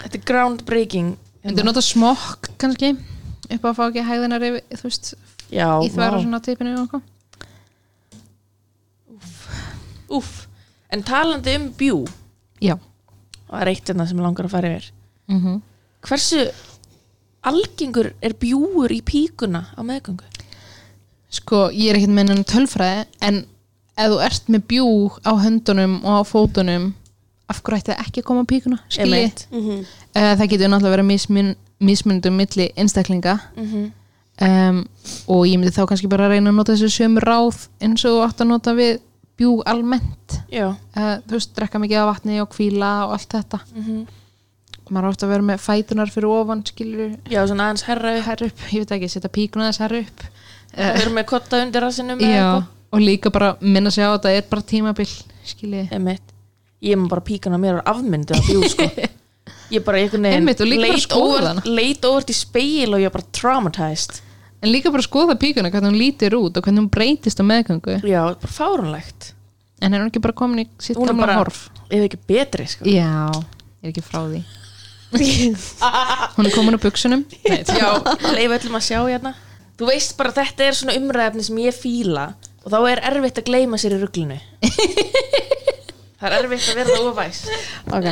Þetta 0.00 0.16
er 0.16 0.24
groundbreaking 0.30 1.10
myndir 1.44 1.66
nota 1.66 1.82
smokk 1.84 2.50
kannski 2.60 2.94
upp 3.50 3.64
á 3.64 3.68
að 3.70 3.76
fá 3.76 3.82
ekki 3.88 4.04
hæðinar 4.06 4.44
yfir, 4.46 4.62
þú 4.76 4.86
veist, 4.86 5.10
Já, 5.50 5.66
í 5.82 5.90
þværa 5.92 6.20
svona 6.22 6.40
tippinu 6.44 6.74
og 9.20 10.20
Úff 10.20 10.46
En 10.90 11.02
talandi 11.06 11.54
um 11.56 11.68
bjú 11.78 12.00
Já 12.60 12.76
Það 13.50 13.60
er 13.64 13.68
eitt 13.72 13.88
hérna 13.90 14.06
sem 14.08 14.18
langar 14.22 14.46
að 14.48 14.54
fara 14.56 14.72
yfir 14.76 14.90
mm 15.30 15.60
Hversu 16.06 16.46
algengur 17.44 18.12
er 18.24 18.34
bjúur 18.40 18.92
í 18.92 19.00
píkuna 19.04 19.66
á 19.76 19.80
meðgöngu? 19.84 20.24
Sko, 21.30 21.68
ég 21.70 21.90
er 21.92 21.98
ekkert 22.00 22.14
með 22.16 22.24
hennan 22.32 22.46
tölfræði 22.48 23.04
en 23.28 23.42
ef 24.00 24.08
þú 24.10 24.18
ert 24.24 24.48
með 24.50 24.64
bjú 24.72 24.86
á 25.28 25.32
höndunum 25.44 25.98
og 26.02 26.16
á 26.20 26.22
fótunum 26.26 26.88
af 27.50 27.60
hverju 27.62 27.78
ætti 27.82 27.92
það 27.92 28.02
ekki 28.04 28.22
að 28.22 28.26
koma 28.30 28.42
á 28.44 28.50
píkuna 28.50 28.78
skilji, 28.88 29.20
Einmitt. 29.20 29.44
Mhm. 29.52 29.78
uh, 30.16 30.32
það 30.40 30.48
getur 30.54 30.68
náttúrulega 30.72 30.94
verið 30.96 31.08
mismun, 31.12 31.52
mismunundum 31.80 32.36
milli 32.40 32.70
einstaklinga 32.76 33.36
Mhm. 33.56 33.92
um, 34.40 34.88
og 35.28 35.44
ég 35.46 35.58
myndi 35.60 35.74
þá 35.76 35.86
kannski 35.86 36.08
bara 36.08 36.26
að 36.28 36.36
reyna 36.36 36.50
að 36.50 36.56
nota 36.60 36.72
þessu 36.72 36.90
sömu 36.96 37.20
ráð 37.20 37.68
eins 37.80 38.04
og 38.04 38.10
þú 38.16 38.24
átt 38.28 38.40
að 38.40 38.50
nota 38.54 38.74
við 38.74 39.00
bjú 39.40 39.54
almennt. 39.68 40.38
Uh, 40.52 41.16
þú 41.26 41.36
veist, 41.38 41.52
drekka 41.56 41.80
mikið 41.80 42.02
af 42.02 42.10
vatni 42.10 42.40
og 42.42 42.50
kvíla 42.52 42.90
og 43.06 43.14
allt 43.16 43.36
þetta. 43.38 43.62
Mhm. 43.74 44.00
maður 44.90 45.12
átt 45.12 45.22
að 45.22 45.30
vera 45.30 45.44
með 45.46 45.60
fætunar 45.62 46.10
fyrir 46.10 46.32
ofan 46.34 46.64
skilur 46.66 47.12
Já, 47.30 47.44
svona 47.46 47.68
aðeins 47.68 47.84
herra 47.86 48.16
upp. 48.18 48.24
Herra 48.26 48.46
upp, 48.50 48.62
ég 48.74 48.82
veit 48.82 48.94
ekki, 48.96 49.08
setja 49.12 49.30
píkuna 49.30 49.68
þess 49.68 49.82
herra 49.84 50.00
upp. 50.02 50.24
Það 50.74 50.98
eru 51.04 51.12
með 51.14 51.26
kotta 51.30 51.60
undir 51.62 51.84
rassinum 51.84 52.18
og 52.90 52.98
líka 53.00 53.30
bara 53.30 53.52
minna 53.60 53.90
sig 53.94 54.02
á 54.02 54.10
að 54.10 54.16
þetta 54.16 54.32
er 54.34 54.48
bara 54.50 54.66
tímabil 54.66 55.06
skiljið 55.46 55.92
Einmitt. 55.94 56.34
Ég 56.82 56.96
er 56.96 57.06
bara 57.12 57.22
píkan 57.22 57.54
að 57.54 57.62
mér 57.62 57.78
var 57.78 57.86
afmyndu 57.94 58.34
af 58.34 58.48
bjú 58.48 58.66
sko. 58.72 58.88
Ég 59.70 59.84
bara 59.86 60.00
einhvern 60.02 60.26
veginn 60.26 60.48
leit. 60.80 61.14
Leit 61.70 62.06
óvart 62.08 62.30
í 62.32 62.34
speil 62.34 62.90
og 62.90 62.98
ég 62.98 63.06
var 63.06 63.20
bara 63.20 63.30
traumatized 63.38 64.18
En 64.60 64.68
líka 64.72 64.90
bara 64.92 65.02
skoða 65.06 65.36
píkuna, 65.40 65.70
hvernig 65.72 65.92
hún 65.94 65.98
lítir 66.00 66.34
út 66.36 66.56
og 66.58 66.64
hvernig 66.66 66.82
hún 66.84 66.90
breytist 66.92 67.40
á 67.40 67.44
meðgöngu. 67.48 68.00
Já, 68.04 68.22
bara 68.36 68.52
fárunlegt 68.52 69.30
En 69.80 69.94
er 69.96 70.02
hún 70.02 70.10
ekki 70.10 70.20
bara 70.20 70.34
komin 70.36 70.60
í 70.60 70.68
sitt 70.78 70.98
Hún 70.98 71.08
er 71.08 71.14
gamla 71.14 71.26
bara- 71.26 71.38
horf? 71.40 71.60
Ef 71.88 72.02
ekki 72.04 72.18
betri 72.28 72.66
sko. 72.68 72.84
Já, 72.84 73.30
ég 73.80 73.88
er 73.88 73.92
ekki 73.94 74.02
frá 74.04 74.20
því. 74.28 74.42
Hún 76.36 76.46
er 76.46 76.52
komin 76.54 76.76
á 76.76 76.80
buksunum. 76.82 77.24
Nei, 77.48 77.62
Já, 77.80 77.88
leif 78.36 78.52
öllum 78.58 78.76
að 78.76 78.84
sjá 78.90 78.98
hérna. 79.08 79.32
Þú 79.80 79.88
veist 79.88 80.12
bara 80.18 80.34
þetta 80.36 80.66
er 80.68 80.76
svona 80.76 80.96
umræðefni 81.00 81.46
sem 81.46 81.56
ég 81.64 81.72
fíla 81.80 82.26
og 82.60 82.68
þá 82.74 82.78
er 82.92 83.00
erfitt 83.08 83.40
að 83.40 83.46
gleyma 83.48 83.78
sér 83.80 83.94
í 83.96 84.00
ruglunu 84.02 84.36
Það 86.20 86.26
er 86.28 86.34
erfitt 86.42 86.66
að 86.68 86.80
verða 86.82 86.98
óvæs. 87.08 87.38
Ok, 87.96 88.08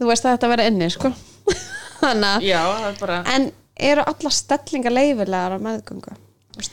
þú 0.00 0.08
veist 0.08 0.24
að 0.24 0.32
þetta 0.38 0.50
verið 0.54 0.70
inni 0.72 0.88
sko. 0.94 1.10
Þannig 2.00 2.30
að 2.30 2.46
Já, 2.48 2.60
það 2.64 2.86
er 2.88 2.96
bara 3.02 3.18
En 3.36 3.46
eru 3.76 4.06
alla 4.06 4.32
stellingar 4.32 4.94
leifilegar 4.94 5.56
á 5.56 5.58
meðgöngu? 5.60 6.16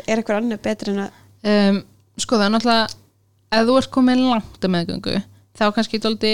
Er 0.08 0.18
eitthvað 0.20 0.39
annað 0.39 0.63
betri 0.63 0.94
en 0.94 1.04
að 1.06 1.20
um, 1.52 1.84
Sko 2.22 2.38
það 2.38 2.46
er 2.46 2.54
náttúrulega 2.54 3.00
Ef 3.54 3.68
þú 3.68 3.76
ert 3.78 3.92
komin 3.94 4.24
langt 4.30 4.66
á 4.66 4.70
meðgöngu 4.72 5.20
þá 5.54 5.66
kannski 5.76 6.00
dóldi 6.02 6.34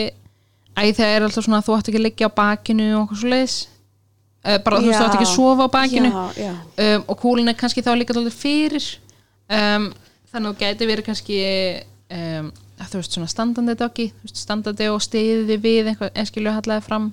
Æ, 0.78 0.94
það 0.96 1.12
er 1.12 1.26
alltaf 1.26 1.44
svona 1.44 1.60
að 1.60 1.68
þú 1.68 1.76
átt 1.76 1.90
ekki 1.90 2.00
að 2.00 2.06
liggja 2.06 2.30
á 2.30 2.38
bakinu 2.38 2.90
og 2.94 3.02
okkur 3.04 3.20
svo 3.20 3.32
leiðis 3.34 3.58
bara 4.64 4.80
þú 4.80 4.94
átt 4.96 5.16
ekki 5.18 5.28
að 5.28 5.34
sofa 5.34 5.68
á 5.68 5.70
bakinu. 5.74 6.10
Já, 6.10 6.40
já. 6.40 6.52
Um, 6.80 7.04
og 7.12 7.20
kúlin 7.20 7.52
er 7.52 7.58
kannski 7.60 7.84
þá 7.84 7.92
líka 8.00 8.16
dálítið 8.16 8.38
fyrir. 8.40 8.88
Um, 9.50 9.90
þannig 10.32 10.46
að 10.46 10.54
þú 10.54 10.60
gæti 10.64 10.90
verið 10.90 11.08
kannski 11.10 11.40
að 12.10 12.92
þú 12.94 13.02
veist 13.02 13.18
svona 13.18 13.30
standandi 13.30 13.76
doggi 13.78 14.08
standandi 14.32 14.88
og 14.90 15.02
stiði 15.04 15.58
við 15.60 15.92
eitthvað 15.92 16.22
eskilju 16.24 16.54
hallaði 16.56 16.86
fram. 16.86 17.10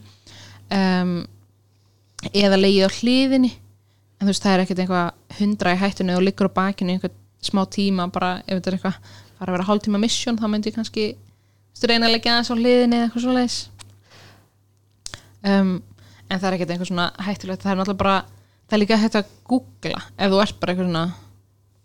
Um, 0.70 1.16
eða 2.32 2.58
legið 2.60 2.88
á 2.88 2.90
hliðinni. 3.00 3.52
En 4.16 4.26
þú 4.26 4.32
veist 4.32 4.44
það 4.46 4.54
er 4.54 4.64
ekkert 4.64 4.82
eitthvað 4.82 5.38
hundra 5.40 5.74
í 5.74 5.80
hættunni 5.80 6.16
og 6.16 6.24
liggur 6.24 6.48
á 6.48 6.56
bakinu 6.56 6.96
einhvern 6.96 7.16
smá 7.44 7.62
tíma 7.70 8.08
bara 8.12 8.38
ef 8.46 8.56
þetta 8.58 8.70
er 8.70 8.76
eitthvað 8.78 9.00
fara 9.36 9.50
að 9.50 9.56
vera 9.56 9.66
hálftíma 9.68 10.00
mission 10.00 10.38
þá 10.40 10.46
myndi 10.48 10.70
ég 10.72 10.78
kannski 10.78 11.04
reyna 11.84 12.08
að 12.08 12.14
leggja 12.16 12.32
aðeins 12.32 12.50
á 12.50 12.56
hliðinni 12.56 12.96
eða 12.96 13.08
eitthvað 13.10 13.26
svo 13.26 13.34
um, 15.46 15.74
en 16.26 16.40
það 16.40 16.48
er 16.48 16.56
ekkert 16.56 16.72
einhver 16.74 16.90
svona 16.90 17.06
hættulegt. 17.22 17.62
Það 17.62 17.72
er 17.72 17.78
náttúrulega 17.80 18.02
bara, 18.02 18.16
það 18.66 18.76
er 18.76 18.82
líka 18.82 19.00
hægt 19.02 19.18
að 19.20 19.32
googla 19.50 20.00
ef 20.16 20.32
þú 20.32 20.40
ert 20.42 20.60
bara 20.60 20.72
eitthvað 20.72 20.88
svona 20.90 21.04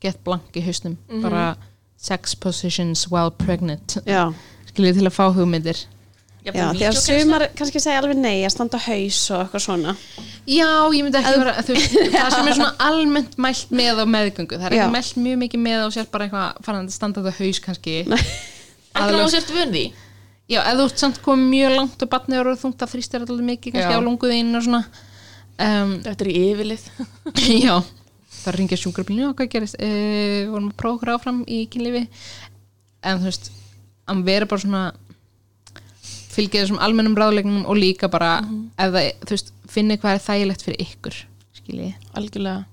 get 0.01 0.23
blank 0.25 0.58
í 0.58 0.63
hausnum 0.65 0.97
bara 1.21 1.43
sex 2.01 2.34
positions 2.34 3.06
while 3.12 3.34
pregnant. 3.43 3.99
Skiljið 4.71 5.01
til 5.01 5.10
að 5.10 5.17
fá 5.17 5.25
hugmyndir 5.36 5.84
já 6.45 6.51
því 6.73 6.86
að 6.89 6.97
sumar 6.97 7.43
kannski 7.58 7.82
segja 7.84 7.99
alveg 8.01 8.17
nei 8.17 8.39
að 8.47 8.54
standa 8.56 8.80
á 8.82 8.86
haus 8.88 9.19
og 9.32 9.41
eitthvað 9.45 9.63
svona. 9.65 9.95
Já, 10.49 10.69
ég 10.95 11.04
myndi 11.06 11.19
ekki 11.21 11.34
vera 11.38 11.54
þú, 11.62 11.75
veist, 11.77 11.97
það 12.15 12.32
sem 12.36 12.47
er 12.49 12.56
svona 12.58 12.71
almennt 12.89 13.36
mælt 13.45 13.73
með 13.77 14.01
á 14.01 14.06
meðgöngu. 14.15 14.58
Það 14.58 14.67
er 14.71 14.77
ekki 14.80 14.95
mælt 14.95 15.19
mjög 15.25 15.41
mikið 15.43 15.63
með 15.67 15.84
og 15.86 15.93
sér 15.97 16.08
bara 16.13 16.25
eitthvað 16.27 16.63
farandi 16.65 16.95
standað 16.95 17.30
á 17.30 17.34
haus 17.38 17.60
kannski. 17.67 17.99
Ekki 18.08 19.04
Aðlög- 19.04 19.21
náðu 19.21 19.34
sért 19.36 19.54
vun 19.56 19.75
því 19.75 19.84
já, 20.51 20.60
ef 20.67 20.75
þú 20.82 20.86
ert 20.89 20.99
samt 21.06 21.21
komið 21.23 21.47
mjög 21.54 21.75
langt 21.77 22.01
og 22.04 22.10
batnið 22.12 22.41
eru 22.41 22.56
þungt 22.60 22.82
að 22.84 22.89
þrýstir 22.95 23.21
alltaf 23.23 23.45
mikið 23.47 23.75
kannski 23.77 23.93
Já. 23.93 23.99
á 24.01 24.04
lunguðinn 24.04 24.58
og 24.58 24.65
svona. 24.65 24.82
Um, 25.62 25.93
Þetta 26.04 26.25
er 26.25 26.32
í 26.32 26.41
yfirlið. 26.49 26.84
Já, 27.67 27.75
það 28.41 28.58
ringja 28.58 28.80
sjúkrabílinu 28.82 29.30
og 29.30 29.38
hvað 29.39 29.51
gerist? 29.54 29.77
E, 29.80 29.91
vorum 30.49 30.71
að 30.73 30.75
prófa 30.82 30.97
okkur 30.97 31.13
áfram 31.13 31.39
í 31.47 31.62
kynlífi. 31.71 32.04
En 33.06 33.21
þú 33.21 33.30
veist 33.30 33.47
að 34.12 34.25
vera 34.27 34.49
bara 34.49 34.63
svona 34.65 34.84
fylgja 36.31 36.63
þessum 36.63 36.79
almennum 36.81 37.15
ráðlegnum 37.19 37.65
og 37.67 37.75
líka 37.79 38.07
bara 38.11 38.37
ef 38.77 38.91
það, 38.93 39.07
þú 39.25 39.29
veist, 39.35 39.51
finni 39.71 39.97
hvað 40.01 40.15
er 40.17 40.23
þægilegt 40.27 40.61
fyrir 40.65 40.81
ykkur 40.85 41.15
skiljið, 41.61 41.93
Algjörlega. 42.17 42.65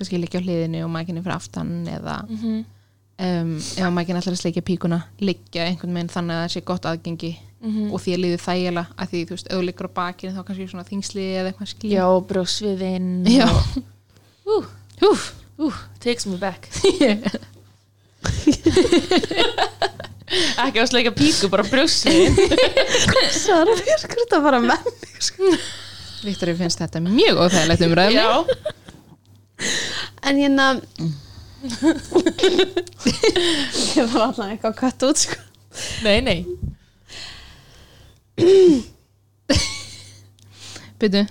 Kannski 0.00 0.16
liggja 0.20 0.40
á 0.40 0.44
hliðinu 0.46 0.84
og 0.86 0.90
mækinni 0.94 1.20
fyrir 1.24 1.36
aftan 1.36 1.72
eða 1.88 2.14
Mhm. 2.28 2.64
um, 3.20 3.56
ef 3.58 3.90
mækinni 3.92 4.20
ætlar 4.22 4.32
að 4.36 4.40
sleikja 4.40 4.62
píkuna 4.64 5.02
liggja 5.20 5.66
einhvern 5.68 5.92
veginn 5.94 6.08
þannig 6.14 6.34
að 6.36 6.44
það 6.44 6.52
sé 6.54 6.60
gott 6.64 6.84
aðgengi 6.88 7.32
Mhm. 7.60 7.90
og 7.92 8.00
því 8.00 8.14
að 8.14 8.20
liði 8.24 8.38
þægilega 8.40 8.86
að 8.96 9.08
því, 9.10 9.18
þú 9.26 9.30
veist, 9.36 9.46
ef 9.50 9.56
þú 9.58 9.64
liggur 9.66 9.88
á 9.88 9.96
bakinu 10.00 10.32
þá 10.32 10.44
kannski 10.46 10.68
svona 10.70 10.88
þingsli 10.88 11.24
eða 11.36 11.48
eitthvað 11.52 11.72
skiljið 11.74 11.96
Já, 11.98 12.06
brjósviðinn 12.30 13.26
Já. 13.40 13.48
Ú, 14.46 14.64
Húf, 15.00 15.32
ú, 15.58 15.72
takes 16.00 16.24
me 16.26 16.36
back 16.38 16.68
Ekki 20.30 20.78
að 20.82 20.88
sleika 20.92 21.10
píku, 21.16 21.48
bara 21.50 21.64
brjósviðinn 21.66 22.36
Sara 23.34 23.74
Björk 23.80 24.04
er 24.12 24.18
þetta 24.22 24.38
bara 24.44 24.60
með 24.62 24.84
mig 24.86 25.22
sko. 25.26 25.50
Viktor, 26.22 26.52
finnst 26.58 26.78
þetta 26.82 27.00
mjög 27.02 27.40
óþægilegt 27.46 27.82
umræðum 27.88 28.18
Já, 28.18 28.28
En 30.30 30.38
hérna 30.40 30.66
Ég 33.96 34.06
var 34.12 34.28
alltaf 34.30 34.46
eitthvað 34.46 34.76
kött 34.80 35.02
út 35.10 35.18
sko. 35.26 35.36
nei, 36.06 36.20
nei 36.24 36.38
Byrju, 41.00 41.24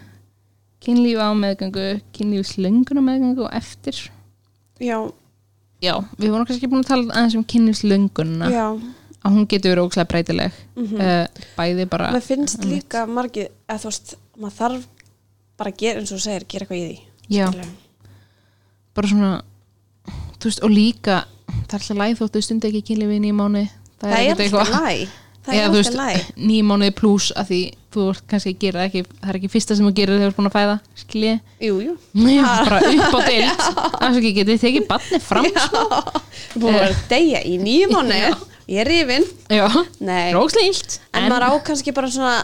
kynlíf 0.82 1.20
á 1.22 1.30
meðgöngu, 1.38 1.88
kynlíf 2.16 2.48
slöngun 2.50 3.02
á 3.02 3.04
meðgöngu 3.06 3.44
og 3.46 3.54
eftir. 3.54 3.98
Já, 4.82 4.98
Já, 5.80 5.94
við 6.20 6.34
vorum 6.34 6.48
kannski 6.48 6.68
búin 6.68 6.84
að 6.84 6.90
tala 6.92 7.14
aðeins 7.16 7.38
um 7.40 7.46
kynlíf 7.48 7.78
slöngunna. 7.80 8.50
já 8.52 8.66
að 9.26 9.36
hún 9.36 9.48
getur 9.52 9.74
verið 9.74 9.88
ókslega 9.88 10.10
breytileg 10.14 10.60
uh, 10.80 11.44
bæði 11.58 11.86
bara 11.92 12.12
Mér 12.16 12.24
finnst 12.24 12.64
líka 12.68 13.04
margir 13.10 13.50
að 13.70 13.84
þú 13.84 13.92
veist, 13.92 14.14
maður 14.40 14.58
þarf 14.60 14.86
bara 15.60 15.74
að 15.74 15.82
gera 15.84 16.02
eins 16.02 16.14
og 16.14 16.20
þú 16.20 16.26
segir, 16.26 16.46
gera 16.54 16.66
eitthvað 16.68 16.80
í 16.80 16.86
því 16.86 17.40
Já. 17.40 17.50
skilurðu. 17.50 17.74
bara 18.96 19.12
svona 19.12 19.32
þú 20.40 20.50
veist, 20.50 20.64
og 20.64 20.74
líka 20.74 21.18
það 21.50 21.76
er 21.76 21.80
alltaf 21.82 22.00
læð 22.02 22.22
þóttu 22.22 22.44
stundi 22.46 22.72
ekki 22.72 22.86
kynlífi 22.92 23.20
í 23.20 23.24
nýjum 23.26 23.44
mánu 23.44 23.66
Það 24.00 24.14
Það 25.50 25.58
er 25.58 25.66
alltaf 25.68 25.96
læg 26.00 26.32
nýjum 26.40 26.72
mánuði 26.72 26.96
pluss 26.96 27.34
að 27.36 27.52
því 27.52 27.62
þú 27.94 28.04
ert 28.12 28.24
kannski 28.30 28.52
að 28.54 28.60
gera 28.64 28.84
ekki 28.86 29.02
það 29.08 29.30
er 29.32 29.38
ekki 29.40 29.50
fyrsta 29.56 29.76
sem 29.78 29.88
þú 29.88 29.94
gerir 29.98 30.20
þegar 30.20 30.26
þú 30.26 30.30
ert 30.30 30.38
búin 30.40 30.50
að 30.50 30.58
fæða 30.58 30.76
skilji, 31.04 31.34
Jú, 31.66 31.80
jú. 31.82 31.94
Bara 32.70 32.80
upp 32.92 33.16
á 33.16 33.20
þess 33.30 33.72
að 34.06 34.20
getið 34.38 34.62
tekið 34.66 34.88
barni 34.92 35.20
fram 35.26 35.50
smá 35.56 35.84
Þú 36.54 36.62
búin 36.62 36.76
að 36.76 36.80
vera 36.84 36.94
að 36.94 37.04
deyja 37.14 37.42
í 37.50 37.58
nýjum 37.64 37.96
mánu 37.98 38.20
Ég 38.70 38.84
er 38.86 38.92
já, 39.50 39.66
Nei, 40.06 40.30
róksleilt 40.36 41.00
en, 41.18 41.24
maður 41.26 41.48
á 41.50 41.52
kannski 41.66 41.94
bara 41.98 42.10
svona 42.14 42.36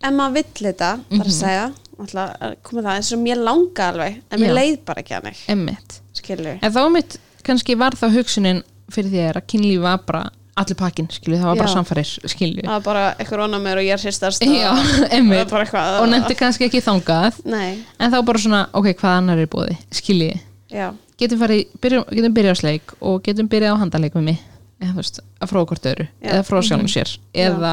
ef 0.00 0.14
maður 0.16 0.38
vill 0.38 0.64
þetta 0.70 0.88
Mhm. 1.10 1.20
að 1.20 1.32
segja, 1.36 1.66
alltaf 2.00 2.56
komið 2.64 2.86
það 2.88 2.96
eins 2.96 3.12
og 3.12 3.20
mér 3.20 3.42
langa 3.44 3.88
alveg, 3.90 4.16
en 4.30 4.40
mér 4.40 4.48
Já. 4.48 4.56
leið 4.56 4.78
bara 4.88 5.02
ekki 5.02 5.14
að 5.18 5.24
mig, 5.28 5.42
emmitt 5.52 5.98
skilur 6.16 6.58
En 6.62 6.72
þá 6.72 6.80
mitt 6.92 7.18
kannski 7.44 7.76
var 7.76 7.92
það 8.00 8.16
hugsunin 8.16 8.62
fyrir 8.92 9.12
þér 9.12 9.40
að 9.42 9.46
kynlíf 9.52 9.80
var 9.84 10.00
bara 10.08 10.24
allir 10.56 10.76
pakkin, 10.80 11.06
skilju, 11.12 11.36
það 11.40 11.48
var 11.50 11.58
bara 11.60 11.72
samfærir, 11.74 12.10
skilju. 12.32 12.62
það 12.66 12.72
var 12.78 12.84
bara 12.86 13.04
eitthvað 13.20 13.40
róna 13.42 13.58
mér 13.60 13.80
og 13.82 13.84
ég 13.86 13.92
er 13.96 14.02
sérstast 14.02 14.44
Já, 14.46 14.70
einmitt. 15.12 15.52
Og 15.52 16.06
nefndi 16.08 16.36
kannski 16.38 16.66
ekki 16.68 16.80
þangað, 16.84 17.40
nei, 17.44 17.82
en 18.00 18.12
þá 18.14 18.18
bara 18.24 18.42
svona, 18.42 18.62
ok, 18.72 18.90
hvað 19.00 19.16
annar 19.20 19.42
er 19.44 19.50
búið, 19.52 19.76
skilji. 20.00 20.32
já, 20.72 20.90
Getum 21.16 21.38
farið, 21.40 21.62
byrjum, 21.80 22.02
getum 22.12 22.34
byrjað 22.36 22.52
á 22.52 22.60
sleik 22.60 22.90
og 23.00 23.22
getum 23.24 23.46
byrjað 23.48 23.72
á 23.72 23.80
handaleik 23.80 24.16
við 24.18 24.24
mig, 24.26 24.40
eða 24.82 24.90
þú 24.92 25.00
veist, 25.00 25.20
að 25.40 25.48
fróða 25.52 25.68
hvort 25.70 25.86
öðru, 25.92 26.06
Já. 26.20 26.26
eða 26.34 26.42
fróða 26.44 26.66
sjálfum 26.68 26.90
sér, 26.92 27.12
eða 27.46 27.70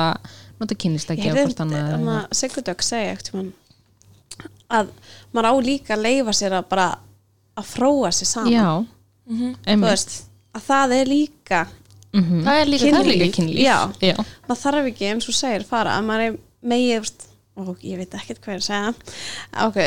nota 0.62 0.78
kynlistæki 0.80 1.26
ég 1.28 1.36
á 1.36 1.43
hvort 1.43 1.60
annað. 1.65 1.89
reyndi 1.89 2.06
eða- 2.08 2.22
að 2.24 2.38
Sigurdök 2.39 2.86
segja 2.88 3.17
ekkert 3.17 3.52
að 4.74 4.88
maður 5.36 5.50
á 5.52 5.54
líka 5.67 5.96
að 5.98 6.04
leifa 6.08 6.34
sér 6.39 6.56
að 6.58 6.69
bara 6.72 6.88
að 7.60 7.67
fróa 7.74 8.12
sér 8.15 8.30
saman 8.32 8.54
Já, 8.54 8.69
emmitt. 9.67 9.89
veist, 9.89 10.15
að 10.56 10.65
það 10.69 10.96
er 11.02 11.12
líka 11.12 11.60
Mm 12.13 12.43
það 12.45 12.60
er 12.62 12.69
líka 12.69 12.89
Það 12.93 12.99
er 12.99 13.10
líka 13.10 13.28
kynlíf. 13.38 13.38
Kynlíf. 13.38 13.63
Já. 13.63 13.78
Já. 14.02 14.26
maður 14.47 14.62
þarf 14.63 14.89
ekki 14.91 15.08
eins 15.10 15.30
og 15.30 15.38
segir 15.38 15.63
fara. 15.65 15.95
Að 15.97 16.06
maður 16.10 16.26
er 16.28 16.36
megið 16.73 17.12
og 17.56 17.86
ég 17.86 17.97
veit 18.02 18.13
ekkert 18.17 18.41
hvað 18.43 18.54
ég 18.54 18.60
er 18.60 18.62
að 18.62 18.67
segja. 18.67 18.93
Ok, 19.65 19.80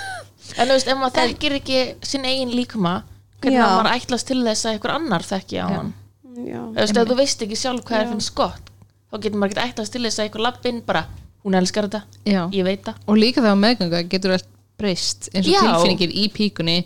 en 0.58 0.68
þú 0.68 0.72
veist, 0.72 0.88
ef 0.88 0.98
maður 1.00 1.18
þekkir 1.20 1.58
ekki 1.60 1.82
sinn 2.04 2.24
eigin 2.24 2.54
líkama 2.56 2.94
hvernig 3.40 3.60
Já. 3.60 3.66
að 3.66 3.76
maður 3.76 3.92
ætlast 3.96 4.28
til 4.30 4.40
þess 4.42 4.66
að 4.66 4.76
einhver 4.76 4.94
annar 4.96 5.26
þekki 5.26 5.60
á 5.60 5.66
hann? 5.72 5.92
Þú 6.36 6.64
veist, 6.76 6.96
ef 6.96 7.08
þú 7.08 7.16
veist 7.20 7.44
ekki 7.46 7.60
sjálf 7.60 7.84
hvað 7.88 8.02
þér 8.02 8.10
finnst 8.12 8.34
gott 8.36 8.72
þá 9.10 9.16
getur 9.22 9.40
maður 9.40 9.60
ekki 9.62 9.72
ætlast 9.72 9.94
til 9.94 10.02
þess 10.04 10.20
að 10.20 10.26
einhver 10.28 10.44
lappinn 10.44 10.82
bara, 10.86 11.02
hún 11.46 11.56
elskar 11.56 11.88
þetta, 11.88 12.02
Já. 12.26 12.42
ég 12.52 12.66
veit 12.66 12.82
það. 12.84 13.00
Og 13.06 13.20
líka 13.20 13.42
þegar 13.44 13.60
meðganga 13.62 14.02
getur 14.10 14.36
allt 14.36 14.48
breyst. 14.76 15.30
Eins 15.32 15.46
og 15.46 15.52
Já. 15.54 15.60
tilfinningin 15.62 16.12
í 16.12 16.26
píkunni 16.34 16.76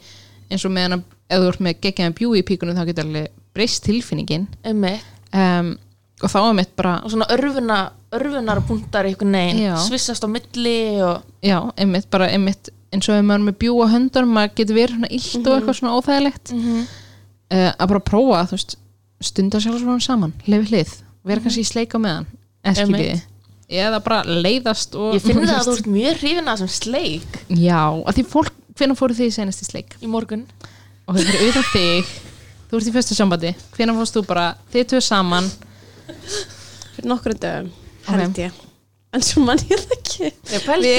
eins 0.51 0.67
og 0.67 0.75
meðan 0.75 0.99
að 0.99 1.05
ef 1.31 1.43
þú 1.43 1.49
ert 1.53 1.63
með 1.67 1.81
geggjaðan 1.87 2.17
bjú 2.21 2.33
í 2.39 2.43
píkunni 2.47 2.77
þá 2.77 2.85
getur 2.91 3.09
alveg 3.09 3.40
breyst 3.55 3.85
tilfinningin. 3.85 4.49
Um 4.65 5.77
og 6.21 6.29
þá 6.29 6.37
er 6.51 6.53
mitt 6.59 6.73
bara 6.77 6.99
og 7.05 7.11
svona 7.15 7.25
örfuna, 7.33 7.77
örfunar 8.13 8.59
punktar 8.69 9.07
einhvern 9.09 9.33
veginn, 9.33 9.77
svissast 9.81 10.21
á 10.21 10.29
milli 10.29 11.01
og 11.01 11.23
já, 11.41 11.57
einmitt, 11.81 12.11
bara 12.13 12.27
einmitt 12.29 12.69
eins 12.93 13.09
og 13.09 13.15
ef 13.17 13.25
maður 13.25 13.41
er 13.41 13.47
með 13.47 13.57
bjú 13.63 13.77
á 13.81 13.87
höndar 13.95 14.27
maður 14.29 14.53
getur 14.59 14.77
verið 14.77 14.97
svona 14.99 15.11
illt 15.17 15.39
Mhm. 15.39 15.47
og 15.47 15.55
eitthvað 15.57 15.79
svona 15.79 15.95
óþægilegt. 15.97 16.53
Uh, 17.51 17.73
að 17.81 17.89
bara 17.89 18.01
prófa 18.01 18.43
veist, 18.51 18.77
stunda 19.21 19.59
sjálfsvonum 19.59 20.01
saman 20.05 20.33
lefi 20.47 20.69
hlið, 20.75 20.93
vera 21.25 21.41
kannski 21.41 21.65
í 21.65 21.71
sleik 21.73 21.95
á 21.97 21.99
meðan 21.99 22.27
Mhm. 22.67 22.75
Skiljiði 22.77 23.23
eða 23.71 24.03
bara 24.05 24.23
leiðast 24.25 24.95
og 24.99 25.15
ég 25.15 25.23
finn 25.23 25.41
það 25.47 25.57
að 25.57 25.67
þú 25.71 25.77
ert 25.79 25.87
mjög 25.95 26.17
hrifin 26.21 26.49
að 26.51 26.59
þessum 26.59 26.75
sleik. 26.77 27.39
Já, 27.49 27.81
að 28.05 28.15
því 28.19 28.25
fólk, 28.27 28.53
hvenær 28.77 28.99
fóru 28.99 29.15
þið 29.17 29.27
í 29.31 29.33
senast 29.33 29.63
í 29.63 29.71
sleik? 29.71 29.97
Í 30.03 30.07
morgun. 30.11 30.45
Og 31.09 31.17
þau 31.17 31.23
fyrir 31.25 31.41
auðvitað 31.49 31.73
þig 31.73 32.05
þú 32.71 32.79
ert 32.79 32.89
í 32.91 32.95
fyrstu 32.95 33.17
sambandi, 33.19 33.55
hvenær 33.77 33.99
fórst 33.99 34.17
þú 34.17 34.25
bara 34.31 34.49
þið 34.73 34.89
tvö 34.95 35.01
saman 35.03 35.51
fyrir 36.97 37.09
nokkru 37.11 37.35
dögum 37.41 37.71
held 38.11 38.39
ég 38.43 38.59
en 39.11 39.23
svo 39.27 39.43
mann 39.43 39.59
ég 39.67 39.81
það 39.81 39.95
ekki 39.97 40.27
Ég 40.55 40.63
pældi- 40.63 40.91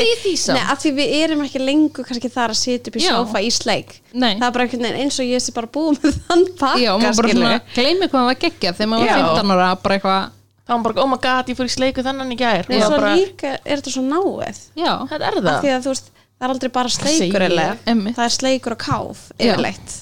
í 0.00 0.12
því 0.22 0.30
samt. 0.40 0.56
Nei, 0.56 0.64
af 0.72 0.78
því 0.80 0.90
við 0.96 1.10
erum 1.18 1.42
ekki 1.44 1.60
lengur 1.60 2.06
kannski 2.08 2.30
þar 2.32 2.54
að 2.54 2.58
sitja 2.62 2.88
upp 2.88 2.96
í 2.96 3.02
Já. 3.04 3.10
sófa 3.12 3.42
í 3.44 3.50
sleik 3.52 3.90
Nei. 4.14 4.38
það 4.38 4.46
er 4.46 4.54
bara 4.56 4.64
einhvern 4.64 4.86
veginn 4.86 5.00
eins 5.02 5.18
og 5.20 5.28
ég 5.28 5.42
sé 5.44 5.52
bara 5.52 5.68
búið 5.74 5.98
með 6.06 6.16
þann 6.30 6.44
pakka 6.62 6.80
já, 6.80 6.90
og 6.94 7.02
maður 7.02 7.20
bara 7.20 7.34
svona 7.34 7.52
gleymi 7.74 8.08
hvað 8.08 8.16
maður 8.16 8.30
var 8.30 8.40
geggjað 8.46 8.78
þegar 8.80 8.90
maður 8.94 9.04
Já. 9.04 9.12
var 9.18 9.28
15 9.36 9.52
ára 9.58 9.68
bara 9.84 9.98
eitthvað, 9.98 10.30
þá 10.64 10.72
var 10.72 10.82
bara, 10.88 11.02
oh 11.04 11.08
my 11.12 11.20
god, 11.28 11.52
ég 11.52 11.58
fór 11.60 11.68
í 11.68 11.74
sleiku 11.76 12.06
þannan 12.08 12.32
í 12.32 12.38
gær 12.40 12.64
Nei, 12.72 12.78
Og 12.80 12.86
svo 12.88 12.96
bara, 12.96 13.12
líka 13.20 13.52
er 13.60 13.76
þetta 13.82 13.94
svo 13.98 14.04
náið 14.08 14.62
já, 14.80 14.92
þetta 15.12 15.28
er 15.28 15.38
af 15.42 15.44
það 15.44 15.60
því 15.66 15.74
að 15.76 15.84
þú 15.84 15.92
veist, 15.92 16.10
það 16.38 16.48
er 16.48 16.54
aldrei 16.56 16.72
bara 16.78 16.88
sleikur 16.96 17.20
ég. 17.28 17.48
eiginlega. 17.50 17.76
Einmitt. 17.92 18.16
það 18.16 18.24
er 18.30 18.36
sleikur 18.38 18.72
og 18.78 18.80
káf 18.88 19.26
Já. 19.36 19.52
yfirleitt 19.52 19.98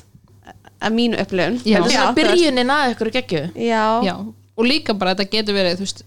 að 0.80 0.92
mínu 0.98 1.20
upplifun. 1.22 1.60
Já. 1.64 1.78
þetta 1.80 1.86
er 1.88 1.94
svona 1.96 2.16
byrjunin 2.18 2.72
að 2.74 2.90
ykkur 2.94 3.10
geggju 3.16 3.42
já, 3.66 3.84
já, 4.04 4.14
og 4.56 4.64
líka 4.68 4.94
bara 4.94 5.14
þetta 5.14 5.30
getur 5.36 5.54
verið, 5.56 5.78
þú 5.80 5.86
veist 5.86 6.02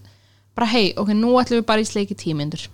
bara 0.54 0.66
hei, 0.70 0.92
ok, 0.96 1.08
nú 1.14 1.32
ætlum 1.40 1.60
við 1.62 1.66
bara 1.66 1.80
í 1.82 1.88
sleiki 1.88 2.14
tímyndur 2.18 2.68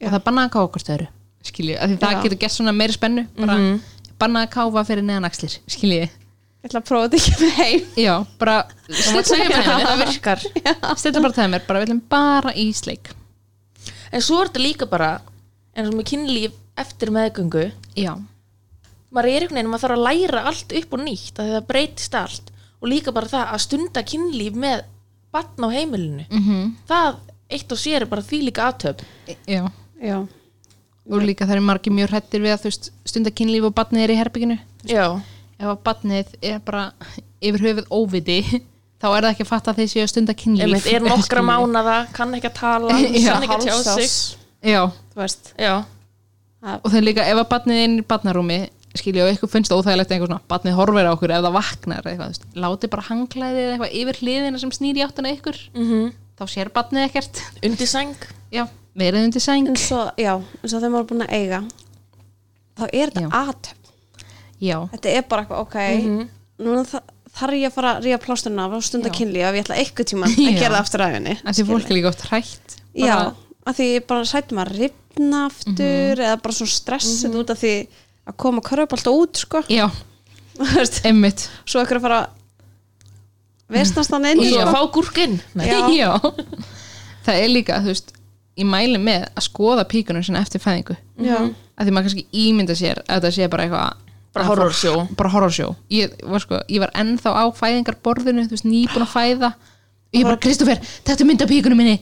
og 0.00 0.06
það 0.08 0.18
er 0.20 0.24
bannað 0.28 0.46
að 0.48 0.52
káfa 0.54 0.68
okkur 0.70 0.84
stöðru 0.84 1.08
skilju, 1.50 1.76
af 1.80 1.88
því 1.90 1.98
það 2.02 2.22
getur 2.24 2.38
gert 2.44 2.52
svona 2.56 2.72
meiri 2.76 2.92
spennu 2.96 3.26
bara 3.38 3.56
Mhm. 3.58 3.80
bannað 4.20 4.46
að 4.46 4.50
káfa 4.54 4.84
fyrir 4.86 5.02
neðan 5.08 5.24
axlir 5.28 5.54
skilju, 5.66 6.00
ég 6.06 6.68
ætla 6.68 6.80
að 6.82 6.88
prófa 6.90 7.08
þetta 7.08 7.16
ekki 7.20 7.40
með 7.40 7.52
heim. 7.56 7.84
Já, 7.96 8.14
bara 8.38 8.56
segja 8.90 9.48
mér 9.48 9.64
það, 9.64 9.84
það 9.86 10.02
virkar. 10.04 10.42
Stilla 11.00 11.20
bara 11.24 11.32
það 11.38 11.50
mér, 11.54 11.62
bara 11.66 11.80
við 11.80 11.86
ætlum 11.88 12.02
bara 12.12 12.52
í 12.52 12.66
sleik. 12.76 13.08
En 14.12 14.20
svo 14.20 14.40
er 14.42 14.50
þetta 14.50 14.60
líka 14.60 14.86
bara 14.90 15.08
eins 15.74 15.88
og 15.88 15.94
með 15.96 16.08
kynlíf 16.10 16.52
eftir 16.76 17.10
meðgöngu. 17.14 17.64
Já, 17.96 18.12
maður 19.10 19.28
er 19.30 19.42
einhvern 19.44 19.58
veginn, 19.58 19.72
maður 19.72 19.84
þarf 19.86 19.98
að 19.98 20.06
læra 20.06 20.44
allt 20.50 20.76
upp 20.80 20.94
og 20.96 21.04
nýtt 21.04 21.42
að 21.42 21.52
það 21.54 21.68
breytist 21.72 22.16
allt. 22.18 22.52
Og 22.80 22.88
líka 22.88 23.12
bara 23.12 23.28
það 23.28 23.50
að 23.54 23.64
stunda 23.66 24.02
kynlíf 24.06 24.54
með 24.56 24.84
batn 25.30 25.66
á 25.66 25.68
heimilinu. 25.70 26.24
Mhm, 26.30 26.70
það 26.88 27.18
eitt 27.50 27.72
og 27.74 27.80
sér 27.80 28.04
er 28.04 28.10
bara 28.10 28.24
því 28.24 28.40
líka 28.48 28.68
aðtöp 28.70 29.02
já. 29.48 29.62
Já, 30.00 30.16
og 31.10 31.22
líka 31.26 31.46
það 31.48 31.58
er 31.58 31.66
margir 31.66 31.94
mjög 31.94 32.12
hrættir 32.14 32.44
við 32.44 32.54
að 32.54 32.66
veist, 32.68 32.90
stunda 33.08 33.32
kynlíf 33.34 33.66
og 33.68 33.76
batnið 33.76 34.06
er 34.06 34.14
í 34.14 34.18
herbygginu 34.20 34.58
já, 34.88 35.06
ef 35.58 35.70
að 35.72 35.80
batnið 35.88 36.34
er 36.52 36.60
bara 36.64 36.84
yfir 37.40 37.66
höfuð 37.66 37.90
óviti 37.90 38.40
þá 39.00 39.06
er 39.10 39.24
það 39.24 39.30
ekki 39.32 39.46
að 39.46 39.50
fatta 39.50 39.74
séu 39.80 40.04
að 40.04 40.12
stunda 40.12 40.36
kynlíf. 40.36 40.90
Er 40.92 41.06
nokkra 41.10 41.44
mánada, 41.44 42.02
kann 42.16 42.34
ekki 42.38 42.52
að 42.52 42.58
tala 42.60 42.98
kann 43.28 43.46
ekki 43.48 43.56
að 43.58 43.66
tjá 43.66 43.96
sig. 43.96 44.36
Já, 44.60 44.82
já, 45.56 45.74
og 46.76 46.90
þeir 46.92 47.06
líka 47.06 47.24
ef 47.24 47.40
að 47.40 47.48
batnið 47.54 47.80
er 47.80 47.88
inn 47.88 48.02
í 48.02 48.06
batnarúmi 48.06 48.60
skilja 49.00 49.24
og 49.26 49.30
eitthvað 49.32 49.52
finnst 49.54 49.70
það 49.72 49.80
óþægilegt 49.82 50.10
eitthvað 50.14 50.30
svona 50.30 50.48
batnið 50.52 50.76
horfir 50.80 51.08
á 51.08 51.12
okkur 51.14 51.34
ef 51.36 51.44
það 51.46 51.56
vaknar 51.58 52.00
eða 52.00 52.10
eitthvað, 52.12 52.26
þú 52.26 52.32
veist, 52.34 52.48
láti 52.64 52.90
bara 52.94 53.06
hangklæðið 53.10 53.62
eða 53.64 53.72
eitthvað 53.76 53.96
yfir 54.00 54.20
hliðina 54.22 54.60
sem 54.62 54.72
snýr 54.76 55.00
í 55.00 55.04
áttuna 55.06 55.34
ykkur. 55.36 55.60
Mm 55.76 56.10
þá 56.40 56.44
sér 56.48 56.70
batnið 56.72 57.02
ekkert. 57.04 57.40
Undir 57.68 57.88
sæng. 57.90 58.14
Já, 58.48 58.62
verið 58.96 59.26
undir 59.26 59.42
sæng. 59.44 59.66
En 59.68 59.76
svo, 59.76 60.06
já, 60.16 60.38
eins 60.62 60.72
og 60.72 60.86
maður 60.86 61.02
er 61.02 61.08
búin 61.10 61.24
að 61.26 61.34
eiga 61.36 61.58
þá 62.80 62.84
er 62.96 63.10
þetta 63.12 63.40
aðtöp 63.42 63.90
já, 64.60 64.76
þetta 64.94 65.12
er 65.18 65.26
bara 65.28 65.44
eitthvað, 65.44 65.60
ok 65.66 65.76
núna 66.60 66.84
þa- 66.88 67.02
þarf 67.36 67.56
ég 67.60 67.68
að 67.68 67.74
fara 67.76 67.92
að 67.96 68.06
ríða 68.06 68.20
plásturna 68.24 68.64
af 68.66 68.74
og 68.78 68.82
stunda 68.84 69.10
Já. 69.10 69.14
kynlíf 69.18 69.44
ef 69.50 69.54
ég 69.58 69.64
ætla 69.64 69.78
eitthvað 69.80 70.08
tíma 70.10 70.26
að 70.30 70.58
gera 70.58 70.74
það 70.74 70.80
aftur 70.80 71.04
aðeins 71.04 71.42
en 71.44 71.56
því 71.56 71.66
fólk 71.70 71.86
er 71.90 71.96
líka 71.96 72.10
oft 72.10 72.24
hrætt. 72.30 72.76
Já, 72.96 73.16
af 73.66 73.76
því 73.78 73.86
ég 73.94 74.06
bara 74.10 74.24
maður 74.24 74.72
að 74.72 74.80
ripna 74.80 75.42
aftur 75.46 76.16
Mhm. 76.16 76.24
eða 76.24 76.40
bara 76.42 76.56
svona 76.56 76.74
stressið 76.74 77.36
út 77.40 77.50
af 77.54 77.60
því 77.60 77.74
að 78.30 78.36
koma 78.44 78.62
körpalt 78.64 79.10
út 79.12 79.40
sko. 79.42 79.62
Já, 79.70 79.88
emmitt 81.10 81.46
svo 81.64 81.82
ekkur 81.82 82.00
að 82.00 82.06
fara 82.06 82.20
vestnast 83.70 84.10
hann 84.14 84.26
inn 84.32 84.40
og 84.42 84.46
svo 84.48 84.56
sko. 84.56 84.66
að 84.66 84.74
fá 84.74 84.80
gúrkinn. 84.96 85.36
Nei. 85.58 85.68
Já. 86.00 86.12
það 87.26 87.34
er 87.44 87.50
líka, 87.52 87.80
þú 87.84 87.92
veist 87.92 88.14
ég 88.60 88.66
mæli 88.68 88.98
með 89.00 89.26
að 89.30 89.44
skoða 89.46 89.84
píkunum 89.88 90.24
sinna 90.26 90.42
eftir 90.44 90.60
fæðingu. 90.62 90.96
Já, 91.22 91.36
að 91.78 91.86
því 91.88 91.94
maður 91.96 92.08
kannski 92.10 92.26
ímynda 92.46 92.76
sér 92.76 93.02
að 93.06 93.20
þetta 93.20 93.34
sé 93.38 93.50
bara 93.52 93.66
eitthvað 93.66 94.06
Bara 94.30 94.46
horrorsjó. 94.46 94.92
bara 95.18 95.30
horrorsjó. 95.32 95.72
Ég 95.90 96.12
var, 96.22 96.38
sko, 96.44 96.60
ég 96.70 96.78
var 96.78 96.92
ennþá 96.94 97.32
á 97.34 97.44
fæðingarborðinu 97.50 98.44
þú 98.46 98.54
veist, 98.54 98.66
nýbúin 98.68 99.02
að 99.02 99.10
fæða. 99.10 99.48
Og 100.10 100.18
ég 100.20 100.26
bara, 100.28 100.38
Kristoffer, 100.44 100.78
þetta 101.06 101.16
er 101.24 101.26
mynd 101.26 101.42
af 101.42 101.50
píkunum 101.50 101.80
minni. 101.80 101.96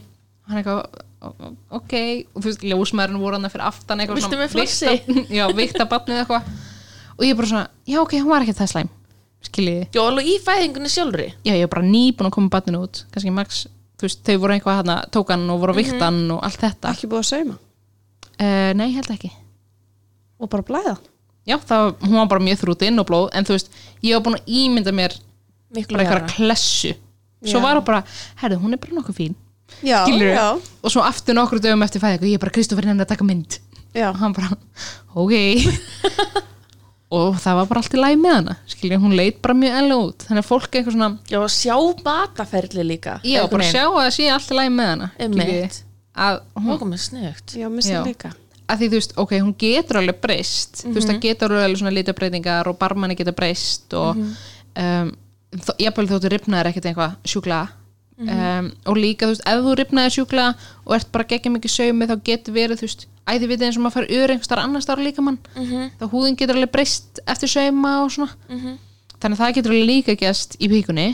Hann 0.49 0.61
eitthvað 0.61 0.83
ok, 1.21 1.95
og 2.35 2.43
þú 2.43 2.47
veist, 2.47 2.63
ljósmæðurinn 2.63 3.23
voru 3.23 3.39
hann 3.39 3.51
fyrir 3.51 3.67
aftan 3.67 4.01
eitthvað 4.03 4.21
Viltu 4.21 4.29
svona 4.31 4.45
með 4.45 4.53
flossi? 4.55 4.91
vigta- 4.93 5.25
já, 5.39 5.45
vikta 5.57 5.87
batnið 5.91 6.21
eitthvað. 6.23 6.53
Og 7.19 7.25
ég 7.27 7.39
bara 7.41 7.51
svona, 7.51 7.65
já 7.91 7.99
ok, 8.03 8.15
hún 8.23 8.31
var 8.31 8.47
ekki 8.47 8.55
það 8.61 8.71
slæm 8.75 8.93
skiljiði, 9.49 9.85
já, 9.95 10.01
alveg 10.03 10.29
í 10.31 10.37
fæðingunni 10.43 10.91
sjálfri. 10.91 11.27
Já, 11.47 11.53
ég 11.55 11.67
var 11.69 11.73
bara 11.77 11.87
nýbúin 11.87 12.27
að 12.27 12.35
koma 12.35 12.51
batninu 12.51 12.81
út. 12.87 13.05
Kannski 13.15 13.31
max, 13.35 13.61
þú 13.99 14.07
veist, 14.09 14.23
þau 14.27 14.37
voru 14.43 14.57
eitthvað 14.57 14.81
hana, 14.81 14.97
tók 15.15 15.31
hann 15.31 15.45
og 15.55 15.61
voru 15.63 15.75
að 15.75 15.79
vikta 15.83 16.09
hann 16.09 16.25
og 16.35 16.41
allt 16.47 16.63
þetta. 16.65 16.95
Ekki 16.97 17.11
búið 17.13 17.23
að 17.23 17.29
sauma? 17.31 17.55
Uh, 18.39 18.73
nei, 18.79 18.89
held 18.97 19.13
ekki. 19.15 19.31
Og 20.43 20.51
bara 20.51 20.67
blæða? 20.67 20.97
Já, 21.49 21.57
það, 21.71 21.93
hún 22.03 22.19
var 22.19 22.31
bara 22.35 22.45
mjög 22.45 22.61
þrútinn 22.65 23.01
og 23.01 23.07
blóð 23.09 23.29
en 23.39 23.47
þú 23.49 23.55
veist, 23.57 23.71
ég 24.05 24.19
var 24.19 24.25
búin 24.27 24.39
að 24.41 24.51
ímynda 24.59 24.95
mér 24.99 25.15
miklu 25.75 25.97
bara 25.97 26.03
meira 26.03 26.19
eitthvað 26.19 26.35
klessu. 26.35 26.93
Svo 27.47 27.61
Já. 27.61 27.65
var 27.65 27.79
hún 27.79 27.87
bara, 27.87 28.03
herðu, 28.43 28.59
hún 28.65 28.75
er 28.75 28.83
bara 28.83 28.99
nokkuð 28.99 29.17
fín 29.23 29.39
já, 29.85 30.03
já, 30.09 30.47
og 30.83 30.93
svo 30.93 31.05
aftur 31.07 31.37
nokkru 31.39 31.63
dögum 31.63 31.85
eftir 31.87 32.03
fæðingu 32.03 32.31
ég 32.31 32.39
er 32.39 32.43
bara, 32.43 32.55
Kristoffer 32.55 32.89
henni 32.89 33.05
að 33.05 33.13
taka 33.15 33.27
mynd. 33.29 33.61
Já. 33.97 34.11
og 34.11 34.21
hann 34.21 34.37
bara, 34.37 34.59
ok. 35.15 35.35
Og 37.09 37.39
það 37.41 37.55
var 37.57 37.69
bara 37.71 37.81
allt 37.81 37.95
í 37.97 38.01
læg 38.01 38.19
með 38.21 38.35
hana 38.37 38.55
skilja, 38.69 38.99
hún 39.01 39.15
leit 39.17 39.39
bara 39.45 39.55
mjög 39.57 39.77
enlega 39.79 40.09
út. 40.11 40.25
Þannig 40.29 40.43
að 40.43 40.49
fólk 40.51 40.75
eitthvað 40.77 40.97
svona 40.97 41.09
Já, 41.33 41.39
sjá 41.55 41.77
bataferli 42.05 42.85
líka 42.85 43.15
já, 43.25 43.39
bara 43.49 43.65
sjá 43.65 43.87
að 43.87 43.97
það 44.03 44.11
sé 44.19 44.27
allt 44.35 44.53
í 44.53 44.59
læg 44.59 44.69
með 44.75 44.91
hana. 44.93 45.09
Einmitt. 45.25 45.79
að 46.13 46.41
hún, 46.59 46.93
já, 47.57 47.71
mér 47.73 47.87
sem 47.87 48.05
líka. 48.11 48.35
Að 48.69 48.83
því 48.83 48.91
þú 48.91 48.99
veist, 48.99 49.17
ok, 49.25 49.33
hún 49.41 49.55
getur 49.57 50.03
alveg 50.03 50.21
breyst. 50.21 50.83
Þú 50.83 50.93
veist, 50.99 51.09
það 51.09 51.21
getur 51.25 51.57
alveg 51.57 51.81
svona 51.81 51.95
litabbreytingar 51.97 52.69
og 52.69 52.77
barmanni 52.83 53.17
geta 53.17 53.33
breyst 53.33 53.97
og 53.97 54.21
um, 54.21 55.13
þó, 55.57 55.73
jafnvel 55.81 56.09
þóttu 56.13 56.33
ripnaðir 56.35 56.75
ekkert 56.75 56.91
eitthvað 58.19 58.39
sjúklega 58.39 58.59
um, 58.59 58.71
og 58.93 58.97
líka, 58.99 59.27
þú 59.27 59.33
veist, 59.35 59.45
ef 59.47 59.63
þú 59.67 59.75
ripnaðir 59.79 60.15
sjúklega 60.17 60.55
og 60.85 60.95
ert 60.99 61.13
bara 61.15 61.29
geggjum 61.33 61.55
mikið 61.59 61.75
saumi 61.75 62.09
þá 62.11 62.15
getur 62.29 62.57
verið, 62.57 62.81
þú 62.83 62.89
veist, 62.89 63.07
æði 63.29 63.51
við 63.53 63.63
eins 63.69 63.77
og 63.79 63.85
maður 63.85 63.97
fara 63.99 64.11
ör 64.19 64.33
einhver 64.35 64.49
starf 64.49 64.65
annars 64.65 64.85
starf 64.89 65.05
líka 65.05 65.23
mann 65.23 65.39
þá 66.01 66.05
húðin 66.13 66.37
getur 66.41 66.57
alveg 66.57 66.73
breyst 66.75 67.21
eftir 67.29 67.49
sauma 67.53 67.93
og 68.05 68.11
svona. 68.15 68.33
Þannig 69.19 69.37
að 69.37 69.43
það 69.43 69.55
getur 69.59 69.73
alveg 69.77 69.89
líka 69.93 70.17
gæst 70.19 70.57
í 70.63 70.69
píkunni 70.73 71.09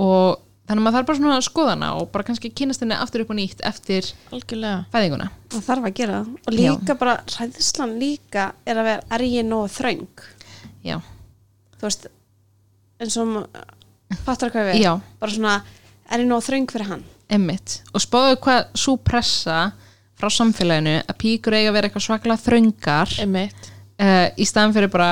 og 0.00 0.42
þannig 0.66 0.80
að 0.80 0.84
maður 0.86 0.96
þarf 0.98 1.06
bara 1.06 1.18
svona 1.20 1.36
að 1.36 1.44
skoða 1.46 1.74
hana 1.76 1.88
og 2.00 2.08
bara 2.10 2.26
kannski 2.26 2.50
kynast 2.50 2.82
henni 2.82 2.96
aftur 2.98 3.22
upp 3.22 3.30
og 3.30 3.38
nýtt 3.38 3.60
eftir 3.68 4.08
Algjörlega. 4.34 4.84
fæðinguna. 4.90 5.28
Það 5.54 5.64
þarf 5.68 5.86
að 5.86 5.94
gera 6.00 6.16
það. 6.16 6.32
Og 6.42 6.56
líka 6.56 6.96
bara 6.98 7.14
hræðslan 7.30 7.94
líka 8.00 8.46
er 8.66 8.80
að 8.80 8.88
vera 8.90 9.02
er 9.14 9.26
ég 9.28 9.46
nóg 9.46 9.68
þröng. 9.76 10.24
Já, 10.86 10.98
þú 11.78 11.86
veist 11.86 12.08
eins 13.02 13.16
og 13.22 13.46
fattar 14.26 14.50
hvað 14.54 14.72
við 14.72 14.82
já. 14.82 14.92
Bara 15.22 15.36
svona, 15.36 15.54
er 16.10 16.22
ég 16.22 16.28
nóg 16.30 16.44
þröng 16.46 16.68
fyrir 16.72 16.90
hann? 16.90 17.04
Emmitt. 17.32 17.80
Og 17.94 18.02
spáðu 18.04 18.36
hvað 18.44 18.68
svo 18.78 18.96
pressa 19.02 19.72
frá 20.16 20.28
samfélaginu 20.32 21.00
að 21.02 21.16
píkur 21.20 21.56
eiga 21.58 21.70
að 21.72 21.76
vera 21.76 21.88
eitthvað 21.90 22.04
svaklega 22.06 22.42
þröngar 22.44 23.16
Einmitt. 23.24 23.72
uh, 24.00 24.28
í 24.38 24.46
staðan 24.48 24.76
fyrir 24.76 24.92
bara 24.92 25.10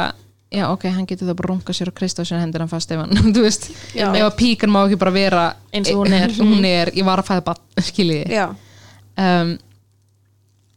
já 0.54 0.68
ok, 0.70 0.86
hann 0.94 1.08
getur 1.10 1.26
það 1.26 1.38
bara 1.40 1.50
runga 1.50 1.74
sér 1.74 1.90
og 1.90 1.96
krist 1.98 2.20
á 2.20 2.24
sér 2.24 2.38
hendur 2.38 2.62
hann 2.62 2.70
fast 2.70 2.92
ef 2.94 3.00
hann, 3.02 3.10
þú 3.34 3.42
veist. 3.42 3.66
Að 3.98 4.30
píkan 4.38 4.70
má 4.72 4.84
ekki 4.84 5.00
bara 5.02 5.14
vera 5.14 5.44
Eins 5.74 5.90
og 5.90 6.04
hún 6.04 6.14
er. 6.14 6.34
hún 6.40 6.68
er, 6.68 6.92
ég 6.94 7.06
var 7.06 7.20
að 7.22 7.30
fæða 7.32 7.46
bann, 7.50 7.62
skiljiði 7.90 8.40
um, 8.44 9.52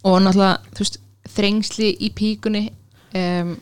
og 0.08 0.20
náttúrulega 0.26 0.74
þú 0.74 0.84
veist, 0.84 1.00
þrengsli 1.38 1.92
í 2.08 2.12
píkunni 2.18 2.64
um, 3.22 3.54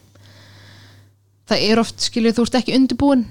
það 1.46 1.68
er 1.68 1.82
oft 1.84 2.08
skiljið, 2.08 2.38
þú 2.39 2.48
ert 2.48 2.60
ekki 2.62 2.78
undirbúin 2.80 3.26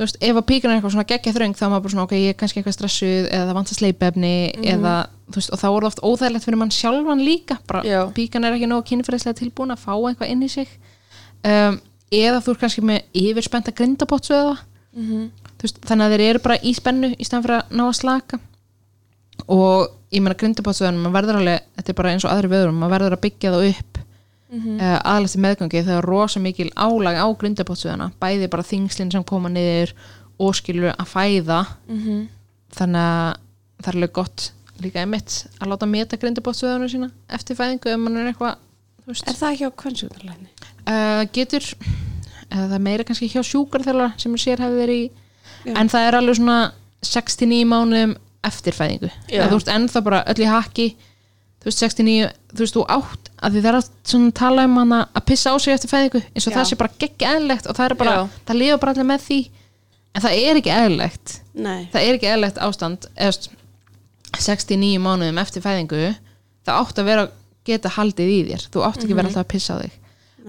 þú 0.00 0.06
veist, 0.06 0.16
ef 0.24 0.38
að 0.40 0.46
píkan 0.48 0.70
er 0.70 0.78
eitthvað 0.78 0.94
svona 0.94 1.08
geggja 1.10 1.32
þröng 1.36 1.56
þá 1.58 1.64
er 1.66 1.70
maður 1.70 1.82
bara 1.84 1.92
svona, 1.92 2.04
ok, 2.06 2.14
ég 2.16 2.32
er 2.32 2.36
kannski 2.40 2.60
eitthvað 2.60 2.76
stressuð 2.78 3.26
eða 3.28 3.48
það 3.50 3.58
vant 3.58 3.72
að 3.72 3.76
sleipefni 3.76 4.30
eða, 4.72 4.94
veist, 5.36 5.52
og 5.52 5.60
þá 5.60 5.66
er 5.66 5.74
það 5.74 5.88
oft 5.90 6.00
óþægilegt 6.08 6.46
fyrir 6.46 6.60
mann 6.62 6.72
sjálfan 6.72 7.24
líka 7.26 7.58
bara, 7.68 7.82
Já. 7.84 7.98
píkan 8.16 8.48
er 8.48 8.56
ekki 8.56 8.70
nóg 8.70 8.86
kynfræðslega 8.88 9.36
tilbúin 9.42 9.74
að 9.74 9.82
fá 9.84 9.92
eitthvað 9.92 10.32
inn 10.32 10.46
í 10.46 10.48
sig. 10.48 10.72
Um, 11.44 11.76
eða 12.16 12.40
þú 12.40 12.54
ert 12.54 12.64
kannski 12.64 12.86
með 12.88 13.20
yfirspenta 13.26 13.76
grindapotts 13.76 14.32
eða 14.32 14.56
þú 15.60 15.68
veist, 15.68 15.84
þannig 15.84 16.06
að 16.06 16.16
þeir 16.16 16.26
eru 16.30 16.44
bara 16.48 16.60
í 16.64 16.72
spennu 16.80 17.12
í 17.12 17.28
stæðan 17.28 17.44
fyrir 17.44 17.58
að 17.60 17.76
ná 17.76 17.84
að 17.90 17.96
slaka. 18.00 18.40
Og 19.52 19.90
ég 20.16 20.24
meina 20.24 20.40
grindapottsöðunum 20.40 21.04
maður 21.04 21.18
verður 21.20 21.42
alveg, 21.42 21.68
þetta 21.76 21.92
er 21.92 22.00
bara 22.00 22.14
eins 22.14 22.24
og 22.24 22.32
aðri 22.32 22.54
veðurum 22.54 22.80
maður 22.80 22.96
verður 22.96 23.16
að 23.18 23.22
byggja 23.28 23.52
það 23.52 23.68
upp 23.74 24.00
mm 24.50 24.60
-hmm. 24.60 24.80
uh, 24.80 24.98
aðlæst 25.04 25.36
í 25.36 25.40
meðgangi 25.44 25.84
þegar 25.86 26.04
rosa 26.04 26.40
mikil 26.40 26.70
álag 26.76 27.16
á 27.16 27.26
grindapottsöðuna 27.38 28.10
bæði 28.20 28.48
bara 28.50 28.62
þingslinn 28.62 29.12
sem 29.12 29.24
koma 29.24 29.48
niður 29.48 29.92
og 30.38 30.54
skilur 30.54 30.94
að 30.98 31.06
fæða 31.06 31.66
Mhm. 31.88 32.28
þannig 32.74 33.00
að 33.00 33.36
það 33.82 33.88
er 33.88 33.94
alveg 33.96 34.12
gott 34.12 34.52
líka 34.80 35.00
einmitt 35.00 35.46
að 35.60 35.68
láta 35.68 35.86
meta 35.86 36.16
grindapottsöðunum 36.16 36.88
sína 36.88 37.10
eftir 37.28 37.56
fæðingu 37.56 37.90
ef 37.92 37.98
mann 37.98 38.16
er 38.16 38.26
eitthvað 38.32 38.56
er 39.08 39.34
það 39.34 39.52
ekki 39.52 39.66
á 39.66 39.70
kvennsjúknarlækni? 39.82 40.48
uh, 40.86 41.24
getur 41.32 41.64
eða 42.50 42.66
það 42.68 42.74
er 42.74 42.78
meira 42.78 43.04
kannski 43.04 43.28
hjá 43.28 43.42
sjúkarþjálfara 43.42 44.12
sem 44.18 44.34
er 44.34 44.38
sérhæfðir 44.44 44.90
í 44.90 45.10
Já. 45.66 45.74
en 45.76 45.88
það 45.88 46.06
er 46.08 46.14
alveg 46.14 46.36
svona 46.36 46.72
69 47.02 47.64
mánuðum 47.64 48.16
eftir 48.44 48.72
fæðingu 48.72 49.10
þú 49.48 49.54
veist 49.58 49.68
ennþá 49.68 50.00
bara 50.02 50.24
öll 50.26 50.40
í 50.42 50.48
haki 50.48 50.96
þú 51.60 51.68
veist 51.68 51.82
69, 51.84 52.30
þú 52.54 52.64
veist 52.64 52.76
þú 52.76 52.84
átt 52.96 53.30
að 53.40 53.58
er 53.60 53.78
að 53.78 53.88
svona 54.08 54.32
tala 54.36 54.66
um 54.68 54.76
hana 54.80 55.00
að 55.16 55.26
pissa 55.28 55.52
á 55.52 55.56
sig 55.60 55.74
eftir 55.74 55.92
fæðingu 55.92 56.22
eins 56.24 56.46
og 56.46 56.52
Já. 56.52 56.56
það 56.58 56.68
sé 56.70 56.78
bara 56.80 56.98
geggja 57.00 57.32
eðlilegt 57.36 57.68
og 57.68 57.76
það 57.76 57.86
er 57.86 57.96
bara, 58.00 58.14
Já. 58.16 58.42
það 58.48 58.60
lifa 58.60 58.80
bara 58.80 58.94
allir 58.94 59.08
með 59.10 59.24
því. 59.26 59.40
En 60.10 60.24
það 60.24 60.36
er 60.40 60.60
ekki 60.60 60.74
eðlilegt. 60.74 61.34
Nei, 61.54 61.80
það 61.92 62.06
er 62.06 62.18
ekki 62.18 62.30
eðlilegt 62.32 62.60
ástand 62.64 63.06
eða 63.14 63.36
þú 63.36 63.40
veist, 63.40 63.56
69 64.40 65.00
mánuðum 65.04 65.40
eftir 65.42 65.64
fæðingu 65.64 66.02
það 66.66 66.76
átt 66.80 67.00
að 67.00 67.08
vera 67.10 67.28
geta 67.68 67.92
haldið 67.96 68.32
í 68.32 68.40
þér. 68.50 68.66
Þú 68.72 68.84
átt 68.86 69.02
ekki 69.02 69.14
að 69.14 69.20
vera 69.20 69.30
alltaf 69.30 69.44
að 69.44 69.52
pissa 69.52 69.76
á 69.76 69.82
þig. 69.82 69.96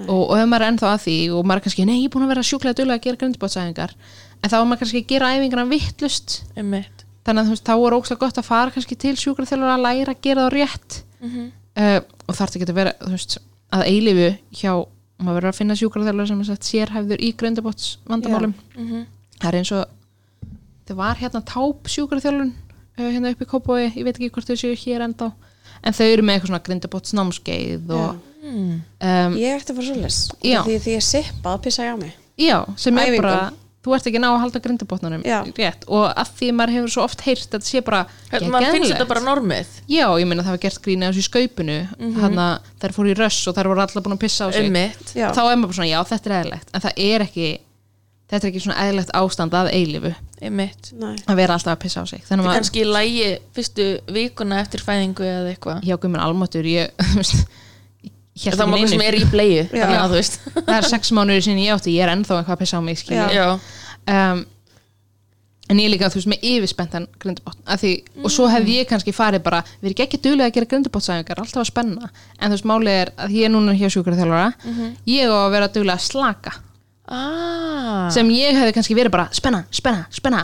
Og, 0.08 0.22
og 0.32 0.36
ef 0.40 0.48
maður 0.48 0.64
er 0.64 0.72
ennþá 0.72 0.92
að 0.96 1.02
því 1.04 1.16
og 1.36 1.46
maður 1.46 1.60
er 1.60 1.66
kannski, 1.66 1.86
nei, 1.86 1.98
ég 2.00 2.08
er 2.08 2.14
búin 2.14 2.24
að 2.24 2.32
vera 2.32 2.44
sjúklega 2.48 2.78
duðlega 2.80 3.02
að 3.02 3.06
gera 3.06 3.20
grindbótsæðingar 3.22 3.96
en 4.42 4.50
þá 4.50 4.56
er 4.58 4.68
maður 4.70 4.82
kannski 4.82 5.02
að 5.02 5.10
gera 5.12 5.32
æfingarna 5.36 5.66
vittlust 5.68 6.36
Einmitt 6.56 7.01
þannig 7.26 7.42
að 7.42 7.48
þú 7.48 7.56
veist, 7.56 7.68
þá 7.68 7.76
er 7.76 7.96
ókslega 7.98 8.24
gott 8.24 8.42
að 8.42 8.48
fara 8.48 8.74
kannski 8.76 8.98
til 9.00 9.16
sjúkraþjálfur 9.20 9.74
að 9.76 9.86
læra 9.86 10.16
að 10.16 10.24
gera 10.26 10.48
það 10.48 10.56
rétt. 10.56 10.98
Uh, 11.22 12.00
og 12.28 12.36
þarf 12.36 12.58
ekki 12.58 12.68
að 12.68 12.80
vera 12.82 12.96
veist, 13.08 13.38
að 13.72 13.86
eilifu 13.88 14.30
hjá 14.58 14.74
maður 15.22 15.38
verður 15.38 15.52
að 15.52 15.60
finna 15.60 15.78
sjúkraþjálfur 15.80 16.30
sem 16.32 16.42
er 16.42 16.50
sett 16.50 16.68
sérhæfður 16.68 17.22
í 17.22 17.30
grindbóts 17.38 17.92
vandamálum 18.10 18.56
það 19.38 19.48
er 19.52 19.58
eins 19.60 19.72
og 19.78 19.94
það 20.90 20.98
var 20.98 21.22
hérna 21.22 21.42
táp 21.46 21.92
sjúkraþjálfun 21.94 22.52
uh, 22.52 23.06
hérna 23.06 23.32
upp 23.32 23.46
í 23.46 23.50
Kópói, 23.52 23.84
ég 23.94 24.04
veit 24.04 24.16
ekki 24.18 24.32
hvort 24.34 24.50
þau 24.50 24.58
séu 24.60 24.76
hér 24.82 25.06
ennþá 25.06 25.30
en 25.82 25.98
þau 25.98 26.06
eru 26.08 26.26
með 26.26 26.36
eitthvað 26.36 26.52
svona 26.52 26.66
grindabóts 26.66 27.16
námskeið 27.18 27.94
og 27.96 28.18
um, 28.50 29.38
ég 29.38 29.56
ætti 29.56 29.74
að 29.74 29.80
fara 29.80 29.88
svo 29.88 30.00
les 30.02 30.20
Já. 30.42 30.60
því 30.66 30.78
því 30.84 30.96
ég 30.98 31.06
sippa 31.06 31.56
að 31.56 31.64
pissa 31.68 31.86
ég 31.86 31.96
á 31.96 31.98
mig. 32.02 32.18
Já, 32.42 32.58
sem 32.78 32.98
er 32.98 33.12
Æfingum. 33.12 33.26
bara 33.28 33.54
þú 33.82 33.96
ert 33.96 34.08
ekki 34.12 34.22
ná 34.22 34.28
að 34.30 34.40
halda 34.44 34.62
grindabótnarnum 34.62 35.24
Já. 35.26 35.40
rétt. 35.58 35.88
Og 35.90 36.06
að 36.10 36.34
því 36.38 36.50
maður 36.58 36.76
hefur 36.78 36.94
svo 36.94 37.06
oft 37.08 37.24
heyrt 37.26 37.48
að 37.48 37.56
þetta 37.58 37.70
sé 37.70 37.82
bara 37.86 38.02
Hvernig 38.30 38.54
maður 38.54 38.76
finnst 38.78 38.94
þetta 38.94 39.08
bara 39.10 39.24
normið. 39.26 39.74
Já, 39.90 40.06
ég 40.22 40.30
meina 40.30 40.46
það 40.46 40.56
var 40.56 40.64
gert 40.68 40.82
grín 40.86 41.06
eða 41.06 41.16
þessu 41.16 41.24
í 41.24 41.30
skaupinu. 41.30 41.78
Hann 42.22 42.42
að 42.46 42.70
þær 42.84 42.96
fóru 42.98 43.12
í 43.12 43.18
röss 43.18 43.42
og 43.50 43.58
þær 43.58 43.72
voru 43.72 43.84
allar 43.86 44.06
búin 44.06 44.18
að 44.18 44.22
pissa 44.22 44.46
á 44.46 44.48
sig. 44.54 44.68
Einmitt. 44.70 45.16
Já. 45.18 45.32
þá 45.34 45.42
er 45.48 45.56
maður 45.56 45.72
bara 45.72 45.80
svona, 45.80 45.92
já 45.92 46.00
þetta 46.12 46.30
er 46.30 46.38
eðlilegt. 46.40 46.70
En 46.74 46.86
það 46.86 47.02
er 47.08 47.26
ekki, 47.26 47.50
þetta 48.30 48.46
er 48.46 48.52
ekki 48.52 48.64
svona 48.68 48.86
eðlilegt 48.86 49.16
ástand 49.22 49.58
að 49.58 49.72
eilifu 49.74 50.14
að 50.42 51.38
vera 51.38 51.58
alltaf 51.58 51.76
að 51.76 51.82
pissa 51.84 52.02
á 52.02 52.06
sig. 52.10 52.22
Þannig 52.26 52.48
að 52.50 52.56
Kannski 52.58 52.82
í 52.82 52.88
lægi 52.90 53.28
fyrstu 53.58 53.90
vikuna 54.14 54.62
eftir 54.62 54.82
fæðingu 54.86 55.26
eða 55.26 55.52
eitthvað. 55.52 55.84
Já, 55.86 55.98
guð 55.98 56.14
minn 56.16 56.24
almatur 56.24 56.70
ég 56.70 56.94
hélt 58.40 58.58
Það 58.58 58.72
má 58.72 58.78
neinu. 58.78 58.94
sem 58.94 59.04
er 59.06 59.18
í 59.20 59.28
bleiðu 59.28 59.68
það 60.68 60.74
er 60.78 60.90
sex 60.90 61.12
mánuður 61.16 61.46
sinni 61.48 61.68
ég 61.68 61.76
átti, 61.76 61.98
ég 61.98 62.06
er 62.06 62.14
ennþá 62.16 62.40
eitthvað 62.40 62.56
að 62.56 62.64
pissa 62.64 62.80
á 62.80 62.82
mig 62.86 63.04
um, 63.12 64.44
en 65.72 65.80
ég 65.80 65.88
er 65.88 65.94
líka 65.94 66.10
þú 66.12 66.20
veist 66.20 66.32
með 66.32 66.48
yfirspentan 66.52 67.08
grindabótt 67.22 67.60
því, 67.80 67.92
og 68.24 68.34
svo 68.34 68.48
hefði 68.52 68.80
ég 68.82 68.90
kannski 68.90 69.14
farið 69.16 69.44
bara 69.46 69.62
við 69.82 69.92
erum 69.92 70.06
ekki 70.06 70.20
duðlega 70.24 70.50
að 70.52 70.58
gera 70.58 70.70
grindabóttsæfingar 70.74 71.40
alltaf 71.44 71.62
að 71.62 71.70
spenna. 71.70 72.10
En 72.40 72.52
þú 72.52 72.58
veist 72.58 72.68
málið 72.68 72.98
er 72.98 73.12
að 73.16 73.36
ég 73.38 73.48
er 73.48 73.54
núna 73.54 73.76
hjá 73.80 73.88
sjúkraþjálfara 73.94 74.50
ég 75.08 75.32
á 75.32 75.38
að 75.38 75.54
vera 75.56 75.70
duðlega 75.72 75.96
að 75.96 76.08
slaka. 76.10 76.56
Ah, 77.12 78.08
sem 78.12 78.28
ég 78.36 78.56
hefði 78.56 78.76
kannski 78.76 78.96
verið 78.96 79.16
bara 79.16 79.30
spenna, 79.36 79.64
spenna, 79.72 80.06
spenna 80.12 80.44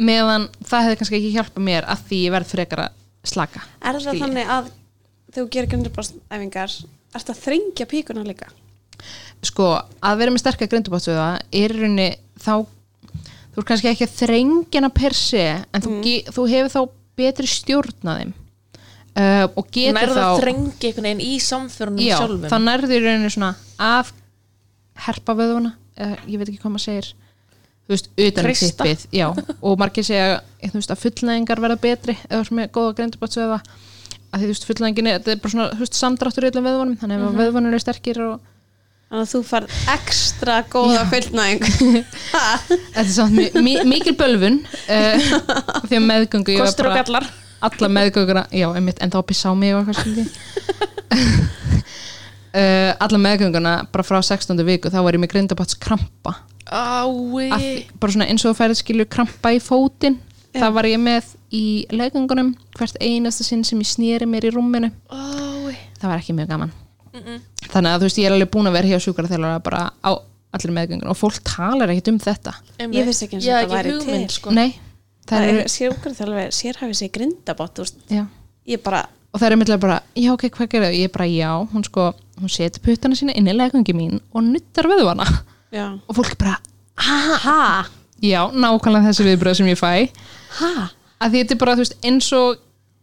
meðan 0.00 0.46
það 0.64 0.86
hefði 0.86 0.98
kannski 1.00 1.18
ekki 1.18 1.32
hjálpað 1.36 1.66
mér 1.66 1.88
að 1.92 2.04
því 2.08 2.20
ég 2.22 2.34
verð 2.34 2.52
frekar 2.54 2.84
að 2.86 2.94
slaka 3.32 3.64
er 3.82 3.98
það 4.00 4.22
þannig 4.22 4.52
að 4.56 4.70
þegar 5.32 5.46
þú 5.46 5.48
gerir 5.56 5.70
grindabástæfingar 5.72 6.76
ert 7.16 7.32
að 7.32 7.40
þrengja 7.46 7.88
píkuna 7.90 8.24
líka? 8.26 8.50
Sko, 9.42 9.72
að 10.04 10.20
vera 10.20 10.30
með 10.34 10.44
sterkar 10.44 10.70
grindabóttsöða 10.70 11.26
er 11.50 11.74
í 11.74 11.80
rauninni 11.80 12.10
þá 12.38 12.54
þú 13.52 13.60
er 13.62 13.66
kannski 13.68 13.90
ekki 13.90 14.06
að 14.06 14.14
þrengjana 14.20 14.92
per 14.94 15.16
se 15.18 15.42
en 15.58 15.82
þú, 15.84 15.96
ge- 16.04 16.22
þú 16.32 16.44
hefur 16.52 16.72
þá 16.72 16.82
betri 17.20 17.48
stjórn 17.50 18.08
að 18.12 18.20
þeim. 18.22 18.32
Uh, 19.12 19.44
og 19.60 19.66
getur 19.74 19.98
er 20.00 20.08
það 20.08 20.16
þá 20.16 20.24
að 20.24 20.38
þrengi 20.40 20.86
einhvern 20.88 21.04
veginn 21.10 21.24
í 21.26 21.32
samförunum 21.44 22.00
já, 22.00 22.14
sjálfum. 22.16 22.46
þá 22.48 22.56
nærður 22.64 22.94
í 22.96 23.00
rauninni 23.04 23.32
svona 23.34 23.50
að 23.76 24.12
herpa 25.04 25.34
vöðuna 25.36 25.74
uh, 25.74 26.14
ég 26.24 26.40
veit 26.40 26.46
ekki 26.48 26.62
hvað 26.62 26.72
maður 26.78 26.86
segir. 26.86 27.10
Þú 27.82 27.92
veist, 27.92 28.08
utan 28.24 28.48
um 28.48 28.56
tippið 28.62 29.04
já, 29.18 29.26
og 29.68 29.76
margir 29.82 30.06
segja 30.08 30.38
veist, 30.72 30.94
að 30.94 31.02
fullnæðingar 31.02 31.60
verða 31.66 31.80
betri 31.82 32.14
eða 32.30 32.40
veist 32.40 32.54
með 32.56 32.70
góða 32.78 32.94
grindabóttsöða 33.02 33.58
að 34.32 34.40
því 34.40 34.46
þú 34.46 34.52
veist, 34.52 34.66
fullnæðingin 34.68 35.10
er, 35.10 35.18
þetta 35.18 35.34
er 35.34 35.42
bara 35.42 35.54
svona 35.54 35.68
þú 35.72 35.84
veist, 35.84 35.98
samdráttur 35.98 36.46
í 36.46 36.50
öllum 36.50 36.66
vöðvunum, 36.68 36.96
þannig 37.00 37.16
ef 37.16 37.22
mm 37.22 37.38
-hmm. 37.38 37.68
eru 37.68 37.80
sterkir 37.82 38.20
og 38.24 38.40
þannig 39.10 39.22
að 39.22 39.32
þú 39.32 39.42
far 39.44 39.66
ekstra 39.92 40.54
góða 40.72 41.02
fullnæðing 41.12 41.62
Þetta 42.94 43.00
er 43.04 43.12
samt 43.12 43.32
mi 43.36 43.50
mi 43.62 43.74
mikil 43.84 44.16
bölvun 44.16 44.62
uh, 44.88 45.16
því 45.88 45.96
að 46.00 46.08
meðgöngu 46.08 46.58
Kostur 46.58 46.88
og 46.88 46.96
gallar 46.96 47.28
alla 47.62 47.88
meðgönguna, 47.88 48.46
já, 48.50 48.66
einmitt, 48.74 48.98
en 49.02 49.10
þá 49.10 49.22
pissa 49.22 49.50
á 49.50 49.54
mig 49.54 49.74
og 49.74 49.86
eitthvað 49.86 50.26
uh, 52.54 52.92
alla 53.04 53.18
meðgönguna 53.18 53.86
bara 53.92 54.02
frá 54.02 54.18
16. 54.18 54.64
viku 54.66 54.90
þá 54.90 54.98
var 55.02 55.14
ég 55.14 55.22
með 55.22 55.36
grindabats 55.36 55.78
krampa 55.78 56.40
Að 56.72 57.10
því- 57.36 57.98
bara 58.00 58.12
svona 58.12 58.28
eins 58.30 58.44
og 58.44 58.52
þú 58.52 58.58
færið 58.58 58.78
skilur 58.80 59.08
krampa 59.10 59.52
í 59.52 59.58
fótinn. 59.60 60.18
Það 60.56 60.74
var 60.76 60.88
ég 60.90 61.00
með 61.02 61.32
í 61.54 61.64
leggöngunum 61.92 62.54
hvert 62.78 62.98
einasta 63.00 63.46
sinn 63.46 63.64
sem 63.64 63.80
ég 63.80 63.88
snýri 63.88 64.28
mér 64.28 64.48
í 64.48 64.52
rúminu. 64.54 64.92
Ái 65.12 65.76
það 66.02 66.10
var 66.10 66.20
ekki 66.22 66.36
mjög 66.36 66.52
gaman. 66.52 66.74
Þannig 67.72 67.90
að 67.92 68.02
þú 68.02 68.08
veist 68.08 68.20
ég 68.20 68.28
er 68.28 68.36
alveg 68.36 68.52
búin 68.52 68.68
að 68.70 68.76
vera 68.78 68.90
hjá 68.90 69.04
sjúkaraþjálfara 69.04 69.64
bara 69.64 69.82
á 70.02 70.10
allir 70.52 70.74
meðgöngun 70.76 71.10
og 71.12 71.16
fólk 71.16 71.40
talar 71.46 71.92
ekkert 71.92 72.12
um 72.12 72.20
þetta. 72.20 72.54
Ég 72.82 73.08
vissi 73.08 73.26
ekki 73.26 73.38
eins 73.38 73.46
og 73.46 73.56
þetta 73.56 73.76
væri 73.76 73.94
hugmynd, 73.94 74.28
til. 74.28 74.36
sko. 74.36 74.52
nei, 74.56 74.74
það 75.24 75.32
það 75.32 75.48
er, 75.48 75.60
er 75.62 75.72
sérhæfið 75.72 76.18
þjálfur 76.18 76.56
sérhæfið 76.58 76.98
sér 76.98 77.12
grindabott 77.14 77.78
þú 77.78 77.86
veist, 77.86 78.02
já. 78.12 78.24
Ég 78.68 78.82
bara 78.84 79.06
og 79.32 79.40
það 79.40 79.46
er 79.48 79.56
myndlega 79.56 79.80
bara, 79.80 79.96
já 80.18 80.28
ok, 80.34 80.44
hvað 80.52 80.68
gerðu 80.74 80.90
ég 80.98 81.08
er 81.08 81.14
bara, 81.14 81.28
já, 81.32 81.48
hún 81.72 81.86
sko, 81.86 82.10
hún 82.42 82.52
setur 82.52 82.84
puttana 82.84 83.16
sína 83.16 83.36
inn 83.38 83.48
í 83.48 83.54
leggöngi 83.56 83.94
mín 83.96 84.20
og 84.32 84.44
nuttar 84.44 84.88
vöðvana. 84.90 85.24
Já, 85.72 85.86
og 85.96 86.18
fólk 86.18 86.36
bara, 86.36 86.58
ha, 87.00 87.86
já, 88.20 88.42
nákvæmlega 88.52 89.08
þessi 89.08 89.24
viðbröð 89.30 89.56
sem 89.62 89.72
ég 89.72 89.80
fæ 89.80 89.92
ha? 90.60 90.88
Að 91.22 91.30
því 91.34 91.42
þetta 91.42 91.54
er 91.56 91.60
bara, 91.62 91.74
þú 91.78 91.84
veist, 91.84 91.96
eins 92.04 92.28
og 92.36 92.56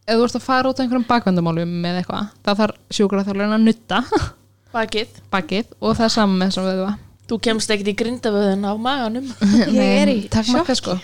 ef 0.10 0.18
þú 0.18 0.24
ert 0.26 0.38
að 0.40 0.46
fara 0.46 0.70
út 0.72 0.80
á 0.80 0.82
einhverjum 0.84 1.06
bakvendamálum 1.10 1.76
með 1.84 2.00
eitthvað, 2.02 2.32
þá 2.46 2.52
þarf 2.64 2.80
sjúkaraþjálfarinn 2.98 3.56
að 3.58 3.68
nutta. 3.68 4.02
Bakið. 4.76 5.16
Bakið 5.34 5.72
og 5.80 5.96
það 5.98 6.06
er 6.10 6.14
saman 6.14 6.38
með 6.42 6.52
þessum 6.52 6.68
vöðva. 6.70 6.90
Þú 7.30 7.38
kemst 7.46 7.72
ekkert 7.74 7.90
í 7.92 7.96
grindavöðun 7.98 8.66
á 8.66 8.74
maganum. 8.82 9.28
Ég 9.70 9.96
er 10.04 10.12
í 10.12 10.18
takk 10.34 10.48
sjokki. 10.50 10.76
sko. 10.80 10.96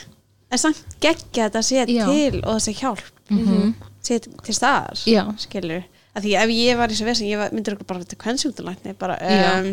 En 0.54 0.62
samt 0.62 0.80
geggja 1.02 1.48
þetta 1.48 1.62
sé 1.66 1.84
Já. 1.90 2.06
til 2.06 2.42
og 2.44 2.60
þessi 2.60 2.74
hjálp. 2.80 3.04
Sé 4.06 4.20
til 4.22 4.54
staðar 4.54 5.02
Já. 5.10 5.24
skilur, 5.42 5.82
að 6.14 6.26
því 6.28 6.34
ef 6.44 6.52
ég 6.54 6.78
var 6.78 6.90
í 6.92 6.94
þessu 6.94 7.08
vesen 7.08 7.30
ég 7.30 7.40
var- 7.42 7.54
myndir 7.58 7.74
okkur 7.74 7.88
bara 7.90 8.04
þetta 8.04 8.20
kvennsjúktulækni 8.22 8.94
bara, 9.02 9.16
Já. 9.22 9.56
um, 9.64 9.72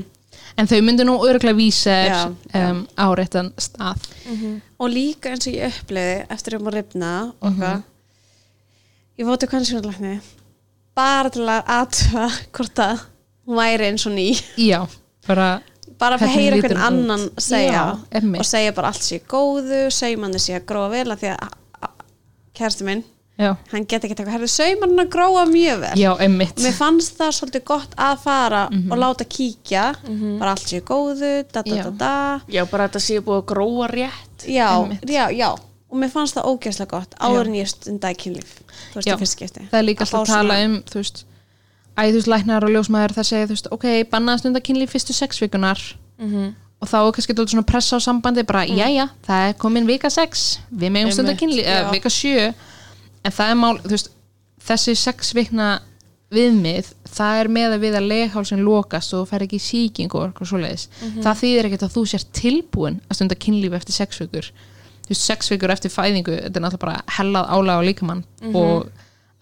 en 0.59 0.67
þau 0.69 0.81
myndu 0.85 1.05
nú 1.09 1.17
örgulega 1.27 1.57
vísa 1.57 1.97
um, 2.55 2.83
á 2.99 3.07
réttan 3.17 3.53
stað. 3.57 4.05
Og 4.79 4.91
líka 4.93 5.31
eins 5.33 5.47
og 5.49 5.55
ég 5.57 5.73
uppliði 5.83 6.27
eftir 6.31 6.59
um 6.59 6.67
að 6.69 6.77
rifna 6.81 7.13
Mhm. 7.43 7.57
hvað 7.59 7.83
ég 9.19 9.27
fóti 9.29 9.49
kvennsjúktulækni 9.51 10.15
bara 10.97 11.31
til 11.31 11.47
að 11.49 11.65
aðtöfa 11.79 12.27
hvort 12.53 12.79
að 12.85 13.05
hún 13.47 13.57
væri 13.59 13.89
eins 13.91 14.07
og 14.07 14.13
ný. 14.17 14.29
Já, 14.57 14.87
bara 15.27 15.63
bara 15.99 16.17
að 16.19 16.33
heyra 16.35 16.57
út? 16.59 16.73
annan 16.77 17.29
segja 17.39 17.73
Já, 18.11 18.39
og 18.39 18.45
segja 18.45 18.73
bara 18.75 18.89
allt 18.89 19.03
sé 19.07 19.21
góðu 19.29 19.91
saumanni 19.93 20.39
sé 20.43 20.57
að 20.59 20.65
gróa 20.67 20.91
vel 20.91 21.11
af 21.13 21.21
því 21.21 21.31
að 21.37 21.49
kærasti 22.59 22.85
minn, 22.85 23.05
já, 23.39 23.57
hann 23.73 23.87
get 23.89 24.05
ekki 24.05 24.15
eitthvað 24.15 24.35
herðu 24.37 24.49
saumann 24.53 24.99
að 25.03 25.09
gróa 25.11 25.45
mjög 25.49 25.81
vel. 25.81 25.95
Já, 25.99 26.11
einmitt. 26.21 26.57
Mér 26.63 26.73
fannst 26.77 27.17
það 27.19 27.33
svolítið 27.39 27.65
gott 27.65 27.95
að 27.97 28.19
fara 28.23 28.67
og 28.91 28.97
láta 28.99 29.25
kíkja. 29.25 29.95
Bara 30.39 30.51
allt 30.55 30.69
sé 30.69 30.81
góðu, 30.81 31.45
da 31.53 31.63
da 31.63 31.75
Já. 31.77 31.83
da 31.85 31.91
da. 31.91 32.41
Já, 32.49 32.65
bara 32.71 32.89
þetta 32.89 33.01
sé 33.01 33.21
búið 33.21 33.43
að 33.43 33.47
gróa 33.55 33.89
rétt. 33.91 34.47
Já, 34.47 34.69
Einmitt. 34.83 35.05
já, 35.11 35.29
já. 35.31 35.51
Og 35.93 35.99
mér 36.01 36.09
fannst 36.09 36.35
það 36.37 36.47
ógeðslega 36.49 36.89
gott 36.89 37.15
áður 37.21 37.47
en 37.51 37.55
ég 37.59 37.69
stundaði 37.69 38.17
kynlíf 38.17 38.53
þú 38.93 38.97
veist, 38.97 39.07
Já. 39.09 39.15
í 39.15 39.19
fyrst 39.21 39.37
skipti. 39.37 39.67
Það 39.69 39.79
er 39.79 39.85
líka 39.85 40.05
Að 40.05 40.09
alltaf 40.15 40.23
að 40.23 40.27
tala 40.33 40.55
svona- 40.55 40.65
um 40.65 40.83
þú 40.89 40.95
veist, 41.03 41.25
æ, 41.99 42.03
þú 42.09 42.15
veist, 42.17 42.31
læknar 42.33 42.65
og 42.65 42.71
ljósmaður 42.73 43.13
það 43.19 43.27
segja, 43.29 43.47
þú 43.47 43.55
veist, 43.57 43.69
ok, 43.73 43.85
bannaði 44.09 44.39
stundar 44.41 44.63
kynlíf 44.63 44.91
fyrstu 44.91 45.13
sex 45.13 45.39
vikunar 45.43 45.79
Mhm. 46.19 46.55
og 46.81 46.89
þá 46.89 46.97
er 46.97 47.13
kannski 47.13 47.35
dálítið 47.37 47.53
svona 47.53 47.67
pressa 47.67 47.97
á 47.97 48.01
sambandi 48.01 48.43
bara, 48.47 48.65
jæja, 48.65 49.11
það 49.29 49.49
er 49.51 49.53
komin 49.59 49.87
vika 49.87 50.09
6 50.11 50.59
við 50.75 50.91
megum 50.91 51.13
stundar 51.13 51.37
já. 51.37 51.85
eða 51.85 51.91
vika 51.93 52.09
7 52.09 52.55
en 53.23 53.33
það 53.33 53.51
er 53.55 53.59
mál, 53.63 53.79
þú 53.85 53.95
veist 53.97 54.13
þessi 54.67 54.95
6 54.99 55.33
vikna 55.39 55.69
viðmið 56.33 56.87
það 57.13 57.39
er 57.43 57.49
með 57.53 57.75
að 57.77 57.83
við 57.83 57.97
að 57.99 58.07
leghálsin 58.09 58.63
lokast 58.65 59.13
og 59.19 59.27
fær 59.29 59.45
ekki 59.45 59.59
í 59.59 59.65
sýkingu 59.67 60.17
og 60.17 60.29
eitthvað 60.31 60.49
svoleiðis. 60.49 60.87
Það 61.23 61.41
þýðir 61.43 61.69
ekkert 61.69 61.83
að 61.87 61.95
þú 61.97 62.05
sér 62.09 62.23
tilbúin 62.33 63.01
að 63.09 63.19
stunda 63.19 63.37
kynlíf 63.37 63.77
eftir 63.77 63.97
6 63.99 64.23
vikur. 64.23 64.49
Þú 65.03 65.13
veist, 65.13 65.27
6 65.29 65.51
vikur 65.53 65.75
eftir 65.75 65.93
fæðingu 65.93 66.39
þetta 66.39 66.57
er 66.57 66.65
náttúrulega 66.65 66.85
bara 66.87 67.17
hellað 67.19 67.51
álag 67.53 67.83
á 67.83 67.89
líkamann 67.89 68.25
og 68.55 68.87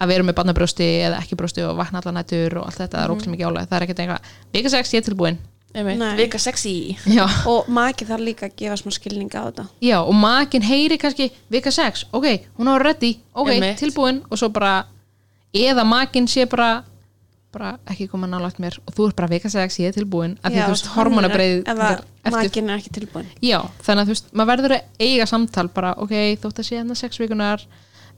að 0.01 0.09
vera 0.09 0.25
með 0.25 0.37
barnabrjósti 0.41 0.87
eða 1.07 1.21
ekki 1.21 1.37
brjósti 1.37 1.63
og 1.69 1.77
vakna 1.77 2.01
allar 2.01 2.17
nættur 2.17 2.59
og 2.59 2.67
allt 2.67 2.81
þetta 2.81 2.97
það 2.97 3.05
er 3.05 3.13
ókslega 3.15 3.35
mikið 3.37 3.47
álag, 3.51 3.69
það 3.69 3.77
er 3.77 3.85
ekkert 3.87 4.01
eitthvað 4.01 4.21
vika 4.57 4.71
6 4.75 4.95
ég 4.95 5.03
er 5.03 5.07
tilbúin. 5.11 5.39
Vika 6.19 6.39
sexy 6.43 6.97
já, 7.07 7.25
og 7.47 7.69
maki 7.71 8.05
þarf 8.09 8.25
líka 8.27 8.49
að 8.49 8.57
gefa 8.59 8.77
smá 8.81 8.91
skilning 8.97 9.31
á 9.31 9.47
þetta. 9.51 9.67
Já 9.87 9.99
og 10.03 10.15
makin 10.19 10.63
heyri 10.67 10.99
kannski 10.99 11.31
vika 11.51 11.71
6, 11.71 12.07
ok, 12.13 12.27
hún 12.59 12.71
á 12.71 12.75
ready. 12.83 13.13
Ok, 13.35 13.49
Einmitt. 13.55 13.79
tilbúin. 13.79 14.23
Og 14.31 14.39
svo 14.41 14.49
bara 14.53 14.85
eða 15.55 15.85
makin 15.87 16.27
sé 16.27 16.47
bara 16.51 16.83
bara 17.53 17.79
ekki 17.91 18.09
koma 18.11 18.27
nálægt 18.31 18.59
mér. 18.63 18.77
Og 18.87 18.95
þú 18.95 19.09
er 19.09 19.15
bara 19.19 19.29
vika 19.31 19.49
6, 19.51 19.79
ég 19.83 19.89
er 19.91 19.95
tilbúin. 19.99 20.37
Að 20.43 20.53
því 20.55 20.61
þú 20.67 20.75
veist, 20.75 20.85
er- 20.87 20.93
hormonabreið 20.97 21.63
ef 21.63 21.79
að 21.87 22.05
makin 22.35 22.71
er 22.71 22.77
ekki 22.79 22.93
tilbúin 22.99 23.27
já, 23.43 23.59
þannig 23.83 24.03
að 24.03 24.07
þú 24.07 24.15
veist, 24.15 24.29
maður 24.35 24.51
verður 24.53 24.75
að 24.77 25.07
eiga 25.07 25.27
samtal 25.27 25.69
bara, 25.75 25.95
ok, 25.99 26.15
þótt 26.43 26.61
að 26.63 26.67
sé 26.69 26.77
hérna 26.79 26.95
6 26.99 27.19
vikunar 27.23 27.65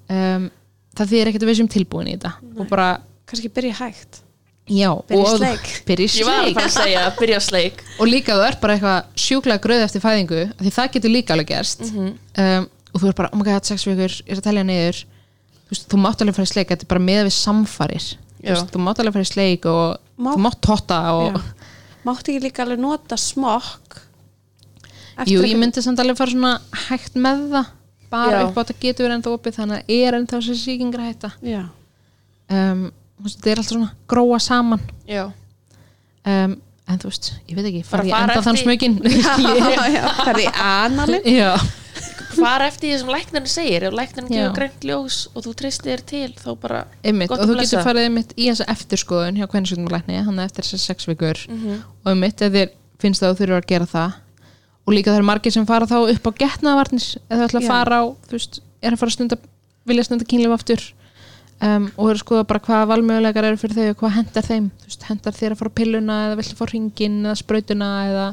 um, 0.09 0.51
það 0.97 1.09
þýðir 1.13 1.29
ekkert 1.31 1.43
að 1.47 1.49
við 1.53 1.57
sem 1.63 1.69
tilbúin 1.69 2.09
í 2.09 2.17
þetta. 2.17 2.33
Og 2.59 2.69
bara, 2.69 2.89
kannski 3.29 3.49
byrja 3.53 3.79
hægt 3.81 4.23
já 4.69 4.91
Byrja 5.09 5.37
sleik. 5.37 5.71
byrja 5.87 6.07
í 6.07 6.11
Ég 6.21 6.27
var 6.27 6.39
að 6.39 6.45
sleik. 6.45 6.55
fara 6.55 6.67
að 6.69 6.77
segja, 6.77 7.03
byrja 7.19 7.41
sleik. 7.41 7.83
Og 8.01 8.07
líka 8.09 8.37
þú 8.39 8.45
ert 8.47 8.61
bara 8.61 8.77
eitthvað 8.77 9.05
sjúklega 9.25 9.63
gröð 9.65 9.83
eftir 9.87 10.01
fæðingu 10.05 10.43
af 10.53 10.61
því 10.63 10.73
það 10.77 10.93
getur 10.97 11.11
líka 11.17 11.35
alveg 11.35 11.49
gerst. 11.51 11.81
Mhm. 11.89 12.13
um, 12.39 12.69
og 12.93 13.01
þú 13.01 13.09
er 13.09 13.15
bara, 13.17 13.31
oh 13.33 13.39
my 13.41 13.45
god, 13.47 13.65
sex 13.65 13.87
vikur 13.89 14.13
ég 14.13 14.29
er 14.29 14.37
að 14.37 14.45
telja 14.47 14.63
niður. 14.69 14.99
Þú, 15.73 15.77
þú 15.89 15.99
mátt 16.05 16.21
alveg 16.23 16.35
fara 16.37 16.45
í 16.45 16.53
sleik, 16.53 16.69
þetta 16.69 16.85
er 16.85 16.91
bara 16.93 17.01
með 17.09 17.23
við 17.25 17.35
samfarir. 17.39 18.07
Þú, 18.43 18.57
þú 18.75 18.83
mátt 18.85 18.99
alveg 19.01 19.15
fara 19.17 19.25
í 19.25 19.31
sleik 19.33 19.69
og 19.71 19.99
Má- 20.21 20.35
þú 20.35 20.43
mátt 20.45 20.61
totta 20.61 20.99
og 21.17 21.33
Já. 21.33 21.43
máttu 22.05 22.33
ekki 22.35 22.43
líka 22.45 22.63
alveg 22.67 22.79
nota 22.83 23.17
smokk? 23.17 23.99
Jú, 25.27 25.41
ég 25.47 25.57
myndi 25.61 25.81
samt 25.85 25.99
alveg 26.03 26.17
fara 26.19 26.31
svona 26.35 26.53
hægt 26.89 27.15
með 27.17 27.47
það 27.55 27.67
bara 28.13 28.39
Já. 28.43 28.47
upp 28.51 28.57
á 28.57 28.63
þetta 28.63 28.79
getur 28.85 29.07
verið 29.09 29.17
ennþá 29.19 29.33
opið 29.39 29.57
þannig 29.57 29.79
að 29.81 29.95
er 29.97 30.19
ennþá 30.21 30.41
þessi 30.43 30.59
sýkingra 30.63 31.09
hætta 31.09 31.31
þetta 33.27 33.51
er 33.53 33.61
alltaf 33.63 33.73
svona 33.77 33.91
gróa 34.11 34.39
saman. 34.43 34.83
Um, 36.23 36.57
en 36.87 36.99
þú 37.03 37.09
veist, 37.11 37.29
ég 37.51 37.57
veit 37.59 37.67
ekki, 37.69 37.83
Bara 37.91 37.91
fara 37.91 38.09
ég 38.09 38.13
fara 38.17 38.35
enda 38.35 38.43
þann 38.47 38.59
smökin? 38.61 38.99
Það 40.23 40.33
er 40.33 40.41
í 40.43 40.49
analinn 40.63 41.29
já, 41.41 41.51
fara 42.37 42.67
eftir 42.71 42.91
því 42.93 42.99
sem 43.03 43.11
læknarinn 43.15 43.51
segir. 43.51 43.87
Ef 43.89 43.97
læknarinn 43.97 44.33
Já. 44.33 44.43
gefur 44.45 44.57
grænt 44.59 44.87
ljós 44.89 45.19
og 45.33 45.45
þú 45.47 45.55
treystir 45.63 45.93
þér 45.93 46.05
til 46.13 46.31
þá 46.39 46.51
bara 46.63 46.83
einmitt, 47.03 47.31
Gott 47.31 47.41
og 47.41 47.45
að 47.45 47.51
þú 47.53 47.57
getur 47.59 47.65
blessa. 47.65 47.85
farið 47.89 48.09
einmitt 48.09 48.35
í 48.37 48.49
þessa 48.51 48.69
eftirskoðun 48.75 49.39
hjá 49.41 49.47
hvernig 49.53 49.73
sjúkdómalækni, 49.73 50.21
hann 50.29 50.39
er 50.43 50.49
eftir 50.51 50.67
þessar 50.69 50.85
sex 50.87 51.09
vikur. 51.11 51.43
Mhm. 51.51 51.83
og 52.05 52.13
einmitt, 52.15 52.43
ef 52.43 52.53
þér 52.57 52.73
finnst 53.03 53.23
það 53.23 53.29
að 53.29 53.35
þú 53.35 53.43
þurfur 53.43 53.59
að 53.63 53.71
gera 53.75 53.91
það 53.93 54.19
og 54.83 54.95
líka 54.97 55.11
það 55.13 55.19
eru 55.21 55.29
margir 55.29 55.53
sem 55.55 55.67
fara 55.67 55.87
þá 55.91 55.99
upp 56.15 56.27
á 56.27 56.33
getnaðvarnis 56.43 57.07
eða 57.29 57.39
þú 57.43 57.49
ætla 57.51 57.61
að 57.63 57.71
fara 57.71 57.99
á, 57.99 58.05
þú 58.27 58.39
veist, 58.39 58.61
er 58.83 58.95
að 58.97 58.99
fara 59.03 59.11
að 59.13 59.17
stunda 59.19 59.39
vilja 59.87 60.05
stunda 60.07 60.27
kynlíf 60.27 60.55
aftur 60.57 60.83
um, 61.63 61.87
og 61.97 62.11
eru 62.13 62.21
skoða 62.23 62.47
bara 62.51 62.63
hvaða 62.67 62.89
valmöguleikar 62.93 63.49
eru 63.49 63.61
fyrir 63.61 63.79
þau 63.79 63.89
og 63.93 64.01
hvað 64.03 64.17
hendar 64.19 64.47
þeim, 64.49 64.69
veist, 64.87 65.07
hendar 65.09 65.37
þér 65.39 65.55
að 65.55 65.61
fara 65.63 65.75
pilluna 65.81 66.19
eða 66.29 66.39
viltu 66.41 66.59
fá 66.59 66.65
ringin 66.73 67.21
eða 67.25 67.39
sprautuna 67.41 67.91
eða 68.11 68.27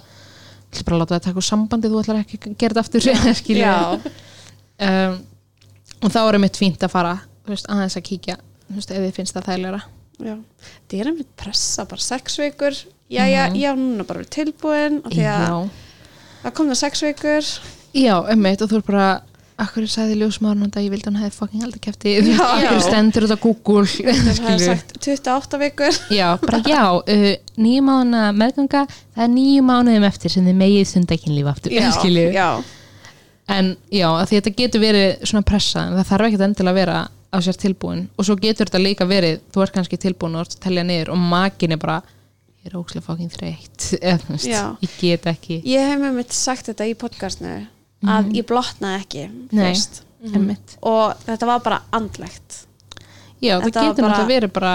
viltu 0.70 0.86
bara 0.90 1.00
láta 1.04 1.16
það 1.18 1.26
taka 1.30 1.42
úr 1.44 1.48
sambandi 1.50 1.92
þú 1.92 2.02
ætlar 2.04 2.22
ekki 2.24 2.42
að 2.42 2.58
gera 2.62 2.76
þetta 2.76 2.86
aftur 2.86 3.02
um, 4.80 5.18
og 6.04 6.14
þá 6.14 6.20
er 6.24 6.38
einmitt 6.40 6.60
fínt 6.60 6.84
að 6.86 6.94
fara 6.94 7.16
veist, 7.50 7.70
aðeins 7.72 7.98
að 8.00 8.06
kíkja 8.10 8.38
veist, 8.70 8.92
ef 8.94 9.02
þið 9.08 9.16
finnst 9.18 9.36
það 9.38 9.50
þægilega 9.52 9.82
það 10.20 11.00
er 11.00 11.10
einmitt 11.14 11.30
pressa, 11.40 11.86
bara 11.88 12.04
sex 12.04 12.36
vikur. 12.42 12.76
Já, 13.10 13.24
já, 13.26 13.48
Mhm. 13.50 13.56
já, 13.56 13.70
núna 13.74 14.04
bara 14.06 14.20
verið 14.20 14.34
tilbúin 14.36 14.98
og 15.06 15.12
því 15.12 15.24
að 15.32 15.70
það 16.44 16.54
kom 16.54 16.68
það 16.70 16.76
sex 16.82 17.02
vikur. 17.08 17.48
Já, 17.96 18.16
einmitt 18.30 18.62
og 18.62 18.70
þú 18.70 18.76
er 18.78 18.82
bara 18.86 19.22
akkur 19.64 19.86
sagði 19.92 20.16
ljósmaðurinn 20.22 20.72
að 20.72 20.86
ég 20.86 20.94
vildi 20.94 21.08
hann 21.10 21.20
hefði 21.20 21.36
fucking 21.36 21.66
aldrei 21.66 21.82
kæfti 21.84 22.14
þú 22.24 22.34
Já. 22.38 22.72
veist, 22.72 22.88
stendur 22.88 23.26
þetta 23.28 23.38
á 23.38 23.44
Google? 23.44 23.84
Það 23.90 24.42
hefði 24.46 24.66
sagt 24.66 24.94
28 25.06 25.60
vikur. 25.64 26.00
Já, 26.16 26.28
bara 26.42 26.60
já, 26.66 26.84
uh, 26.96 27.30
nýju 27.60 27.86
mánuða 27.86 28.34
meðganga 28.40 28.84
það 28.90 29.24
er 29.26 29.32
nýju 29.36 29.64
mánuðum 29.70 30.08
eftir 30.10 30.34
sem 30.34 30.50
þið 30.50 30.60
megið 30.64 30.92
sundakynlíf 30.94 31.50
aftur 31.54 31.76
skilju. 32.00 32.28
já, 32.36 32.50
en 33.56 33.72
já, 33.92 34.10
því 34.26 34.40
þetta 34.40 34.54
getur 34.62 34.84
verið 34.84 35.10
svona 35.24 35.48
pressa, 35.48 35.88
en 35.88 35.98
það 36.00 36.12
þarf 36.14 36.30
ekkert 36.30 36.46
endilega 36.48 36.76
að 36.76 36.80
vera 36.84 37.00
á 37.30 37.38
sér 37.46 37.60
tilbúin. 37.62 38.06
Og 38.18 38.26
svo 38.26 38.38
getur 38.42 38.70
þetta 38.70 38.82
líka 38.82 39.06
verið 39.10 39.42
þú 39.54 39.66
ert 39.66 39.76
kannski 39.76 40.00
tilbúin 40.02 40.40
og 40.40 40.56
telja 40.62 40.86
niður 40.86 41.12
og 41.14 41.20
makin 41.22 41.76
er 41.76 41.82
bara, 41.82 42.00
ég 42.64 42.72
er 42.72 42.80
ókslega 42.80 43.06
fucking 43.06 43.34
þreytt. 43.34 43.92
Já. 44.50 44.64
ég 44.82 44.96
get 45.02 45.28
ekki. 45.30 45.60
Ég 45.68 45.92
hef 45.92 46.02
með 46.02 46.24
mitt 46.24 46.34
sagt 46.34 46.72
þetta 46.72 46.90
í 46.90 46.96
podcastinu 46.98 47.68
að 48.06 48.32
ég 48.36 48.46
blotnaði 48.48 49.02
ekki. 49.04 49.24
Nei. 49.52 49.66
fyrst 49.74 50.02
einmitt. 50.34 50.78
Og 50.84 51.14
þetta 51.26 51.46
var 51.46 51.60
bara 51.64 51.82
andlegt. 51.92 52.66
Já, 53.42 53.58
það 53.60 53.64
Þetta 53.66 53.80
var 53.82 53.88
getur 53.90 54.04
náttúrulega 54.04 54.28
verið 54.28 54.52
bara 54.54 54.74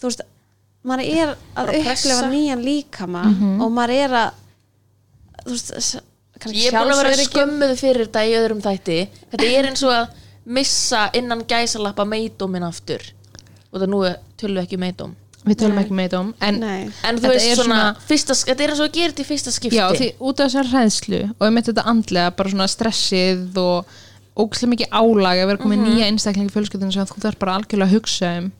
þú 0.00 0.08
veist, 0.08 0.20
maður 0.84 1.04
er 1.22 1.36
að 1.56 1.68
upplifa 1.78 2.30
nýjan 2.30 2.64
líkama 2.64 3.22
Mhm. 3.24 3.60
og 3.62 3.70
maður 3.72 3.90
er 4.04 4.10
að 4.10 4.30
þú 5.44 5.50
veist, 5.50 6.00
kannski 6.40 6.58
Ég 6.64 6.72
er 6.72 6.78
búin 6.80 6.92
að 6.92 7.02
vera 7.02 7.24
skömmuð 7.28 7.74
fyrir 7.78 8.06
þetta 8.06 8.24
í 8.26 8.34
öðrum 8.38 8.62
þætti. 8.62 9.08
Þetta 9.30 9.44
er 9.58 9.64
eins 9.70 9.82
og 9.82 9.90
að 9.90 10.08
missa 10.46 11.10
innan 11.14 11.44
gæsalappa 11.44 12.04
meidómin 12.04 12.66
aftur. 12.66 13.00
Og 13.72 13.80
það 13.80 13.88
nú 13.88 14.04
er 14.06 14.18
tölvu 14.36 14.60
ekki 14.62 14.76
meidóm 14.78 15.14
við 15.44 15.56
tölum 15.60 15.74
Nei. 15.76 15.84
ekki 15.84 15.94
með 15.98 16.08
þetta 16.08 16.20
um 16.20 16.34
en. 16.40 16.62
En 16.64 17.18
þú 17.20 17.28
veist 17.28 17.50
svona, 17.56 17.64
svona- 17.64 17.96
fyrsta, 18.08 18.32
þetta 18.34 18.64
er 18.64 18.70
að 18.74 18.92
gera 18.92 19.12
þetta 19.12 19.24
í 19.24 19.28
fyrsta 19.28 19.52
skipti 19.52 19.76
Já, 19.76 19.86
því 19.92 20.08
út 20.20 20.40
af 20.40 20.50
þessar 20.50 20.70
hræðslu 20.72 21.20
og 21.38 21.46
ég 21.48 21.52
myndi 21.52 21.72
þetta 21.72 21.84
andlega, 21.92 22.30
bara 22.36 22.50
svona 22.50 22.68
stressið 22.68 23.56
og 23.60 23.86
ógæslega 24.36 24.72
mikið 24.74 24.88
álag 24.90 25.38
að 25.42 25.46
vera 25.46 25.62
komið 25.64 25.78
Mhm. 25.78 25.86
nýja 25.90 26.06
einstaklingi 26.10 26.50
fjölskyldinu 26.54 26.92
sem 26.92 27.06
þú 27.06 27.20
þarf 27.22 27.38
bara 27.38 27.56
algjörlega 27.58 27.86
að 27.90 27.94
hugsa 27.94 28.36
um, 28.38 28.52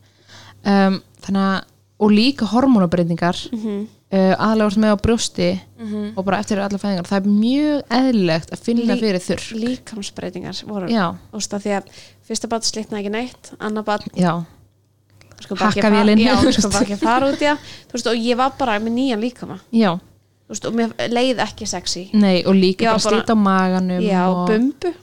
um 0.65 1.03
þannig 1.25 1.45
að 1.49 1.63
og 2.01 2.11
líka 2.11 2.45
hormónabreitingar 2.51 3.37
Mhm. 3.53 3.87
uh, 4.13 4.35
aðlega 4.37 4.67
vart 4.69 4.77
með 4.83 4.93
á 4.95 4.97
brjósti 5.03 5.61
Mhm. 5.81 6.13
og 6.17 6.25
bara 6.25 6.39
eftir 6.39 6.59
allar 6.59 6.79
fæðingar 6.79 7.07
það 7.09 7.17
er 7.17 7.29
mjög 7.31 7.83
eðlilegt 7.91 8.51
að 8.53 8.59
finna 8.63 8.95
Lí- 8.95 9.01
fyrir 9.01 9.21
þurr 9.21 9.45
líkamsbreytingar 9.65 10.65
voru 10.67 10.89
því 11.63 11.73
að 11.79 11.85
fyrsta 12.29 12.49
bad 12.49 12.63
slitnaði 12.63 13.01
ekki 13.05 13.11
neitt 13.11 13.53
annar 13.61 13.83
já, 14.17 14.45
sko 15.45 15.59
bara 15.61 15.71
ekki 15.71 15.83
Hakkavélin. 15.85 16.25
fara- 16.25 16.51
já, 16.51 16.57
sko 16.59 16.71
bara 16.75 16.85
ekki 16.89 16.99
fara 17.03 17.29
út 17.31 17.45
í 17.45 17.47
það 17.51 17.69
þú 17.89 17.99
veist 17.99 18.11
og 18.13 18.25
ég 18.29 18.41
var 18.41 18.57
bara 18.59 18.79
með 18.83 18.97
nýjan 18.99 19.23
líkama. 19.25 19.59
Já. 19.73 19.93
Þú 20.45 20.53
veist 20.57 20.67
og 20.69 20.75
mér 20.81 20.97
leið 21.13 21.45
ekki 21.47 21.67
sexy. 21.69 22.09
Nei, 22.13 22.43
og 22.45 22.57
líka 22.59 22.91
bara 22.91 22.99
bara- 22.99 23.15
slita 23.21 23.33
á 23.33 23.39
maganum 23.39 24.03
já, 24.05 24.25
og 24.29 24.49
bumbu. 24.51 24.95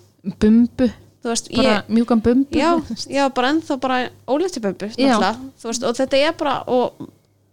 Bumbu. 0.41 0.89
Þú 1.21 1.29
veist, 1.29 1.49
bara 1.53 1.71
ég, 1.77 1.89
mjúkan 1.93 2.21
bumbu 2.25 2.57
já, 2.57 2.69
já, 3.13 3.23
bara 3.29 3.49
ennþá 3.53 3.75
bara 3.81 3.97
ólefti 4.27 4.59
bumbu, 4.61 4.87
veist, 4.97 5.83
og 5.85 5.95
þetta 5.97 6.17
er 6.17 6.31
bara 6.37 6.55
og 6.67 6.97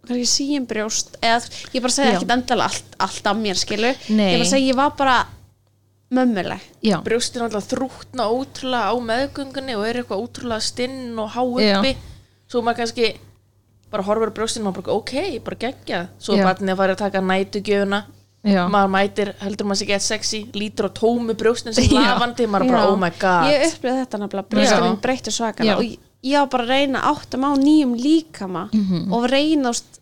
kannski 0.09 0.25
síum 0.25 0.65
brjóst 0.65 1.19
eða 1.21 1.51
ég 1.77 1.83
bara 1.85 1.93
segja 1.93 2.15
ekki 2.17 2.31
endilega 2.33 2.65
allt, 2.71 2.95
allt 3.05 3.27
af 3.29 3.37
mér 3.37 3.59
skilu, 3.61 3.91
Nei. 4.17 4.31
ég 4.33 4.39
bara 4.41 4.49
segja 4.49 4.71
ég 4.73 4.79
var 4.79 4.95
bara 4.97 5.17
mömmuleg. 6.17 6.61
Já, 6.81 6.97
brjóstin 7.05 7.45
alltaf 7.45 7.67
þrútna 7.69 8.25
ótrúlega 8.33 8.89
á 8.89 8.95
meðgöngunni 9.11 9.77
og 9.77 9.85
er 9.85 9.99
eitthvað 10.01 10.23
ótrúlega 10.25 10.65
stinn 10.65 11.19
og 11.21 11.29
há 11.37 11.43
Já. 11.61 11.83
Svo 12.49 12.63
maður 12.65 12.83
kannski 12.83 13.11
bara 13.93 14.05
horfir 14.05 14.31
á 14.33 14.37
brjóstin 14.37 14.63
og 14.67 14.73
maður 14.73 14.83
bara 14.87 14.97
ok, 15.01 15.13
bara 15.45 15.57
geggja 15.65 16.01
svo 16.21 16.37
er 16.37 16.45
barnið 16.49 16.73
að 16.75 16.81
fara 16.83 16.97
að 16.97 17.03
taka 17.03 17.21
nætugjöfuna 17.25 18.01
já. 18.45 18.63
maður 18.73 18.91
mætir, 18.95 19.31
heldur 19.43 19.67
maður 19.69 19.81
sér 19.83 19.91
gett 19.93 20.05
sexy 20.07 20.41
lítur 20.55 20.89
á 20.89 20.91
tómu 20.99 21.35
brjóstin 21.39 21.75
sem 21.77 21.89
lafandi 21.97 22.47
maður 22.47 22.69
bara 22.73 22.83
Já. 22.85 22.91
oh 22.93 22.99
my 23.01 23.11
god 23.21 23.49
ég 23.53 23.65
upplýði 23.71 24.03
þetta 24.03 24.21
nefnilega, 24.25 24.49
brjóstin 24.53 24.79
Já. 24.79 24.87
mín 24.89 25.01
breytti 25.05 25.31
Já. 25.33 25.77
og 25.77 25.85
ég, 25.85 25.99
ég 26.23 26.39
var 26.43 26.51
bara 26.57 26.65
að 26.65 26.73
reyna 26.75 27.05
áttum 27.13 27.45
á 27.49 27.51
nýjum 27.57 27.95
líkama 27.97 28.69
Mhm. 28.73 29.13
og 29.13 29.29
reyna 29.33 29.71
úst, 29.73 30.01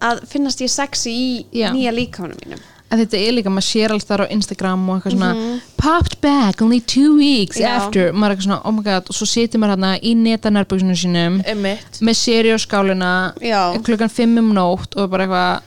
að 0.00 0.24
finnast 0.30 0.60
ég 0.60 0.70
sexy 0.70 1.10
í 1.10 1.46
Já. 1.52 1.72
nýja 1.74 1.92
líkamanum 1.92 2.38
mínum 2.44 2.60
að 2.88 3.02
þetta 3.02 3.20
er 3.20 3.34
líka, 3.36 3.52
maður 3.52 3.66
sér 3.68 3.92
alls 3.94 4.06
þar 4.08 4.24
á 4.24 4.32
Instagram 4.32 4.84
og 4.88 4.98
eitthvað 4.98 5.16
svona 5.16 5.30
popped 5.76 6.18
back 6.24 6.62
only 6.64 6.80
two 6.80 7.16
weeks. 7.18 7.60
Já. 7.60 7.68
after 7.76 8.12
maður 8.12 8.32
er 8.32 8.36
eitthvað 8.36 8.48
svona, 8.48 8.60
oh 8.64 8.74
my 8.76 8.84
god, 8.86 9.08
og 9.10 9.18
svo 9.18 9.28
situr 9.28 9.62
maður 9.62 9.74
hérna 9.76 9.92
í 10.00 10.14
netanærbuksunum 10.18 10.98
sínum 10.98 11.40
Einmitt. 11.44 12.00
með 12.00 12.20
seri 12.20 12.54
á 12.54 12.58
skálina 12.58 13.12
Já. 13.44 13.62
klukkan 13.84 14.12
fimm 14.12 14.38
um 14.40 14.52
nótt 14.56 14.96
og 14.96 15.10
bara 15.12 15.28
eitthvað 15.28 15.66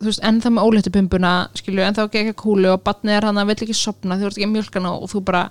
þú 0.00 0.08
veist, 0.08 0.22
ennþá 0.24 0.52
með 0.56 0.68
óléttu 0.68 0.92
bumbuna 0.94 1.34
skilju, 1.58 1.82
ennþá 1.84 2.06
ekki 2.08 2.36
kúlu 2.40 2.72
og 2.72 2.84
batnið 2.84 3.18
er 3.18 3.28
hann 3.28 3.40
að 3.40 3.52
vill 3.52 3.60
ekki 3.66 3.76
sopna, 3.76 4.16
þú 4.16 4.30
ert 4.30 4.38
ekki 4.38 4.48
að 4.48 4.54
mjölka 4.54 4.80
ná 4.84 4.90
og 4.94 5.08
þú 5.12 5.20
bara, 5.28 5.42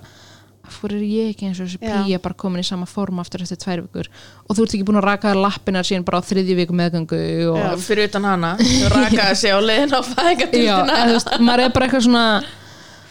af 0.70 0.78
hverju 0.80 0.98
er 1.00 1.06
ég 1.06 1.32
ekki 1.34 1.48
eins 1.48 1.60
og 1.60 1.68
þessi 1.68 1.80
Já. 1.82 1.96
pía 2.06 2.20
bara 2.22 2.38
komin 2.38 2.62
í 2.62 2.66
sama 2.66 2.86
form 2.88 3.20
aftur 3.22 3.42
eftir 3.44 3.58
tvær 3.60 3.82
vikur? 3.84 4.08
Og 4.46 4.56
þú 4.56 4.64
ert 4.64 4.76
ekki 4.78 4.86
búin 4.88 5.00
að 5.00 5.06
raka 5.08 5.34
lappinar 5.36 5.86
síðan 5.88 6.06
bara 6.06 6.22
á 6.22 6.28
þriðju 6.30 6.56
viku 6.60 6.76
meðgöngu 6.80 7.20
og 7.50 7.60
og 7.74 7.84
fyrir 7.84 8.08
utan 8.10 8.28
hana. 8.30 8.54
Þau 8.60 8.94
rakaði 8.94 9.36
sig 9.42 9.52
á 9.52 9.58
Já, 9.60 10.00
fæðingatildina 10.14 10.96
eða, 10.96 11.04
þú 11.10 11.18
veist, 11.18 11.34
maður 11.50 11.64
er 11.66 11.74
bara 11.76 11.88
eitthvað 11.90 12.06
svona 12.06 12.24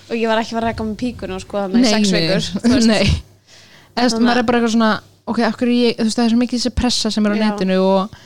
og 0.09 0.17
ég 0.17 0.31
var 0.31 0.41
ekki 0.41 0.57
að 0.57 0.65
reka 0.65 0.87
með 0.87 0.97
píkun 1.03 1.35
og 1.35 1.43
sko 1.43 1.61
þannig 1.65 1.89
sex 1.91 2.13
vikur 2.15 2.47
þú 2.65 2.81
nei. 2.89 3.05
Þú 3.93 4.05
veist, 4.07 4.21
maður 4.23 4.41
er 4.41 4.47
bara 4.47 4.59
eitthvað 4.59 4.75
svona 4.77 4.91
ok, 5.29 5.43
af 5.45 5.57
hverju 5.59 5.77
ég, 5.83 5.97
þú 5.99 6.07
veist, 6.07 6.17
það 6.17 6.25
er 6.25 6.33
svo 6.33 6.41
mikið 6.41 6.61
þessi 6.61 6.75
pressa 6.77 7.11
sem 7.13 7.27
er 7.27 7.35
á 7.35 7.37
Já. 7.37 7.43
netinu 7.45 7.77
og 7.83 8.17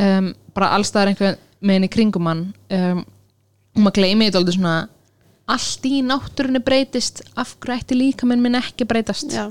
um, 0.00 0.30
bara 0.56 0.72
allstaðar 0.76 1.12
einhvern 1.12 1.38
meginn 1.66 1.86
í 1.88 1.92
kringum 1.92 2.28
hann. 2.30 2.44
Um, 2.72 3.02
og 3.76 3.82
maður 3.84 3.98
gleymi 4.00 4.28
þetta 4.28 4.40
aldrei 4.40 4.56
svona 4.56 4.76
allt 5.52 5.86
í 5.86 6.00
náttúrunni 6.06 6.62
breytist 6.64 7.22
af 7.38 7.54
hverju 7.60 7.78
ætti 7.80 7.98
líka 7.98 8.26
minn 8.28 8.42
minn 8.42 8.58
ekki 8.58 8.86
breytast? 8.88 9.30
Já. 9.30 9.48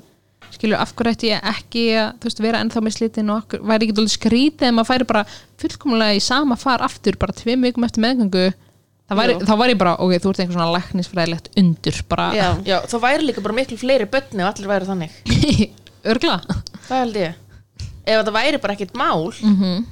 skilju, 0.52 0.76
af 0.78 0.92
hverju 0.96 1.16
ætti 1.16 1.32
ég 1.32 1.48
ekki 1.52 1.86
að 2.00 2.12
þú 2.20 2.30
veist, 2.30 2.44
vera 2.44 2.62
ennþá 2.64 2.84
með 2.84 2.98
slitin 2.98 3.32
og 3.32 3.42
okkur, 3.44 3.64
væri 3.72 3.88
ekki 3.88 3.96
alveg 3.98 4.14
skrítið 4.14 4.68
ef 4.70 4.76
maður 4.76 4.92
færi 4.92 5.10
bara 5.10 5.24
fullkomlega 5.62 6.20
í 6.20 6.22
sama 6.24 6.60
far 6.60 6.84
aftur 6.86 7.18
bara 7.20 7.36
tveim 7.36 7.66
vikum 7.66 7.88
eftir 7.88 8.06
meðgöngu? 8.06 8.46
Það 9.06 9.20
væri, 9.22 9.34
þá 9.46 9.56
var 9.62 9.70
ég 9.70 9.80
bara, 9.82 9.96
ok, 10.02 10.14
þú 10.18 10.30
ert 10.32 10.40
einhver 10.42 10.56
svona 10.58 10.72
læknisfræðilegt 10.74 11.50
undur, 11.62 11.98
bara. 12.10 12.30
Já. 12.34 12.48
já, 12.66 12.78
þá 12.90 12.96
væri 13.04 13.28
líka 13.28 13.44
bara 13.46 13.58
miklu 13.60 13.78
fleiri 13.78 14.08
börni 14.10 14.42
og 14.42 14.50
allir 14.50 14.72
væri 14.72 14.88
þannig. 14.90 15.20
Örgla 16.12 16.40
það 16.88 17.04
held 17.04 17.20
ég. 17.22 17.36
Ef 18.06 18.24
það 18.24 18.34
væri 18.40 18.62
bara 18.64 18.76
ekkert 18.78 18.98
mál 18.98 19.30
mm 19.30 19.86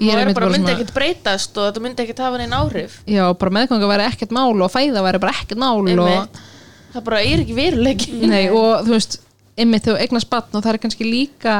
það 0.00 0.20
einmitt 0.20 0.38
bara 0.38 0.50
myndi 0.52 0.72
ekkert 0.74 0.92
breytast 0.96 1.56
og 1.56 1.68
þetta 1.68 1.84
myndi 1.84 2.04
ekkert 2.04 2.22
hafa 2.26 2.40
neinn 2.40 2.56
áhrif? 2.56 2.98
Já, 3.08 3.24
bara 3.40 3.54
meðganga 3.58 3.88
væri 3.90 4.08
ekkert 4.10 4.34
mál 4.36 4.52
og 4.52 4.72
fæða 4.72 5.04
væri 5.06 5.22
bara 5.22 5.36
ekkert 5.36 5.62
mál 5.62 5.80
og, 5.80 6.42
það 6.92 7.06
bara 7.08 7.22
er 7.24 7.44
ekki 7.44 7.56
veruleiki. 7.56 8.12
Nei, 8.28 8.44
og 8.52 8.84
þú 8.86 8.94
veist, 8.96 9.18
einmitt 9.56 9.88
þú 9.88 9.96
eignast 10.00 10.30
batn 10.32 10.58
og 10.58 10.66
það 10.66 10.74
er 10.74 10.82
kannski 10.84 11.08
líka 11.08 11.56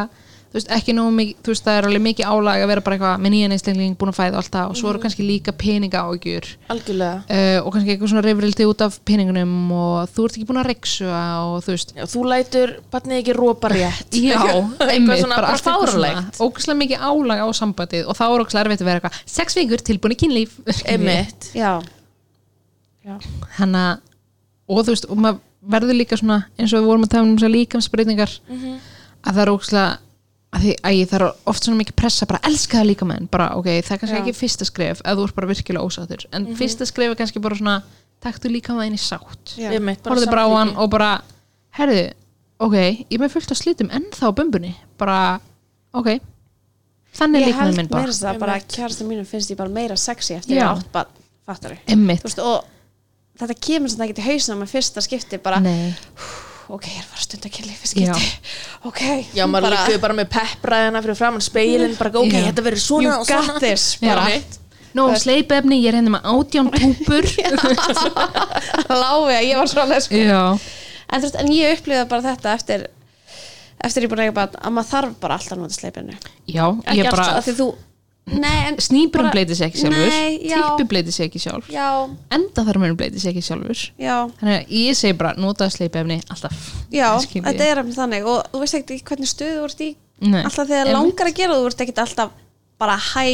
þú 0.46 0.58
veist, 0.58 0.70
ekki 0.76 0.94
nógu 0.96 1.12
mikið, 1.16 1.38
þú 1.44 1.52
veist, 1.52 1.64
það 1.66 1.78
er 1.78 1.86
alveg 1.88 2.02
mikið 2.04 2.28
álag 2.30 2.62
að 2.62 2.70
vera 2.70 2.82
bara 2.86 2.96
eitthvað 2.96 3.22
með 3.24 3.32
nýjan 3.34 3.54
einstakling 3.56 3.96
búin 3.98 4.12
að 4.12 4.18
fæða 4.18 4.32
og 4.32 4.38
allt 4.40 4.52
það 4.56 4.70
og 4.70 4.78
svo 4.80 4.90
eru 4.92 5.02
kannski 5.02 5.26
líka 5.26 5.54
peninga 5.56 6.02
ágjur 6.06 6.48
algjörlega. 6.72 7.16
Uh, 7.26 7.58
og 7.60 7.74
kannski 7.74 7.92
eitthvað 7.94 8.12
svona 8.12 8.24
reyfrildi 8.26 8.68
út 8.70 8.84
af 8.86 8.98
peningunum 9.10 9.56
og 9.76 10.12
þú 10.14 10.28
ert 10.28 10.38
ekki 10.38 10.48
búin 10.50 10.62
að 10.62 10.70
reyksuga 10.70 11.24
og 11.48 11.58
þú 11.66 11.74
veist. 11.74 11.92
Já, 11.96 12.04
þú 12.14 12.24
lætur 12.30 12.74
barnið 12.94 13.20
ekki 13.22 13.36
rópa 13.36 13.72
rétt. 13.74 14.20
Já, 14.26 14.40
einmitt, 14.86 15.24
svona 15.24 15.40
bara 15.40 15.52
allt 15.52 15.66
eitthvað 15.66 15.92
svona, 15.96 16.24
ógæslega 16.40 16.80
mikið 16.84 17.04
álag 17.10 17.44
á 17.44 17.48
sambandið 17.60 18.06
og 18.06 18.18
þá 18.18 18.24
er 18.28 18.46
ógæslega 18.46 18.64
erfitt 18.66 18.86
að 18.86 18.90
vera 18.92 19.02
eitthvað 19.02 19.20
sex 19.36 19.58
vikur 19.60 19.84
tilbúin 19.90 20.16
í 20.16 20.20
kynlíf. 20.24 20.56
Einmitt. 20.92 21.50
Já. 21.56 21.74
Já. 23.06 23.20
hann 23.60 23.76
að 23.78 24.00
og 24.66 24.80
þú 24.82 24.94
veist, 24.96 25.04
og 25.06 25.20
maður 25.22 25.42
verður 25.66 25.98
líka 25.98 26.18
svona 26.18 26.40
eins 26.58 26.72
og 26.74 26.82
við 26.82 26.88
vorum 26.90 27.06
að 27.06 27.12
tala 27.12 27.28
um 27.28 27.52
líkamsbreytingar 27.54 28.32
að 28.50 29.30
það 29.30 29.42
er 29.42 29.52
ógæslega 29.52 29.86
að 30.56 30.64
því 30.64 30.74
að 30.88 30.96
ég 30.96 31.10
þarf 31.12 31.48
oft 31.52 31.66
svona 31.66 31.80
mikið 31.82 31.98
pressa 32.00 32.28
bara 32.30 32.42
elska 32.48 32.80
það 32.80 32.90
líka 32.90 33.08
menn, 33.08 33.28
bara 33.32 33.50
ok, 33.58 33.70
það 33.84 33.94
er 33.96 34.02
kannski 34.02 34.16
Já. 34.16 34.22
ekki 34.22 34.36
fyrsta 34.40 34.68
skref 34.68 35.02
að 35.04 35.20
þú 35.20 35.26
ert 35.28 35.38
bara 35.38 35.50
virkilega 35.52 35.86
ósáttur. 35.86 36.26
En 36.36 36.46
fyrsta 36.58 36.88
skref 36.88 37.12
er 37.12 37.18
kannski 37.20 37.42
bara 37.44 37.58
svona 37.58 37.76
taktu 38.24 38.50
líka 38.50 38.76
inn 38.84 38.96
í 38.96 39.00
sátt. 39.00 39.56
Einmitt, 39.60 40.06
bara 40.06 40.46
á 40.46 40.50
hann 40.56 40.72
og 40.80 40.88
bara 40.92 41.10
herðu, 41.76 42.06
ok, 42.64 42.78
ég 42.78 43.18
er 43.18 43.22
með 43.22 43.36
fullt 43.36 43.52
að 43.52 43.60
slitum 43.60 43.92
ennþá 43.92 44.32
á 44.32 44.36
bumbunni, 44.38 44.72
bara 44.96 45.18
ok, 45.96 46.16
þannig 47.16 47.44
ég 47.44 47.50
líka 47.50 47.60
held 47.60 47.72
með 47.72 47.78
minn 47.80 47.90
meira 47.90 47.98
bara 47.98 48.12
þess 48.12 48.28
að 48.30 48.40
bara 48.42 48.56
kjærasta 48.64 49.06
mínu 49.08 49.26
finnst 49.28 49.52
ég 49.52 49.60
bara 49.60 49.72
meira 49.72 49.96
sexy 50.00 50.36
eftir 50.36 50.58
Já. 50.58 50.62
ég 50.64 50.72
átt 50.72 50.90
bara, 50.94 51.28
fattar 51.48 51.76
emmitt, 51.92 52.24
þú 52.24 52.30
veist 52.30 52.42
og 52.44 53.40
þetta 53.40 53.56
kemur 53.68 53.92
svona 53.92 54.08
ekki 54.08 54.18
til 54.18 54.26
hausna 54.30 54.58
með 54.60 54.74
fyrsta 54.74 55.04
skipti 55.04 55.40
bara, 55.42 55.60
nei 55.64 55.94
ok, 56.66 56.86
ég 56.90 56.98
er 56.98 57.04
að 57.04 57.10
fara 57.12 57.40
að 57.40 57.54
kynlíf 57.56 57.82
í 57.86 57.90
skipti 57.92 58.30
ok, 58.88 59.02
já, 59.36 59.44
maður 59.46 59.68
bara, 59.68 59.82
líka 59.86 60.02
bara 60.02 60.16
með 60.18 60.30
peppræðina 60.34 61.02
fyrir 61.04 61.18
framann 61.18 61.44
speilin 61.44 61.96
bara 61.98 62.12
ok, 62.22 62.32
Já. 62.32 62.46
þetta 62.48 62.64
verður 62.66 62.82
svona 62.82 63.08
you 63.08 63.18
og 63.20 63.28
svona. 63.28 63.56
got 63.56 63.66
this 63.66 63.88
bara, 64.02 64.28
Nó, 64.96 65.10
sleipefni, 65.20 65.76
ég 65.82 65.90
er 65.92 65.98
henni 65.98 66.08
með 66.08 66.24
átján 66.24 66.70
túpur. 66.72 67.26
Láfi 69.02 69.34
að 69.34 69.42
ég 69.44 69.58
var 69.60 69.68
svona 69.68 69.98
sko. 70.00 70.16
Já, 70.16 70.38
en, 70.56 71.20
veist, 71.20 71.36
en 71.36 71.50
ég 71.52 71.74
upplýða 71.76 72.06
bara 72.08 72.24
þetta 72.30 72.54
eftir 72.56 72.86
eftir 73.84 74.06
ég 74.06 74.12
búin 74.12 74.22
að 74.24 74.30
eiga 74.30 74.36
bara 74.38 74.62
að 74.62 74.74
maður 74.76 74.90
þarf 74.92 75.18
bara 75.20 75.36
alltaf 75.36 75.56
að 75.56 75.62
nota 75.62 75.76
sleipinu 75.76 76.16
já, 76.48 76.64
ég 76.96 77.10
bara 77.10 77.26
alltaf, 77.34 77.58
þú 77.58 77.68
nei, 78.26 78.56
en, 78.68 78.76
Snýpurinn 78.82 79.28
bara- 79.28 79.32
bleiti 79.36 79.54
sig 79.54 79.68
ekki 79.70 79.78
sjálfur. 79.84 80.14
Tippi 80.78 80.84
bleiti 80.90 81.12
sig 81.14 81.28
ekki 81.28 81.38
sjálf 81.42 81.68
já, 81.70 81.86
Enda 82.34 82.64
þar 82.66 82.78
mér 82.82 82.96
bleiti 82.98 83.20
sig 83.22 83.30
ekki 83.36 83.44
sjálfur. 83.46 83.84
Já, 84.02 84.16
Þannig 84.40 84.56
að 84.56 84.72
ég 84.80 84.96
segi 84.98 85.16
bara, 85.20 85.34
notaðu 85.38 85.70
sleipefni 85.76 86.18
alltaf. 86.30 86.56
Já 86.90 87.12
þetta 87.20 87.68
er 87.70 87.78
eftir 87.84 87.94
þannig. 88.00 88.26
Og 88.26 88.42
þú 88.52 88.58
veist 88.64 88.74
ekkert 88.80 88.96
í 88.96 89.02
hvernig 89.06 89.30
stöðu 89.30 89.60
þú 89.60 89.64
ert 89.70 89.80
í. 89.86 89.90
Nei. 90.20 90.42
alltaf 90.42 90.66
þegar 90.66 90.86
Einmitt. 90.86 90.96
langar 90.96 91.26
að 91.28 91.34
gera 91.36 91.54
þú 91.60 91.66
ert 91.70 91.80
ekkert 91.84 91.98
alltaf 92.06 92.30
bara 92.80 92.96
hæ 92.96 93.26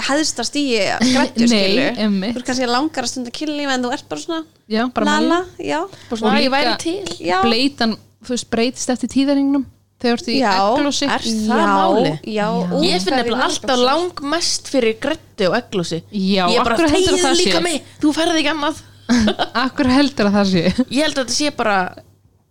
hæðsta 0.00 0.44
stíi 0.46 0.78
grættu 1.12 1.46
skilu 1.50 1.88
þú 1.92 2.30
ert 2.38 2.46
kannski 2.46 2.68
langar 2.70 3.04
að 3.04 3.10
stunda 3.10 3.30
kynlíf 3.34 3.68
en 3.74 3.82
þú 3.84 3.90
ert 3.92 4.06
bara 4.08 4.20
svona 4.22 4.44
Já, 4.70 4.84
bara 4.94 5.04
lala, 5.18 5.40
já, 5.58 5.80
bara 6.08 6.16
svona, 6.20 6.38
Og 6.38 6.40
líka- 6.40 6.78
til. 6.78 7.04
Já. 7.26 7.42
Bleitan, 7.42 7.96
þú 8.24 8.32
veist, 8.32 8.48
breytist 8.50 8.88
eftir 8.94 9.08
tíðaringnum 9.12 9.66
Þegar 10.00 10.16
þú 10.16 10.22
ert 10.22 10.28
í 10.32 10.34
já, 10.40 10.52
egglósi 10.64 11.04
er 11.12 11.20
það 11.28 11.60
já, 11.60 11.68
málið? 11.76 12.16
já, 12.24 12.48
Já. 12.48 12.72
ég 12.88 12.96
finn 13.04 13.16
nefnilega 13.20 13.44
alltaf 13.50 13.76
langmest 13.84 14.64
fyrir 14.72 14.94
grættu 15.02 15.44
og 15.50 15.54
eglúsi 15.60 15.98
Já, 16.08 16.44
ég 16.48 16.56
er 16.56 16.64
bara 16.64 16.88
sé? 16.88 16.96
líka 17.44 17.60
mig, 17.64 17.84
þú 18.00 18.08
ferði 18.16 18.40
ekki 18.40 18.52
annað. 18.54 18.76
Akkur 19.66 19.86
heldur 19.92 20.24
að 20.30 20.34
það 20.38 20.46
sé? 20.54 20.62
Ég 20.88 21.02
held 21.04 21.16
að 21.18 21.22
þetta 21.26 21.36
sé 21.36 21.50
bara 21.58 21.76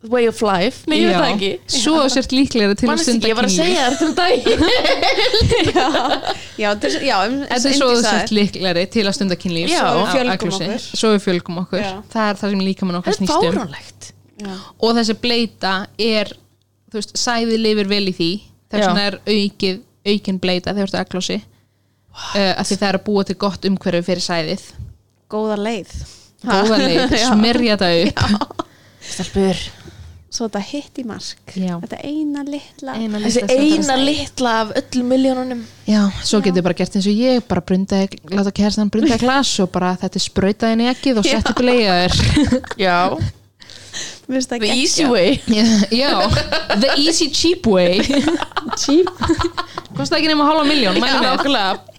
way 0.10 0.28
of 0.30 0.40
life, 0.46 0.86
nei 0.88 0.96
ég 1.02 1.10
veit 1.10 1.18
það 1.20 1.30
ekki. 1.34 1.50
Svo 1.76 2.06
sért 2.14 2.32
líklega 2.32 2.72
til 2.80 2.88
að 2.88 3.02
stunda 3.04 3.20
ekki, 3.20 3.30
ég 3.34 3.36
var 3.36 3.44
að 3.44 3.52
kynlíf. 3.52 3.66
segja 3.66 3.84
þetta 3.90 4.06
um 4.06 4.14
dag 4.16 4.40
já, 6.62 6.70
þetta 6.70 6.86
er- 6.92 7.04
já, 7.10 7.18
um, 7.26 7.34
Þetta 7.50 7.68
er 7.72 7.76
svo 7.82 7.90
sért 8.04 8.32
líklegri 8.36 8.84
til 8.94 9.06
að 9.10 9.14
stunda 9.18 9.36
kynlíf 9.40 9.68
Svo 9.74 9.90
við 9.98 10.08
fjölgum 10.14 10.54
okkur. 10.56 10.80
Svo 11.02 11.08
við 11.16 11.22
fjölgum 11.26 11.58
okkur. 11.66 11.82
Já. 11.84 11.92
Það 12.14 12.26
er 12.30 12.36
það 12.44 12.50
sem 12.56 12.62
líka 12.70 12.84
mann 12.88 13.00
okkar 13.02 13.12
þetta 13.18 13.26
snýst 13.26 13.36
um. 13.36 13.42
fáránlegt. 13.58 14.02
Já, 14.40 14.54
og 14.88 14.92
þessi 15.00 15.16
bleita 15.20 15.74
er 16.00 16.26
þú 16.90 17.00
veist, 17.02 17.16
sæði 17.20 17.58
lifir 17.62 17.90
vel 17.92 18.04
í 18.10 18.14
því. 18.18 18.30
Þess 18.70 18.84
Já. 18.84 18.88
vegna 18.92 19.08
er 19.10 19.20
aukið 19.26 19.80
aukin 20.10 20.40
bleita 20.44 20.74
þegar 20.76 20.92
þú 20.94 20.98
ert 21.00 21.02
eglósi 21.08 21.40
uh, 21.40 22.54
að 22.54 22.64
því 22.70 22.78
það 22.82 22.88
er 22.92 22.98
að 23.00 23.06
búa 23.10 23.26
til 23.30 23.36
gott 23.42 23.68
umhverfi 23.70 24.06
fyrir 24.12 24.26
sæðið. 24.26 24.64
Góða 25.30 25.58
leið. 25.62 25.92
Góða 26.46 26.78
leið, 26.86 27.16
Já. 27.20 27.28
smyrja 27.34 27.78
þetta 27.82 28.30
upp. 28.30 28.64
Stelpur. 29.10 29.60
Svo 30.30 30.46
þetta 30.46 30.60
hitt 30.70 31.00
í 31.02 31.04
mark. 31.10 31.54
Já. 31.58 31.72
þetta 31.82 31.98
eina 32.06 32.44
litla 32.46 32.94
eina 33.02 33.18
Þessi 33.24 33.42
litla 33.42 33.56
eina 33.58 33.86
setja- 33.88 34.04
litla 34.06 34.52
af 34.62 34.74
öllum 34.78 35.08
miljónunum 35.10 35.64
Já, 35.90 36.04
svo 36.22 36.38
getur 36.46 36.62
bara 36.68 36.78
gert 36.78 36.98
eins 37.00 37.08
og 37.10 37.18
ég 37.18 37.42
bara 37.50 37.64
brundaði, 37.66 38.20
láta 38.30 38.54
kerstan 38.54 38.92
brundaði 38.94 39.24
glas 39.24 39.56
og 39.64 39.72
bara 39.74 39.96
þetta 39.98 40.20
er 40.22 40.26
sprautaði 40.28 40.78
inn 40.78 40.84
í 40.86 40.90
ekkið 40.92 41.22
og 41.24 41.26
setti 41.32 41.56
bleiðaður 41.58 42.20
Já, 42.86 43.00
Mér 43.10 43.18
finnst 43.18 43.34
það 43.34 43.39
the 44.30 44.72
easy 44.74 45.06
way. 45.10 45.38
Já, 45.92 46.30
the 46.80 46.94
easy 46.98 47.30
cheap 47.30 47.66
way. 47.66 48.00
Cheap. 48.78 49.10
Kosta 49.98 50.20
ekki 50.20 50.30
nema 50.30 50.46
hálfa 50.46 50.64
miljón, 50.70 51.00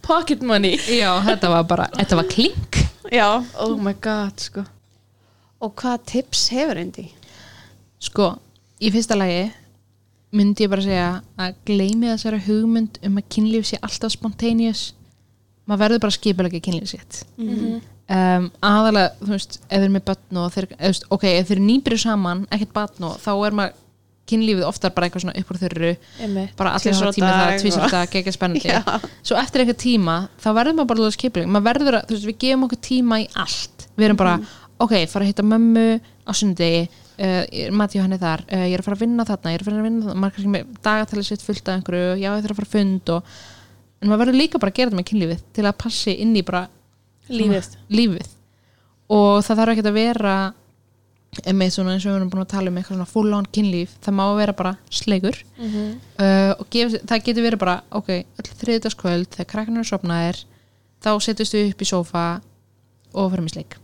pocket 0.07 0.43
money. 0.43 0.79
Já, 0.87 1.19
þetta 1.27 1.51
var 1.51 1.65
bara, 1.65 1.89
þetta 1.99 2.17
var 2.21 2.29
klink. 2.31 2.79
Já. 3.11 3.43
Oh 3.59 3.75
my 3.77 3.95
god, 4.01 4.39
sko. 4.39 4.65
Og 5.61 5.75
hvað 5.77 6.05
tips 6.09 6.47
hefur 6.55 6.79
endi 6.81 7.11
Sko, 8.01 8.31
í 8.81 8.89
fyrsta 8.95 9.19
lagi 9.19 9.51
myndi 10.33 10.65
ég 10.65 10.71
bara 10.73 10.85
segja 10.87 11.09
að 11.37 11.59
gleymi 11.69 12.09
þessari 12.15 12.39
hugmynd 12.47 12.97
um 13.05 13.19
að 13.21 13.27
kynlíf 13.35 13.67
sé 13.69 13.81
alltaf 13.83 14.15
spontaneous. 14.15 14.95
Maður 15.69 15.83
verður 15.85 16.03
bara 16.07 16.17
skipulega 16.17 16.63
kynlíf 16.65 16.89
sitt 16.95 17.25
um, 18.11 18.49
aðalega, 18.67 19.13
þú 19.21 19.31
veist, 19.35 19.61
ef 19.63 19.77
þeir 19.77 19.85
eru 19.87 19.95
með 19.97 20.07
börn 20.11 20.41
og 20.43 20.51
þeir, 20.55 20.67
eða, 20.75 20.91
veist, 20.91 21.07
ok, 21.17 21.29
ef 21.31 21.49
þeir 21.51 21.57
eru 21.59 21.69
nýbyrju 21.69 22.03
saman 22.05 22.43
ekkert 22.51 22.75
börn 22.77 23.09
og 23.11 23.17
þá 23.23 23.31
er 23.35 23.59
maður 23.61 23.79
kynlífið 24.31 24.67
oftar 24.69 24.95
bara 24.95 25.09
eitthvað 25.09 25.25
svona 25.25 25.41
upp 25.41 25.51
úr 25.51 25.59
Einmitt. 26.23 26.55
bara 26.59 26.73
allir 26.77 26.95
hafa 26.95 27.13
tíma 27.17 27.31
það, 27.35 27.53
og- 27.67 27.85
þetta, 27.85 28.03
geggjað 28.13 28.37
spennandi. 28.37 28.75
Svo 29.27 29.39
eftir 29.41 29.65
eitthvað 29.65 29.81
tíma, 29.83 30.17
þá 30.39 30.49
verður 30.61 30.77
maður 30.79 30.91
bara 30.93 31.13
skipuleg 31.17 31.51
maður 31.51 31.69
verður 31.71 31.99
að, 31.99 32.09
þú 32.09 32.17
veist, 32.17 32.29
við 32.31 32.41
gefum 32.45 32.67
okkur 32.69 32.83
tíma 32.87 33.21
í 33.25 33.29
allt. 33.35 33.87
Við 33.97 34.07
erum 34.07 34.21
bara, 34.21 34.37
ok, 34.81 34.97
fara 35.11 35.27
að 35.27 35.33
hitta 35.33 35.47
mömmu 35.51 35.87
á 36.01 36.33
sundegi 36.37 36.83
uh, 36.87 37.71
mati 37.77 38.01
á 38.01 38.05
henni 38.05 38.21
þar, 38.21 38.45
uh, 38.47 38.67
ég 38.71 38.77
er 38.77 38.83
að 38.83 38.87
fara 38.87 38.99
að 38.99 39.05
vinna 39.05 39.27
þarna 39.29 39.53
ég 39.53 39.59
er 39.59 39.65
að 39.65 39.71
fara 39.71 39.81
að 39.81 39.89
vinna 39.89 40.05
þarna, 40.07 40.21
maður 40.23 40.37
kannski 40.37 40.53
með 40.55 40.75
dagatæli 40.87 41.25
sitt 41.27 41.45
fullt 41.45 41.69
af 41.69 41.79
einhverju, 41.81 42.13
já, 42.21 42.29
ég 42.31 42.45
þarf 42.47 42.55
að 42.55 42.61
fara 42.61 42.71
að 42.71 42.77
fund 42.77 43.13
og, 43.17 43.35
en 44.01 44.13
maður 44.13 44.23
verður 44.25 44.39
líka 44.41 44.61
bara 44.63 44.73
að 44.73 44.79
gera 44.79 44.91
þetta 44.93 45.01
með 45.01 45.09
kynlífið 45.11 45.43
til 45.59 45.67
að 45.67 45.81
passi 45.83 46.15
inn 46.25 46.37
í 46.39 46.45
bara 46.47 46.63
Lífið. 47.31 47.77
Lífið. 47.95 48.33
Og 49.11 49.41
það 49.47 49.61
þarf 49.63 49.75
ekki 49.75 49.87
að 49.89 49.99
vera 49.99 50.35
með 51.55 51.69
svona 51.75 51.95
eins 51.95 52.05
og 52.05 52.11
við 52.11 52.17
erum 52.19 52.31
búin 52.33 52.43
að 52.43 52.51
tala 52.51 52.71
um 52.73 52.79
eitthvað 52.81 52.97
svona 52.97 53.11
full 53.11 53.35
on 53.37 53.47
kynlíf, 53.55 53.93
það 54.03 54.17
má 54.19 54.25
vera 54.39 54.55
bara 54.59 54.73
sleikur. 54.91 55.37
Mhm. 55.61 55.85
uh, 56.19 56.53
og 56.59 56.65
gef, 56.75 56.97
það 57.07 57.27
getur 57.29 57.47
verið 57.47 57.63
bara 57.63 57.77
ok, 57.91 58.11
öll 58.43 58.51
þriðdagskvöld 58.63 59.31
þegar 59.37 59.51
krakkarnir 59.53 59.85
eru 59.85 59.91
sopnaðir 59.93 60.43
þá 61.01 61.11
setjumst 61.23 61.57
við 61.57 61.71
upp 61.71 61.85
í 61.87 61.89
sófa 61.93 62.25
og 63.15 63.31
fyrir 63.31 63.47
mig 63.47 63.55
sleik. 63.55 63.79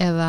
Eða 0.00 0.28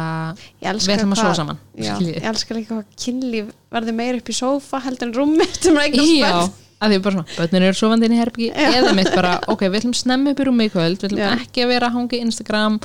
við 0.59 0.95
ætlum 0.97 1.13
að 1.15 1.21
sofa 1.21 1.35
saman 1.37 1.59
Já, 1.79 1.93
ég 2.03 2.25
elskar 2.27 2.57
líka 2.57 2.75
hvað 2.75 2.95
kynlíf 2.99 3.51
verður 3.71 3.95
meir 3.95 4.17
upp 4.19 4.31
í 4.31 4.35
sófa 4.35 4.81
heldur 4.83 5.07
en 5.07 5.13
rúmi 5.15 5.47
sem 5.53 5.77
er 5.79 5.85
eignast 5.85 6.17
Já. 6.19 6.31
Að 6.81 6.93
því 6.93 6.99
bara 7.05 7.15
svona, 7.15 7.37
börnin 7.37 7.67
eru 7.67 7.77
sofandi 7.77 8.07
inn 8.07 8.15
í 8.15 8.19
herbyggi 8.19 8.49
eða 8.71 8.93
mitt 8.97 9.13
bara, 9.13 9.35
ok, 9.51 9.67
við 9.67 9.79
ætlum 9.81 9.95
snemma 9.97 10.33
upp 10.33 10.41
í 10.41 10.47
rúmi 10.47 10.67
í 10.67 10.73
kvöld 10.73 10.97
við 10.97 11.11
ætlum 11.11 11.21
Já. 11.21 11.31
ekki 11.37 11.65
að 11.65 11.73
vera 11.75 11.89
að 11.89 11.97
hanga 11.97 12.17
í 12.17 12.21
Instagram 12.25 12.79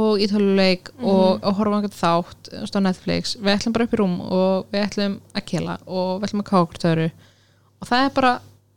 og 0.00 0.20
í 0.22 0.28
töluleik 0.30 0.92
og, 1.00 1.40
og 1.40 1.56
horfa 1.58 1.80
einhvern 1.80 1.96
þátt 1.96 2.76
á 2.78 2.80
Netflix, 2.84 3.34
við 3.40 3.54
ætlum 3.56 3.74
bara 3.74 3.88
upp 3.88 3.96
í 3.96 4.00
rúm 4.00 4.18
og 4.22 4.68
við 4.70 4.84
ætlum 4.84 5.16
að 5.34 5.46
kela 5.50 5.78
og 5.86 6.20
við 6.20 6.28
ætlum 6.28 6.44
að 6.44 6.50
káka 6.50 6.60
okkur 6.66 6.82
töru. 6.84 7.08
Og 7.80 7.90
það 7.90 8.04
er 8.04 8.12
bara 8.20 8.34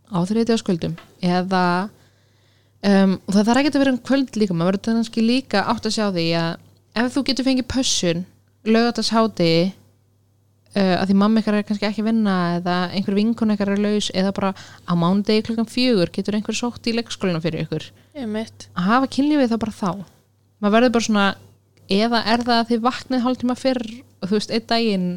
á 0.09 0.17
þriðið 0.29 0.55
á 0.57 0.63
skuldum. 0.63 0.95
Eða 1.21 1.63
um, 2.87 3.15
og 3.19 3.35
það 3.35 3.47
þarf 3.49 3.61
ekki 3.61 3.73
að 3.73 3.83
vera 3.83 3.93
um 3.93 4.01
kvöld 4.09 4.39
líka 4.39 4.57
maður 4.57 4.71
verður 4.71 4.97
kannski 4.97 5.25
líka 5.27 5.65
átt 5.69 5.89
að 5.89 5.95
sjá 5.97 6.05
því 6.07 6.27
að 6.39 6.51
ef 7.03 7.13
þú 7.13 7.25
getur 7.29 7.47
fengið 7.47 7.69
pössun 7.73 8.25
lögatast 8.63 9.13
hádegi 9.13 9.71
uh, 10.75 10.95
að 10.99 11.07
því 11.09 11.17
mamma 11.21 11.43
ykkar 11.43 11.57
er 11.59 11.65
kannski 11.67 11.87
ekki 11.89 12.03
að 12.03 12.09
vinna 12.11 12.35
eða 12.57 12.77
einhver 12.93 13.17
vinkun 13.17 13.53
ykkar 13.55 13.73
er 13.75 13.83
laus 13.83 14.09
eða 14.13 14.33
bara 14.35 14.53
á 14.57 14.93
mánudegi 14.97 15.45
klukkan 15.49 15.69
fjögur 15.69 16.11
getur 16.13 16.37
einhver 16.37 16.57
sótt 16.57 16.89
í 16.89 16.95
leikskólinu 16.97 17.41
fyrir 17.43 17.65
ykkur. 17.65 17.89
Að 18.73 18.87
hafa 18.89 19.11
kynlífið 19.17 19.53
þá 19.53 19.57
bara 19.65 19.77
þá. 19.79 19.91
Maður 20.63 20.77
verður 20.77 20.95
bara 20.97 21.07
svona 21.09 21.27
eða 21.91 22.23
er 22.31 22.45
það 22.47 22.57
að 22.61 22.71
þið 22.71 22.87
vaknið 22.87 23.25
hálftíma 23.27 23.59
fyrr 23.59 23.85
og 24.23 24.29
þú 24.29 24.39
veist, 24.39 24.53
einn 24.55 24.67
daginn 24.71 25.09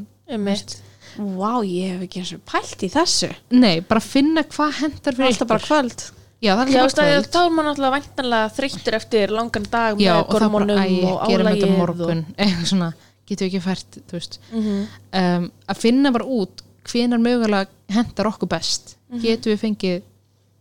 Vá, 1.17 1.65
ég 1.65 1.95
hef 1.95 2.05
ekki 2.05 2.21
eins 2.21 2.35
og 2.37 2.43
pælt 2.45 2.83
í 2.85 2.91
þessu. 2.93 3.31
Nei, 3.57 3.81
bara 3.89 4.03
finna 4.05 4.45
hvað 4.45 4.81
hendar 4.83 5.17
fyrir 5.17 5.31
Alltaf 5.31 5.49
bara 5.49 5.65
kvöld. 5.65 6.03
Já, 6.45 6.51
það 6.53 6.73
er 6.75 6.81
alltaf 6.83 6.99
bara 6.99 7.15
kvöld. 7.15 7.29
þá 7.33 7.39
er 7.41 7.55
maður 7.55 7.69
náttúrulega 7.71 7.95
væntanlega 7.95 8.51
þreyttur 8.59 8.97
eftir 8.99 9.33
langan 9.33 9.69
dag 9.73 10.03
já, 10.03 10.13
og 10.19 10.27
það 10.27 10.29
bara, 10.29 10.49
gormónum 10.51 10.83
æ, 10.83 10.89
og 11.09 11.23
gerum 11.31 11.49
þetta 11.49 11.71
morgun. 11.73 12.21
eitthvað 12.37 12.69
svona, 12.73 12.91
getur 13.27 13.47
við 13.47 13.51
ekki 13.51 13.65
fært 13.65 13.99
veist. 14.13 14.39
Mhm. 14.53 14.87
um, 15.21 15.49
að 15.69 15.83
finna 15.83 16.13
bara 16.15 16.25
út 16.25 16.63
hvenar 16.87 17.19
mögulega 17.23 17.67
hendar 17.97 18.31
okkur 18.31 18.49
best. 18.49 18.97
Mhm. 19.11 19.21
getum 19.23 19.53
við 19.53 19.63
fengið 19.65 20.03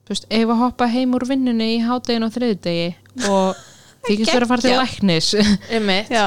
veist, 0.09 0.25
ef 0.29 0.49
að 0.49 0.61
hoppa 0.61 0.87
heim 0.87 1.13
úr 1.17 1.25
vinnunni 1.29 1.71
í 1.77 1.81
hádegin 1.85 2.25
og 2.27 2.33
þriðdegi 2.33 2.95
og 3.31 3.55
þykist 4.05 4.33
vera 4.33 4.45
að 4.45 4.51
fara 4.53 4.61
til 4.61 4.77
læknis. 4.77 5.33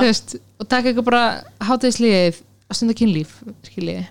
Veist, 0.03 0.37
og 0.59 0.69
taka 0.69 0.91
eitthvað 0.91 1.05
bara 1.11 1.25
hátegisliðið 1.63 2.41
að 2.69 2.77
stunda 2.79 2.95
kynlíf 2.99 3.37
skiljiði. 3.69 4.07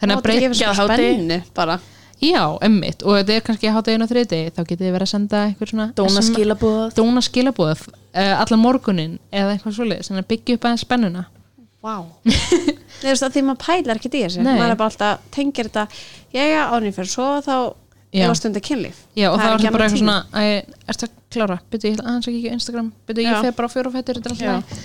Þannig 0.00 0.16
að 0.18 0.24
breyta 0.26 0.40
gefur 0.44 0.58
svo 0.58 0.66
Geggjað 0.66 0.80
hádegi. 0.82 1.12
spennu 1.14 1.38
bara. 1.56 1.78
Já, 2.16 2.42
emmitt, 2.64 3.02
og 3.04 3.16
þetta 3.18 3.34
er 3.36 3.42
kannski 3.44 3.70
hádegin 3.72 4.04
og 4.04 4.08
þriðdegi 4.08 4.52
þá 4.56 4.60
getið 4.64 4.84
þið 4.86 4.92
verið 4.94 5.06
að 5.06 5.10
senda 5.10 5.40
einhver 5.44 5.68
svona 5.72 5.86
Dóna 5.96 6.22
SM 6.22 6.32
skilabóð 6.36 6.94
dóna 6.96 7.22
skilabóð 7.24 7.82
uh, 8.16 8.34
allan 8.42 8.62
morgunin 8.62 9.16
eða 9.30 9.54
eitthvað 9.54 9.78
þannig 10.08 10.24
að 10.24 10.30
byggja 10.32 10.58
upp 10.58 10.68
aðeins 10.68 10.86
spennuna. 10.86 11.24
Vá. 11.84 11.96
Þú 13.00 13.10
veist 13.10 13.26
að 13.26 13.34
því 13.34 13.42
maður 13.46 13.64
pælar 13.66 14.00
ekki 14.00 14.10
í 14.10 14.22
þessu. 14.24 14.44
Maður 14.46 14.72
er 14.72 14.78
bara 14.80 14.90
alltaf, 14.90 15.26
tengir 15.34 15.68
þetta 15.68 15.84
ég 16.34 16.54
er 16.56 16.72
ánum 16.72 16.94
fyrir 16.96 17.12
svo 17.12 17.28
þá 17.44 17.56
Stund 18.38 18.56
að 18.58 18.64
kynlíf. 18.66 18.98
Já, 19.16 19.28
og 19.30 19.36
það, 19.36 19.46
er 19.46 19.50
var 19.50 19.60
ekki 19.60 19.72
bara 19.74 19.86
eitthvað 19.86 20.00
svona 20.00 20.16
æ, 20.32 20.44
ertu 20.92 21.06
að 21.06 21.12
klára, 21.36 21.56
byrju, 21.72 21.90
ég 21.90 22.00
aðeins 22.00 22.28
á 22.28 22.32
Instagram. 22.56 22.88
Byrju, 23.08 23.24
ég 23.26 23.44
fer 23.44 23.54
bara 23.56 23.68
þetta 23.96 24.14
er. 24.14 24.20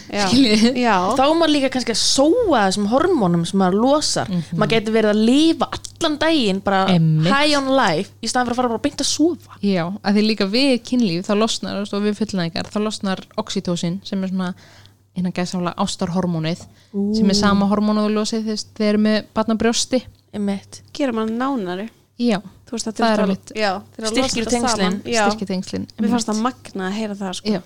Já, 0.86 0.96
Þá 1.16 1.24
er 1.26 1.36
maður 1.40 1.54
líka 1.54 1.72
kannski 1.76 1.96
að 1.96 2.02
sóa 2.02 2.64
þessum 2.68 2.90
hormónum 2.92 3.46
sem 3.48 3.62
maður 3.62 3.80
losar. 3.86 4.32
Maður 4.52 4.74
getur 4.76 4.98
verið 4.98 5.14
að 5.14 5.24
lifa 5.30 5.70
allan 5.78 6.20
daginn 6.26 6.62
bara 6.66 6.84
Einmitt. 6.92 7.32
high 7.32 7.58
on 7.60 7.72
life 7.78 8.12
í 8.20 8.30
staðan 8.32 8.50
fyrir 8.50 8.58
að 8.58 8.62
fara 8.62 8.74
bara 8.76 8.86
beint 8.86 9.04
að 9.06 9.12
sofa. 9.12 9.58
Já, 9.64 9.84
að 10.02 10.18
því 10.20 10.28
líka 10.28 10.50
við 10.52 10.72
kynlíf 10.90 11.28
þá 11.30 11.34
losnar, 11.40 11.84
og 11.86 12.06
við 12.06 12.18
fullnæðingar 12.20 12.72
þá 12.74 12.80
losnar 12.84 13.26
oxytocin 13.42 14.00
sem 14.08 14.24
er 14.26 14.34
svona 14.34 14.54
innan 15.18 15.34
gæðsálega 15.36 15.76
ástarhormónið 15.84 16.64
sem 17.18 17.32
er 17.32 17.38
sama 17.38 17.68
hormónu 17.72 18.06
og 18.08 18.14
losið 18.16 18.48
eru 18.80 19.02
með 19.02 19.26
batna 19.36 19.58
brjósti 19.60 20.00
gerir 20.96 21.16
maður 21.16 21.36
nánari. 21.36 21.90
Já, 22.22 22.40
veist 22.78 22.90
að 22.92 23.00
Það 23.02 23.14
er 23.14 23.24
einmitt. 23.26 23.54
Já, 23.56 23.72
Styrkir 23.98 24.46
þetta 24.46 24.56
tengslin. 24.56 25.00
Já, 25.06 25.22
styrkja 25.28 25.48
tengslin 25.54 25.88
Mér 26.00 26.14
fannst 26.16 26.30
það 26.32 26.44
magna 26.48 26.88
að 26.90 26.98
heyra 27.00 27.18
það 27.22 27.38
sko. 27.40 27.56
Já, 27.56 27.62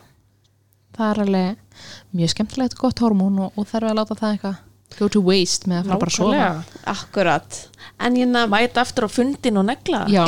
það 0.98 1.10
er 1.12 1.24
alveg 1.26 1.82
mjög 2.16 2.34
skemmtilegt 2.36 2.78
og 2.78 2.86
gott 2.86 3.04
hormón 3.04 3.44
og, 3.46 3.60
og 3.60 3.68
þarf 3.70 3.92
að 3.92 4.00
láta 4.02 4.18
það 4.22 4.38
eitthvað 4.38 4.64
go 4.96 5.08
to 5.12 5.20
waste 5.26 5.68
með 5.68 5.82
að 5.82 5.88
fara 5.90 6.00
bara 6.00 6.12
að 6.12 6.18
sofa. 6.20 6.50
Akkurat 6.94 7.58
En 8.06 8.16
ég 8.20 8.28
nefn 8.30 8.52
Mæta 8.52 8.84
aftur 8.86 9.08
á 9.08 9.10
fundin 9.12 9.58
og 9.60 9.66
negla 9.68 10.04
Já, 10.12 10.22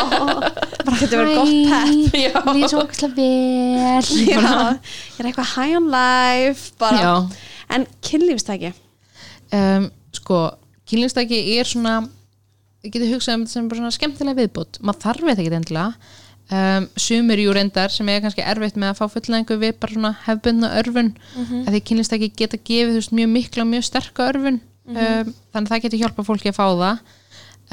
bara 0.86 0.96
getur 1.00 1.20
verið 1.20 1.36
gott 1.38 1.52
pepp 1.70 2.16
Já. 2.18 2.32
Líður 2.56 2.72
svo 2.72 2.82
ókslega 2.82 3.14
vel 3.18 4.08
Já, 4.32 4.40
ég 4.40 5.20
er 5.20 5.28
eitthvað 5.30 5.52
high 5.54 5.76
on 5.78 5.88
life 5.92 6.72
bara. 6.80 7.02
Já. 7.04 7.12
En 7.76 7.86
kynlífstæki 8.06 8.72
um, 9.54 9.88
Sko, 10.16 10.40
kynlýfstæki 10.90 11.40
er 11.58 11.68
svona 11.68 11.96
ég 12.86 12.94
geti 12.94 13.10
hugsað 13.10 13.36
um 13.36 13.44
þetta 13.44 13.56
sem 13.56 13.68
bara 13.70 13.82
svona 13.82 13.96
skemmtilega 13.96 14.40
viðbútt 14.40 14.80
maður 14.80 15.02
þarf 15.02 15.26
þetta 15.26 15.44
ekki 15.44 15.58
endilega. 15.60 16.14
Um, 16.46 16.84
sumir 16.94 17.40
jú 17.42 17.50
reyndar 17.56 17.90
sem 17.90 18.06
er 18.12 18.20
kannski 18.22 18.44
erfitt 18.46 18.76
með 18.78 18.92
að 18.92 18.98
fá 19.00 19.14
fullnæðingu 19.16 19.56
við 19.58 19.72
bara 19.82 19.96
svona 19.96 20.12
hefbundna 20.28 20.68
örfun 20.78 21.08
að 21.66 21.72
því 21.74 21.80
kynlýfstæki 21.88 22.28
geta 22.38 22.60
gefið 22.62 23.00
veist, 23.00 23.14
mjög 23.18 23.32
mikla, 23.32 23.64
mjög 23.66 23.86
sterka 23.88 24.28
örfun. 24.30 24.60
Um, 24.86 25.32
þannig 25.50 25.66
að 25.66 25.72
það 25.72 25.82
getur 25.82 26.02
hjálpa 26.04 26.24
fólki 26.28 26.52
að 26.52 26.58
fá 26.60 26.66
það. 26.78 27.00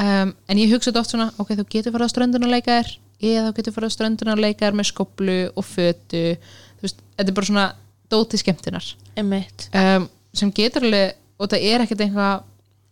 Um, 0.01 0.31
en 0.49 0.57
ég 0.57 0.73
hugsa 0.73 0.89
þetta 0.89 1.03
oft 1.03 1.13
svona 1.13 1.27
ok, 1.37 1.51
þú 1.59 1.65
getur 1.69 1.93
farið 1.93 2.09
á 2.09 2.13
ströndun 2.15 2.47
og 2.47 2.53
leika 2.55 2.77
þér 2.79 2.89
eða 3.29 3.43
þú 3.45 3.55
getur 3.59 3.75
farið 3.75 3.91
á 3.93 3.95
ströndun 3.95 4.33
og 4.33 4.41
leika 4.41 4.65
þér 4.65 4.79
með 4.79 4.89
skoplu 4.89 5.37
og 5.53 5.67
fötu. 5.69 6.23
Veist, 6.81 7.03
þetta 7.13 7.29
er 7.29 7.37
bara 7.37 7.49
svona 7.51 7.67
dóti 8.09 8.41
skemmtunar. 8.41 8.87
Einmitt. 9.13 9.67
Um, 9.69 10.09
sem 10.33 10.49
getur 10.49 10.87
alveg 10.87 11.13
og 11.37 11.53
það 11.53 11.67
er 11.69 11.85
ekkert 11.85 12.01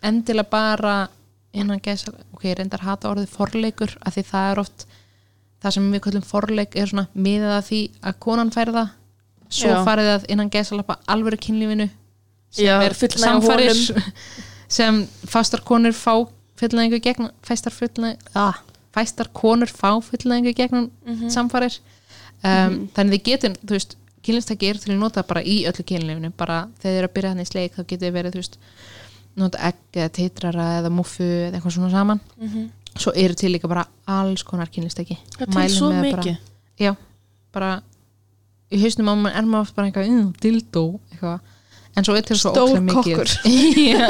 endilega 0.01 0.49
bara 0.53 0.95
innan 1.53 1.81
gæsa 1.83 2.13
ok, 2.31 2.45
ég 2.47 2.57
reyndar 2.59 2.85
hata 2.85 3.11
orðið 3.11 3.33
forleikur 3.35 3.95
af 3.99 4.15
því 4.15 4.25
það 4.31 4.51
er 4.51 4.63
oft 4.63 4.85
það 5.61 5.75
sem 5.77 5.91
við 5.93 6.03
kallum 6.07 6.25
forleik 6.25 6.75
er 6.79 6.91
svona 6.91 7.07
miðað 7.13 7.55
að 7.57 7.65
því 7.69 7.81
að 8.01 8.19
konan 8.25 8.53
færi 8.53 8.75
það 8.77 8.93
svo 9.51 9.73
Já. 9.73 9.81
farið 9.87 10.11
það 10.11 10.29
innan 10.35 10.51
gæsa 10.53 10.77
lappa 10.79 10.99
alvöru 11.11 11.39
kynlífinu 11.43 11.89
sem 12.51 12.67
Já, 12.67 12.77
er 12.83 12.95
samfæris 12.95 13.91
sem 14.77 15.03
fastar 15.27 15.63
konur 15.67 15.95
fá 15.95 16.13
fullnægingu 16.61 17.01
gegn 17.03 17.31
fæstar 17.43 17.73
ah, 18.35 18.59
fæstar 18.93 19.29
konur 19.33 19.67
fá 19.67 19.99
fullnæðingu 20.03 20.53
gegnum 20.55 20.91
samfarir. 21.31 21.79
Um, 22.41 22.87
þannig 22.95 23.19
þið 23.19 23.25
getur, 23.27 23.57
þú 23.61 23.75
veist 23.75 23.97
kynlistæki 24.25 24.69
er 24.69 24.79
til 24.81 24.93
að 24.93 25.01
nota 25.01 25.23
bara 25.25 25.43
í 25.45 25.61
öllu 25.69 25.85
kynlifinu 25.85 26.31
bara 26.37 26.63
þegar 26.81 26.91
þið 26.91 26.99
eru 26.99 27.09
að 27.09 27.13
byrja 27.15 27.33
hann 27.33 27.43
í 27.43 27.49
sleik 27.49 27.75
þá 27.75 27.81
getur 27.83 28.05
þið 28.07 28.15
verið, 28.17 28.35
þú 28.35 28.41
veist, 28.41 28.57
nota 29.39 29.61
egg 29.69 29.99
eða 29.99 30.11
titrara 30.15 30.67
eða 30.79 30.91
muffu 30.93 31.23
eða 31.23 31.57
eitthvað 31.57 31.75
svona 31.77 31.91
saman. 31.93 32.21
Svo 32.91 33.13
eru 33.15 33.37
til 33.39 33.53
líka 33.53 33.69
bara 33.71 33.85
alls 34.11 34.43
konar 34.43 34.67
kynlistæki 34.67 35.15
Það 35.37 35.45
er 35.47 35.53
til 35.55 35.75
svo 35.77 35.91
mikið. 35.95 36.35
Já, 36.81 36.91
bara 37.55 37.77
í 38.71 38.79
hausnum 38.81 39.11
á 39.11 39.15
mann 39.15 39.33
er 39.35 39.47
maður 39.47 39.67
oft 39.67 39.77
bara 39.77 39.89
eitthvað 39.89 40.11
mm, 40.11 40.27
dildó, 40.43 40.85
eitthvað. 41.13 41.39
En 41.91 42.07
svo 42.07 42.15
er 42.15 42.23
til 42.27 42.37
svo 42.39 42.53
Stór 42.53 42.69
ótrúlega 42.69 42.83
mikið 42.87 43.15
kokkur. 43.17 43.31
Já, 43.91 44.09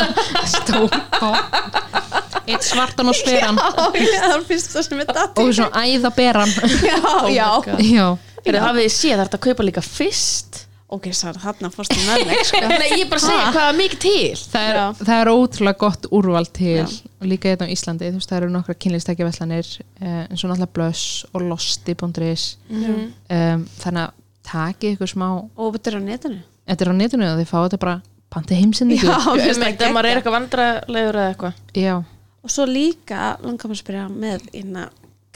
stór 0.56 0.98
kokkur. 1.18 2.02
Eitt 2.42 2.66
svartan 2.66 3.10
og 3.10 3.16
sveran 3.16 3.58
er 3.62 4.02
er 4.02 4.42
og 4.42 5.54
svona 5.54 5.84
æðaberan. 5.86 6.52
Já, 6.82 6.98
já. 7.30 7.50
Já, 7.86 8.08
Heyrðu, 8.42 8.62
hafið 8.66 8.86
þið 8.88 8.94
séð 8.96 9.20
þetta 9.22 9.38
að 9.38 9.44
kaupa 9.46 9.66
líka 9.66 9.84
fyrst 9.86 10.64
ok, 10.92 11.06
sár, 11.16 11.38
þarna 11.40 11.70
fórstu 11.74 11.96
með 12.06 12.26
mig 12.28 12.42
sko. 12.50 12.60
Nei, 12.72 12.90
ég 12.92 13.04
er 13.06 13.10
bara 13.12 13.22
að 13.22 13.28
segja 13.30 13.52
hvað 13.56 13.68
er 13.72 13.78
mikið 13.80 14.00
til 14.04 14.42
það 14.52 14.70
er, 14.72 14.80
það 15.02 15.14
er 15.22 15.32
ótrúlega 15.32 15.80
gott 15.86 16.08
úrval 16.12 16.46
til 16.52 16.74
Já. 16.82 16.86
og 17.22 17.28
líka 17.32 17.52
hérna 17.54 17.68
á 17.70 17.74
Íslandi, 17.74 18.10
þú 18.12 18.20
veist, 18.20 18.30
það 18.32 18.40
eru 18.42 18.50
nokkra 18.56 18.76
kynlistækjaveslanir 18.86 19.70
eh, 20.02 20.22
eins 20.28 20.44
og 20.44 20.52
náttúrulega 20.52 20.74
blöss 20.78 21.04
og 21.32 21.46
losti.is 21.48 22.46
Mhm. 22.72 23.02
um, 23.32 23.66
þannig 23.82 24.04
að 24.08 24.18
takið 24.52 24.96
ykkur 24.98 25.12
smá 25.14 25.28
og 25.56 25.76
þetta 25.78 25.92
er 25.92 26.00
á 26.00 26.02
netinu 26.12 26.40
þetta 26.68 26.86
er 26.86 26.92
á 26.92 26.96
netinu 27.02 27.28
og 27.32 27.38
þið 27.42 27.50
fáið 27.52 27.68
þetta 27.70 27.82
bara 27.86 27.96
panti 28.32 28.58
heimsendingu 28.62 29.06
Já. 29.08 29.18
Ég 29.36 29.46
finnst 29.48 29.62
veit 29.64 29.78
það 29.80 29.88
að 29.90 29.94
maður 29.98 30.10
er 30.12 30.20
eitthvað 30.22 30.36
vandralegur 30.38 31.20
eða 31.22 31.32
eitthvað 31.34 31.78
já, 31.86 31.96
og 32.42 32.50
svo 32.56 32.66
líka 32.68 33.22
langar 33.44 33.70
maður 33.70 33.78
að 33.78 33.84
spyrja 33.84 34.06
með 34.12 34.46
inna 34.62 34.86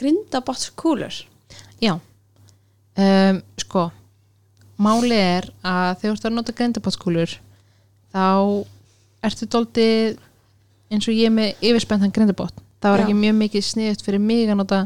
grindabotskúlur 0.00 1.16
já. 1.80 1.94
Um, 2.96 3.42
sko 3.60 3.90
máli 4.76 5.16
er 5.16 5.48
að 5.62 5.90
þegar 6.00 6.06
þú 6.06 6.14
ert 6.16 6.28
að 6.28 6.36
nota 6.36 6.56
grindabotskúlur 6.56 7.34
þá 8.12 8.28
ertu 9.26 9.48
dóltið 9.50 10.18
eins 10.92 11.08
og 11.08 11.16
ég 11.16 11.32
með 11.34 11.64
yfirspennan 11.64 12.14
grindabott 12.14 12.62
það 12.80 12.92
var 12.92 13.02
Já. 13.02 13.06
ekki 13.06 13.18
mjög 13.18 13.36
mikið 13.40 13.66
sniðut 13.66 14.04
fyrir 14.06 14.22
mig 14.22 14.50
að 14.50 14.60
nota 14.60 14.80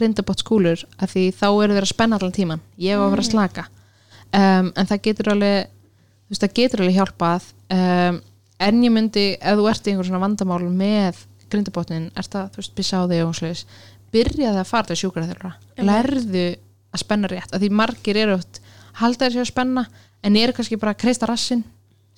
grindabotskúlur 0.00 0.84
af 1.00 1.12
því 1.12 1.26
þá 1.36 1.46
eru 1.50 1.76
þeir 1.76 1.86
að 1.86 1.92
spenna 1.92 2.18
allan 2.18 2.34
tíman 2.36 2.64
ég 2.80 2.98
var 2.98 3.08
að 3.08 3.14
vera 3.16 3.24
að 3.24 3.30
slaka. 3.30 3.66
Um, 4.30 4.70
en 4.78 4.88
það 4.88 5.02
getur 5.08 5.32
alveg 5.34 5.70
þú 5.70 6.34
veist 6.34 6.44
það 6.44 6.56
getur 6.60 6.84
alveg 6.84 6.98
hjálpað. 7.00 7.48
Um, 7.74 8.20
en 8.60 8.82
ég 8.84 8.94
myndi 8.94 9.26
ef 9.34 9.58
þú 9.58 9.68
ert 9.72 9.86
í 9.86 9.92
einhver 9.92 10.08
svona 10.08 10.22
vandamál 10.22 10.62
með 10.68 11.24
grindabotnin, 11.50 12.10
ert 12.14 12.36
að 12.38 12.52
þú 12.54 12.62
veist 12.62 12.74
pissa 12.76 13.00
á 13.02 13.10
þig 13.10 13.22
og 13.24 13.32
sliðis, 13.34 13.64
byrjaði 14.14 14.60
að 14.60 14.68
fara 14.68 14.86
til 14.86 14.98
sjúkraþjálfara, 15.00 15.50
lærðu 15.82 16.44
að 16.90 17.02
spenna 17.02 17.30
rétt, 17.30 17.50
af 17.50 17.62
því 17.62 17.70
margir 17.74 18.20
eru 18.20 18.36
oft 18.36 18.60
halda 19.00 19.26
þér 19.26 19.34
sér 19.36 19.44
að 19.46 19.50
spenna, 19.52 19.84
en 20.24 20.36
eru 20.36 20.52
kannski 20.56 20.78
bara 20.80 20.92
að 20.94 21.00
kreista 21.04 21.26
rassin, 21.30 21.64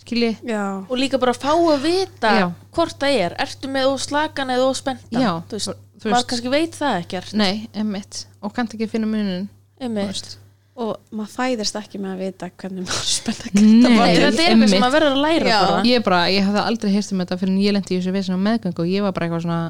skilji? 0.02 0.32
Já, 0.48 0.62
og 0.88 0.96
líka 0.98 1.18
bara 1.22 1.34
fá 1.36 1.52
að 1.54 1.82
vita 1.86 2.34
Já. 2.40 2.46
hvort 2.74 2.98
það 3.02 3.18
er, 3.24 3.36
ertu 3.46 3.70
með 3.70 3.88
og 3.92 4.00
slakan 4.02 4.50
eða 4.56 4.68
og 4.68 4.76
spenntan? 4.78 5.22
Já, 5.22 5.32
þú 5.48 5.58
veist, 5.58 5.68
þú 5.98 6.04
veist- 6.06 6.14
maður 6.16 6.28
kannski 6.32 6.50
veit 6.56 6.78
það 6.78 7.00
ekkert. 7.04 7.34
Nei, 7.38 7.68
emmitt, 7.74 8.24
og 8.42 8.54
kannt 8.56 8.74
ekki 8.74 8.88
finna 8.90 9.06
munin 9.06 9.48
Einmitt. 9.80 10.36
og 10.76 10.96
maður 11.12 11.32
fæðist 11.36 11.76
ekki 11.78 11.98
með 12.00 12.14
að 12.16 12.22
vita 12.26 12.50
hvernig 12.58 12.86
maður 12.88 13.08
spenna 13.12 13.50
Nei, 13.54 13.96
Nei, 13.96 14.14
þetta 14.16 14.26
er 14.42 14.50
eitthvað 14.56 14.68
sem 14.72 14.80
maður 14.82 14.96
verður 14.98 15.12
að 15.16 15.22
læra 15.26 15.46
Já. 15.52 15.60
bara. 15.68 15.82
Ég 15.92 16.04
bara, 16.04 16.20
ég 16.32 16.46
hafði 16.48 16.62
aldrei 16.66 16.92
heyrst 16.96 17.12
um 17.12 17.18
þetta 17.22 17.38
fyrir 17.38 17.52
en 17.54 17.62
ég 17.62 17.72
lendi 17.76 17.94
í 17.94 17.98
þessu 18.00 18.12
vesen 18.16 18.34
á 18.34 18.44
meðgöngu 18.46 18.80
og 18.82 18.88
ég 18.90 19.02
var 19.06 19.12
bara 19.12 19.26
eitthvað 19.28 19.44
svona 19.46 19.60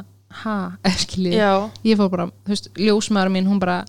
ha, 0.43 0.55
skilji 1.05 1.35
Já, 1.37 1.51
ég 1.85 1.99
fór 2.01 2.09
bara, 2.09 2.27
þú 2.47 2.55
veist, 2.55 2.71
ljósmaður 2.79 3.33
mín 3.35 3.51
hún 3.51 3.59
bara, 3.61 3.83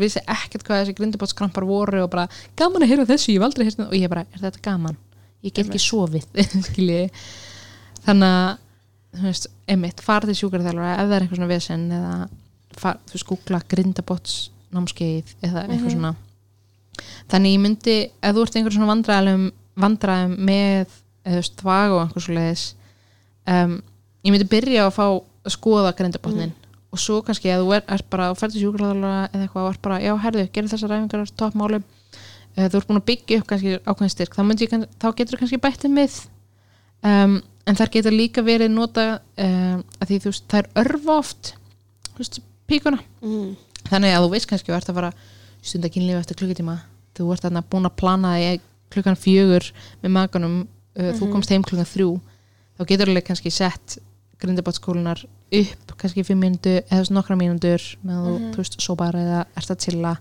vissi 0.00 0.22
ekkert 0.22 0.64
hvað 0.66 0.82
þessi 0.82 0.96
grindabótskrampar 0.98 1.66
voru 1.68 2.02
og 2.04 2.10
bara 2.12 2.26
gaman 2.58 2.84
að 2.84 2.92
heyra 2.92 3.08
þessu, 3.08 3.32
ég 3.32 3.40
hef 3.40 3.46
aldrei 3.48 3.66
heyrst 3.66 3.82
og 3.84 3.96
ég 3.96 4.10
bara, 4.12 4.24
er 4.32 4.42
þetta 4.42 4.62
gaman? 4.64 4.98
Ég 5.46 5.54
get 5.54 5.68
ekki 5.68 5.82
sofið 5.82 6.26
þannig 8.06 8.26
að, 8.26 8.58
þú 9.16 9.28
veist, 9.28 9.48
emitt 9.70 10.02
fara 10.04 10.28
til 10.28 10.36
sjúkarþjálfara 10.40 10.92
ef 10.96 11.06
það 11.06 11.16
er 11.16 11.26
eitthvað 11.26 11.40
svona 11.40 11.52
vesen 11.52 11.88
eða, 11.96 12.12
far, 12.76 13.00
þú 13.10 13.22
googla 13.30 13.62
grindabóts 13.70 14.36
námskeið 14.74 15.34
eða 15.46 15.66
eitthvað 15.66 15.94
svona. 15.94 16.12
Þannig 17.30 17.54
ég 17.54 17.62
myndi, 17.62 17.96
ef 18.24 18.36
þú 18.36 18.44
ert 18.46 18.58
einhver 18.58 18.74
svona 18.74 18.90
vandræðum, 18.90 19.46
vandræðum 19.78 20.36
með 20.48 20.96
eða 21.26 21.36
þú 21.36 21.40
veist, 21.40 21.56
þvag 21.60 21.94
og 21.94 22.02
einhver 22.02 22.24
svo 22.24 22.36
leiðis 22.36 22.66
um, 23.50 23.76
ég 24.26 24.34
myndi 24.34 24.48
byrja 24.50 24.86
að 24.86 24.94
fá 24.96 25.04
að 25.06 25.54
skoða 25.54 25.94
grindabotnin 25.98 26.54
og 26.96 27.02
svo 27.02 27.18
kannski 27.24 27.52
að 27.52 27.66
þú 27.66 27.74
er, 27.76 27.84
er 27.96 28.04
bara 28.12 28.30
að 28.30 28.38
ferði 28.40 28.62
sjúkraþjálfara 28.62 29.18
eða 29.28 29.44
eitthvað 29.44 29.66
og 29.66 29.74
er 29.74 29.82
bara, 29.84 29.98
já, 30.00 30.12
herðu, 30.24 30.46
gerir 30.54 30.72
þessar 30.72 30.92
ræfingar 30.94 31.34
toppmálum, 31.42 31.84
uh, 31.84 32.64
þú 32.64 32.80
ert 32.80 32.88
búin 32.88 33.02
að 33.02 33.06
byggja 33.10 33.42
upp 33.42 33.50
kannski 33.52 33.76
ákveðin 33.84 34.14
styrk, 34.14 34.38
þá, 34.38 34.42
ég, 34.64 34.88
þá 35.02 35.08
getur 35.20 35.42
kannski 35.42 35.60
bættið 35.62 35.94
með 35.96 36.18
um, 37.04 37.38
en 37.66 37.78
þar 37.78 37.92
getur 37.96 38.14
líka 38.14 38.44
verið 38.46 38.72
nota 38.72 39.06
um, 39.42 39.84
að 40.00 40.10
því 40.10 40.20
þú 40.24 40.32
veist, 40.32 40.46
það 40.52 40.62
er 40.62 40.84
örfa 40.84 41.16
oft 41.20 41.52
þú 42.12 42.22
veist, 42.22 42.40
píkuna. 42.70 43.00
Mm. 43.22 43.56
þannig 43.90 44.14
að 44.14 44.24
þú 44.24 44.30
veist 44.34 44.50
kannski 44.50 44.70
að 44.70 44.74
þú 44.74 44.80
ert 44.80 44.92
að 44.92 45.00
fara 45.00 45.12
stunda 45.66 45.90
kynlífi 45.90 46.20
eftir 46.20 46.38
klukkutíma. 46.40 46.78
Þú 47.16 47.28
ert 47.34 47.46
þarna 47.46 47.62
búin 47.66 47.88
að 47.88 47.96
plana 48.00 48.32
klukkan 48.92 49.18
fjögur 49.18 49.66
með 50.02 50.12
maganum 50.14 50.58
uh, 50.62 51.12
þú 51.18 51.30
komst 51.32 51.52
heim 51.52 51.64
klukkan 51.66 51.88
þrjú. 51.88 52.10
Þá 52.76 52.82
getur 52.90 53.10
alveg 53.10 53.26
kannski 53.26 53.52
sett 53.54 53.98
grindabátskólunar 54.42 55.24
upp 55.52 55.92
kannski 56.00 56.24
fimm 56.26 56.42
mínútu 56.42 56.72
eða 56.82 57.04
nokkra 57.14 57.36
mínútur 57.38 57.82
með 58.04 58.24
þú, 58.24 58.32
þú 58.54 58.62
veist, 58.62 58.80
sópar 58.82 59.16
eða 59.18 59.44
ert 59.56 59.70
að 59.70 59.84
chilla. 59.86 60.16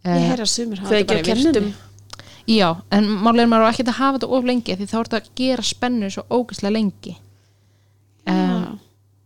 Ég 0.00 0.10
Eh, 0.10 0.28
heyra 0.30 0.46
að 0.46 0.52
sumir 0.54 0.80
hafa 0.80 0.94
þetta 0.96 1.14
bara 1.14 1.20
í 1.20 1.34
vinnunni 1.36 1.74
já, 2.48 2.68
en 2.90 3.08
málega 3.20 3.44
er 3.44 3.50
maður 3.52 3.66
ekki 3.68 3.84
að 3.84 3.98
hafa 3.98 4.18
þetta 4.18 4.30
of 4.36 4.46
lengi 4.48 4.76
því 4.76 4.86
þá 4.88 4.94
er 4.96 5.08
þetta 5.10 5.18
að 5.20 5.28
gera 5.40 5.62
spennu 5.62 6.08
svo 6.10 6.24
ógæslega 6.30 6.72
lengi. 6.72 7.16
Um, 8.30 8.78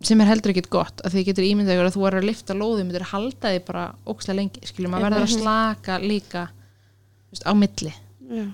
sem 0.04 0.20
er 0.20 0.28
heldur 0.28 0.52
ekkit 0.52 0.68
gott 0.72 1.00
að 1.04 1.14
því 1.14 1.24
getur 1.28 1.46
ímyndað 1.46 1.76
ykkur 1.76 1.88
að 1.88 1.96
þú 1.96 2.04
er 2.08 2.16
að 2.18 2.26
lifta 2.28 2.56
lóðum 2.58 2.88
myndir 2.88 3.06
halda 3.10 3.52
því 3.54 3.62
bara 3.68 3.84
ógæslega 4.04 4.38
lengi 4.40 4.68
skiljum 4.68 4.94
maður 4.94 5.08
verður 5.08 5.26
að 5.26 5.34
slaka 5.34 5.98
líka 6.02 6.44
þú 6.50 7.34
veist, 7.34 7.46
á 7.48 7.52
milli. 7.58 7.94
Já. 8.34 8.46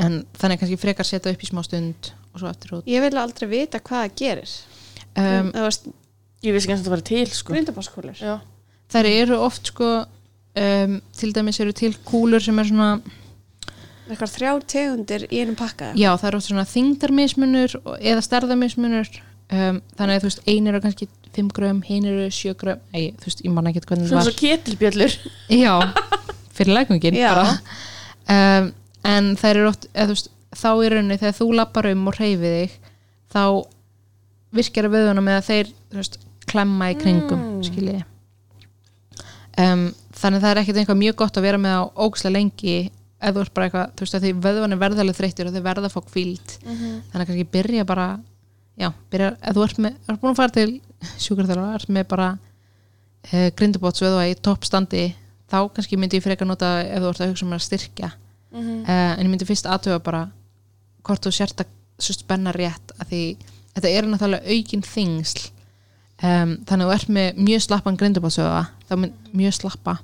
en 0.00 0.20
þannig 0.38 0.60
kannski 0.60 0.80
frekar 0.80 1.08
setja 1.08 1.32
upp 1.34 1.42
í 1.44 1.48
smá 1.50 1.62
stund 1.66 2.10
og 2.32 2.40
svo 2.40 2.50
eftir 2.50 2.76
út. 2.78 2.88
Ég 2.88 3.04
vil 3.04 3.18
aldrei 3.20 3.48
vita 3.50 3.80
hvað 3.84 4.04
það 4.04 4.16
gerir 4.20 4.54
um, 5.20 5.50
það 5.54 5.66
var 5.66 5.78
ég 6.44 6.56
vissi 6.56 6.68
ekki 6.68 6.76
að 6.76 6.86
það 6.86 6.94
var 6.96 7.04
til 7.10 7.26
sko. 7.32 7.54
grindabotskúlur 7.54 8.22
Já, 8.22 8.34
þær 8.94 9.10
eru 9.10 9.40
oft 9.44 9.72
sko 9.72 9.90
um, 10.04 10.96
til 11.18 11.34
dæmis 11.36 11.60
eru 11.64 11.76
til 11.76 11.94
kúlur 12.06 12.44
sem 12.44 12.58
er 12.58 12.70
svona 12.70 12.90
eitthvað 14.04 14.34
þrjár 14.34 14.64
tegundir 14.68 15.28
í 15.30 15.40
einum 15.40 15.56
pakka 15.56 15.94
já 15.96 16.10
það 16.12 16.28
eru 16.30 16.40
oft 16.40 16.50
svona 16.50 16.66
þingdarmismunur 16.68 17.78
eða 18.00 18.24
stærðamismunur 18.26 19.12
um, 19.52 19.80
þannig 19.96 20.18
að 20.18 20.24
þú 20.24 20.30
veist 20.30 20.48
ein 20.54 20.70
eru 20.70 20.82
kannski 20.84 21.08
5 21.34 21.50
grömm, 21.54 21.80
hinn 21.82 22.06
eru 22.06 22.28
7 22.30 22.54
grömm. 22.60 22.82
Æ, 22.94 23.10
þú 23.18 23.28
veist, 23.28 23.42
ég 23.42 23.54
man 23.54 23.70
ekki 23.70 23.82
hvernig 23.88 24.10
svona 24.10 24.22
það 24.22 24.28
svo 24.28 24.38
ketilbjöllur 24.38 25.16
var. 25.18 25.32
já, 25.50 25.74
fyrir 26.54 26.76
lækungin 26.78 27.18
um, 27.18 28.70
en 29.10 29.32
þær 29.40 29.58
eru 29.58 29.70
oft 29.72 29.88
eða, 29.92 30.12
veist, 30.12 30.30
þá 30.54 30.68
í 30.70 30.90
rauninni 30.92 31.20
þegar 31.20 31.38
þú 31.40 31.48
lappar 31.58 31.90
um 31.90 32.04
og 32.10 32.18
hreyfið 32.20 32.54
þig 32.60 32.76
þá 33.34 33.44
virkjar 34.54 34.88
að 34.88 34.96
vöðuna 34.96 35.24
með 35.24 35.38
að 35.38 35.48
þeir 35.50 35.72
veist, 35.98 36.18
klemma 36.50 36.90
í 36.92 36.98
kringum 37.00 37.40
mm. 37.40 37.62
skiljiði 37.68 38.02
um, 39.64 39.86
þannig 40.14 40.38
að 40.38 40.44
það 40.44 40.50
er 40.50 40.62
ekkert 40.62 40.82
einhvað 40.82 41.00
mjög 41.00 41.18
gott 41.22 41.40
að 41.40 41.48
vera 41.48 41.60
með 41.64 41.80
á 41.80 41.82
ógæslega 42.04 42.36
lengi 42.36 42.76
ef 43.24 43.34
þú 43.34 43.44
ert 43.44 43.54
bara 43.56 43.68
eitthvað, 43.68 43.92
þú 43.94 44.04
veist 44.04 44.16
að 44.18 44.24
því 44.26 44.32
vöðvan 44.44 44.76
er 44.76 44.80
verðalega 44.82 45.18
þreyttir 45.20 45.48
og 45.48 45.54
þau 45.54 45.64
verða 45.64 45.88
að 45.88 45.94
fá 45.94 46.00
kvíld 46.10 46.56
þannig 46.60 47.20
að 47.20 47.28
kannski 47.28 47.46
byrja 47.54 47.86
bara 47.88 48.08
já, 48.76 48.90
byrja, 49.10 49.30
ef 49.40 49.56
þú 49.56 49.64
ert, 49.64 49.80
með, 49.80 50.00
ert 50.08 50.20
búin 50.20 50.34
að 50.34 50.40
fara 50.40 50.54
til 50.54 50.70
sjúkarþjálfara, 51.24 51.78
ert 51.78 51.92
með 51.94 52.08
bara 52.10 52.30
uh, 52.34 53.48
grindabótsvöðva 53.58 54.26
í 54.30 54.36
toppstandi 54.44 55.04
þá 55.50 55.58
kannski 55.74 55.98
myndi 56.00 56.18
ég 56.18 56.24
frekar 56.24 56.48
nota 56.48 56.76
ef 56.82 57.02
þú 57.02 57.10
ert 57.12 57.24
að 57.24 57.32
hugsa 57.32 57.46
um 57.46 57.54
að 57.54 57.64
styrkja. 57.68 58.10
Uh, 58.54 58.80
en 58.86 59.24
ég 59.24 59.30
myndi 59.30 59.48
fyrst 59.48 59.66
aðtöfa 59.66 60.02
bara 60.04 60.22
hvort 61.04 61.24
þú 61.26 61.32
sért 61.34 61.64
að 61.64 61.72
spenna 62.04 62.52
rétt 62.54 62.94
að 62.98 63.10
því 63.10 63.22
þetta 63.74 63.92
er 63.92 64.08
náttúrulega 64.08 64.56
aukin 64.56 64.84
þingsl 64.86 65.44
um, 66.22 66.56
þannig 66.66 66.84
að 66.84 66.90
þú 66.90 66.96
ert 66.96 67.14
með 67.18 67.40
mjög 67.48 67.64
slappan 67.68 68.00
mynd 68.00 69.14
mjög 69.34 69.56
slappa 69.58 69.98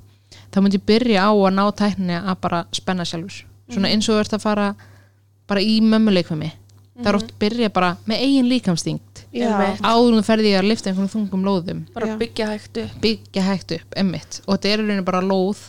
þá 0.50 0.62
myndi 0.62 0.80
ég 0.80 0.86
byrja 0.88 1.26
á 1.26 1.30
að 1.30 1.52
ná 1.54 1.64
tækninni 1.78 2.16
að 2.18 2.40
bara 2.42 2.64
spenna 2.74 3.06
sjálfur. 3.06 3.44
Svona 3.70 3.90
eins 3.92 4.08
og 4.08 4.16
þú 4.16 4.24
ert 4.24 4.34
að 4.34 4.42
fara 4.42 4.66
bara 5.50 5.62
í 5.62 5.78
mömmuleikfumi 5.84 6.50
það 7.00 7.08
er 7.12 7.18
oft 7.20 7.32
byrja 7.40 7.70
bara 7.72 7.90
með 8.08 8.24
eigin 8.26 8.48
líkamstingt 8.50 9.24
áður 9.30 10.10
en 10.10 10.18
þú 10.18 10.24
ferði 10.26 10.54
að 10.58 10.68
lifta 10.68 10.90
einhvern 10.90 11.12
þungum 11.12 11.46
lóðum. 11.46 11.82
Bara 11.94 12.16
byggja 12.20 12.48
hægt 12.50 12.80
upp. 12.82 12.96
Byggja 13.04 13.44
hægt 13.46 13.74
upp, 13.78 13.96
emmitt 13.96 14.40
og 14.46 14.58
þetta 14.58 14.96
er 14.98 15.04
bara 15.06 15.22
lóð 15.24 15.62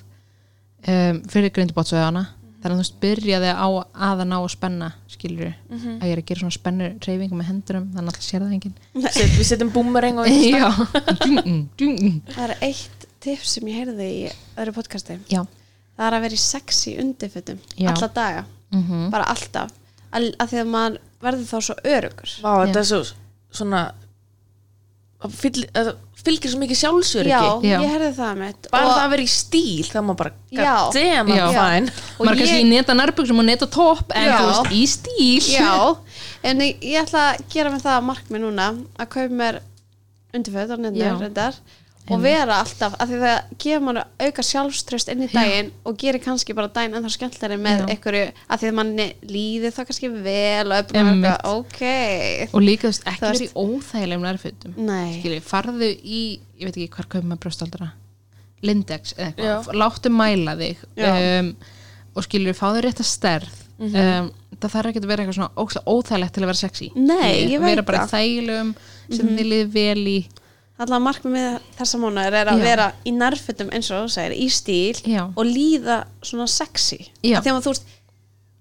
um, 0.87 1.21
fyrir 1.31 1.53
grindbátsveðana 1.55 2.25
þannig 2.61 2.77
að 2.77 2.89
þú 2.89 2.95
byrjaði 3.03 3.51
á 3.51 3.67
að 3.67 4.21
að 4.21 4.27
ná 4.29 4.35
að 4.37 4.47
spenna 4.53 4.89
skilur 5.09 5.51
að 5.51 6.05
ég 6.07 6.13
er 6.15 6.21
að 6.21 6.27
gera 6.29 6.41
svona 6.43 6.55
spennur 6.55 6.91
reyfingu 7.07 7.35
með 7.39 7.49
hendurum, 7.51 7.87
þannig 7.95 8.11
að 8.11 8.17
það 8.19 8.27
sér 8.27 8.41
það 8.45 8.55
enginn. 8.57 8.75
Set, 9.11 9.33
við 9.37 9.47
setjum 9.49 9.71
boomerang 9.73 10.21
og. 10.21 10.27
Það 12.35 12.43
er 12.47 12.53
eitt 12.61 13.07
tips 13.21 13.55
sem 13.57 13.67
ég 13.69 13.79
heyrði 13.81 14.07
í 14.09 14.21
öðru 14.57 14.73
podcasti. 14.77 15.17
Já. 15.31 15.41
Það 15.97 16.07
er 16.07 16.17
að 16.17 16.23
vera 16.25 16.37
í 16.37 16.41
sexy 16.41 16.95
undirfötum 17.01 17.59
alla 17.85 18.09
daga, 18.15 18.45
Mm 18.71 19.09
bara 19.11 19.25
alltaf. 19.27 19.71
Að, 20.11 20.29
að 20.39 20.49
því 20.51 20.57
að 20.61 20.69
maður 20.71 20.95
verður 21.21 21.45
þá 21.47 21.57
svo 21.63 21.75
örugur 21.87 22.31
Vá, 22.43 22.51
þetta 22.65 22.79
er 22.81 22.87
svo 22.89 23.01
svona 23.51 23.81
fyll- 25.29 25.69
það 25.75 25.91
fylgir 26.21 26.51
svo 26.51 26.59
mikið 26.61 26.77
sjálfsverki 26.81 27.29
Já, 27.29 27.41
Já. 27.65 27.77
ég 27.81 27.89
heyrði 27.89 28.09
það 28.17 28.35
mitt 28.37 28.67
bara 28.71 28.85
og, 28.85 28.91
það 28.93 29.03
að 29.05 29.09
vera 29.15 29.23
í 29.23 29.31
stíl 29.31 29.85
það 29.89 30.03
má 30.05 30.13
bara 30.17 30.31
Já. 30.51 30.61
god 30.61 30.93
damn 30.93 31.27
Já. 31.27 31.45
I'm 31.45 31.55
fine 31.57 31.91
og 32.19 32.25
maður 32.25 32.31
er 32.31 32.39
kannski 32.41 32.57
ég- 32.57 32.65
í 32.65 32.69
neta 32.69 32.93
nærbuxum 32.93 33.39
og 33.39 33.45
neta 33.45 33.67
topp 33.67 34.11
en 34.15 34.27
Já. 34.29 34.37
þú 34.37 34.47
veist, 34.51 34.71
í 34.71 34.83
stíl 34.87 35.51
Já, 35.55 35.95
en 36.51 36.59
ég, 36.59 36.77
ég 36.81 37.01
ætla 37.05 37.23
að 37.33 37.41
gera 37.53 37.69
með 37.73 37.81
það 37.85 38.05
markmið 38.11 38.41
núna 38.45 38.67
að 38.97 39.09
kaupa 39.17 39.33
mér 39.41 39.59
undirföt 40.33 40.69
og 40.71 40.77
Já. 40.77 40.83
nefnir 40.85 41.19
reyndar 41.21 41.55
og 42.09 42.21
vera 42.23 42.55
alltaf, 42.63 42.95
af 42.99 43.07
því 43.09 43.17
það 43.21 43.37
gefur 43.61 43.83
mann 43.85 43.99
auka 44.01 44.41
sjálfströst 44.45 45.07
inn 45.13 45.21
í 45.25 45.27
daginn 45.31 45.69
og 45.85 45.93
gerir 46.01 46.21
kannski 46.23 46.51
bara 46.57 46.69
daginn 46.73 46.95
en 46.97 47.05
það 47.05 47.13
skemmtleri 47.15 47.57
með 47.61 47.77
Já. 47.83 47.87
einhverju, 47.93 48.25
af 48.49 48.57
því 48.61 48.67
að 48.71 48.77
manni 48.79 49.07
líði 49.29 49.69
það 49.75 49.85
kannski 49.91 50.07
vel 50.15 50.65
og 50.65 50.73
er 50.77 50.83
búin 50.89 50.97
að 50.97 51.01
Einmitt. 51.11 51.27
vera 51.27 51.41
ok. 51.59 51.81
Og 52.57 52.61
líka 52.65 52.83
þú 52.87 52.91
veist, 52.91 53.05
ekki 53.11 53.25
verið 53.27 53.45
í 53.45 53.47
óþægilegum 53.63 54.25
nærfötum. 54.27 54.71
Nei, 54.89 55.09
skilji, 55.19 55.41
farðu 55.45 55.89
í, 55.91 55.93
ég 56.57 56.63
veit 56.67 56.77
ekki 56.81 56.95
hvar 56.97 57.07
kaupum 57.13 57.29
maður 57.31 57.43
brjóstaldara 57.45 57.89
Lindex 58.65 59.03
eða 59.17 59.31
Já. 59.31 59.33
eitthvað, 59.55 59.75
láttu 59.81 60.07
mæla 60.13 60.53
þig 60.59 60.77
Já. 60.97 61.11
um, 61.39 61.47
og 62.15 62.21
skilju, 62.27 62.53
fáðu 62.57 62.79
rétt 62.85 63.01
að 63.01 63.09
stærð. 63.13 63.53
Um, 63.81 64.25
það 64.61 64.73
þarf 64.75 64.87
ekki 64.91 65.01
að 65.01 65.09
vera 65.09 65.21
eitthvað 65.23 65.39
svona 65.39 65.57
óþægilegt 65.89 66.33
til 66.35 66.43
að 66.43 66.49
vera 66.51 66.59
sexy. 66.59 66.87
Nei, 66.93 67.31
ég 67.49 67.57
veit 67.61 67.69
vera 67.71 67.83
bara 67.87 68.01
í 68.05 68.07
það. 68.11 68.19
Þið 70.81 70.87
allavega 70.87 71.05
markmið 71.05 71.33
með 71.35 71.57
þessa 71.77 71.99
mánuður 72.01 72.37
er 72.39 72.49
að 72.51 72.61
Já. 72.61 72.65
vera 72.65 72.85
í 73.05 73.11
nærfötum 73.13 73.71
eins 73.75 73.89
og 73.91 74.05
þú 74.05 74.13
segir, 74.15 74.33
í 74.33 74.47
stíl 74.49 75.01
Já. 75.05 75.23
og 75.29 75.43
líða 75.45 75.97
svona 76.25 76.47
sexy 76.49 76.99
að 77.21 77.49
maður, 77.51 77.65
þú 77.65 77.73
veist 77.73 77.91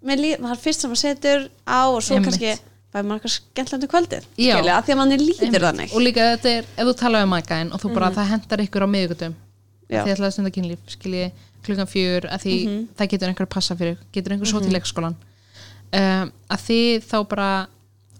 það 0.01 0.51
er 0.51 0.61
fyrst 0.64 0.85
sem 0.85 0.93
maður 0.93 1.03
setur 1.05 1.47
á 1.64 1.81
og 1.89 2.03
svo 2.05 2.18
Einmitt. 2.18 2.29
kannski 2.29 2.53
fæði 2.91 3.07
maður 3.07 3.21
eitthvað 3.21 3.35
skemmtilegt 3.37 3.87
um 3.87 3.93
kvöldið 3.95 4.27
Já. 4.37 4.57
skilja, 4.57 4.79
að 4.81 5.01
manni 5.01 5.21
líður 5.21 5.47
Einmitt. 5.47 5.64
þannig 5.66 5.95
og 5.95 6.05
líka 6.05 6.27
þetta 6.35 6.53
er, 6.59 6.71
ef 6.77 6.91
þú 6.91 6.97
tala 7.01 7.23
um 7.25 7.33
mækaðin 7.35 7.73
og 7.73 7.83
þú 7.83 7.93
bara, 7.97 8.12
það 8.16 8.31
hendar 8.35 8.64
ykkur 8.66 8.85
á 8.85 8.89
miðugutum 8.91 9.37
því 9.91 10.01
ætlaði 10.05 10.29
að 10.29 10.35
stunda 10.37 10.55
kynlíf, 10.55 10.85
skilji 10.91 11.31
klukkan 11.64 11.91
fjör, 11.91 12.27
að 12.31 12.45
því 12.45 12.57
það 12.97 13.11
getur 13.12 13.31
einhver 13.31 13.47
að 13.49 13.53
passa 13.53 13.77
fyrir, 13.77 13.99
getur 14.14 14.35
einhver 14.35 14.49
svo 14.49 14.62
til 14.64 14.73
leikskólan 14.73 15.16
um, 15.93 16.31
að 16.51 16.64
því 16.66 16.81
þá 17.05 17.16
bara 17.29 17.51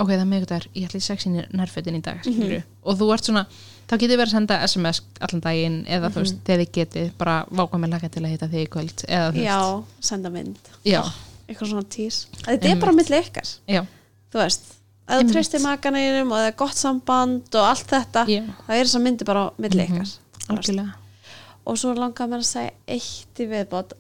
ok, 0.01 0.09
það 0.11 0.23
er 0.25 0.29
miðugudagur, 0.31 0.67
ég 0.75 0.89
ætla 0.89 1.01
í 1.01 1.05
sexi 1.07 1.31
nærfötin 1.61 1.99
í 1.99 2.03
dag, 2.05 2.21
skilju 2.25 2.63
og 2.83 2.99
þú 3.01 3.09
ert 3.15 3.29
svona, 3.29 3.45
þá 3.91 3.95
getur 4.01 4.17
verið 4.21 4.31
að 4.31 4.37
senda 4.37 4.59
SMS 4.67 5.01
allan 5.21 5.43
daginn, 5.45 5.79
eða 5.87 6.11
þú 6.15 6.23
veist, 6.25 6.39
þegar 6.47 6.63
þið 6.65 6.73
getið 6.79 7.09
bara 7.21 7.37
vákvað 7.51 7.83
með 7.85 7.93
laka 7.95 8.09
til 8.15 8.23
að 8.25 8.33
hitta 8.35 8.49
þig 8.53 8.65
í 8.67 8.71
kvöld 8.75 9.05
eða 9.09 9.31
já, 9.45 9.59
veist, 9.61 10.05
senda 10.11 10.33
mynd. 10.35 10.71
Já, 10.89 11.01
eitthvað 11.49 11.73
svona 11.75 11.89
tís 11.97 12.21
þetta 12.47 12.71
er 12.73 12.81
bara 12.85 12.93
milli 12.97 13.21
ykkar. 13.21 13.53
Já, 13.69 13.83
þú 14.33 14.41
veist, 14.45 14.71
ef 15.11 15.21
þú 15.25 15.33
treystir 15.35 15.65
makaneinum 15.65 16.31
og 16.33 16.39
það 16.41 16.49
er 16.53 16.57
gott 16.65 16.79
samband 16.79 17.59
og 17.61 17.67
allt 17.67 17.87
þetta 17.91 18.25
það 18.31 18.75
er 18.79 18.85
þess 18.87 18.97
að 19.01 19.07
myndi 19.09 19.27
bara 19.29 19.51
Mhm. 19.59 19.71
ykkar. 19.75 19.89
Þú 19.91 20.01
veist. 20.01 20.49
algjörlega. 20.51 20.95
Og 21.67 21.77
svo 21.79 21.93
langar 21.95 22.27
mér 22.31 22.41
að 22.41 22.49
segja 22.49 22.73
eitt 22.89 23.39
í 23.39 23.47
viðbót 23.51 23.93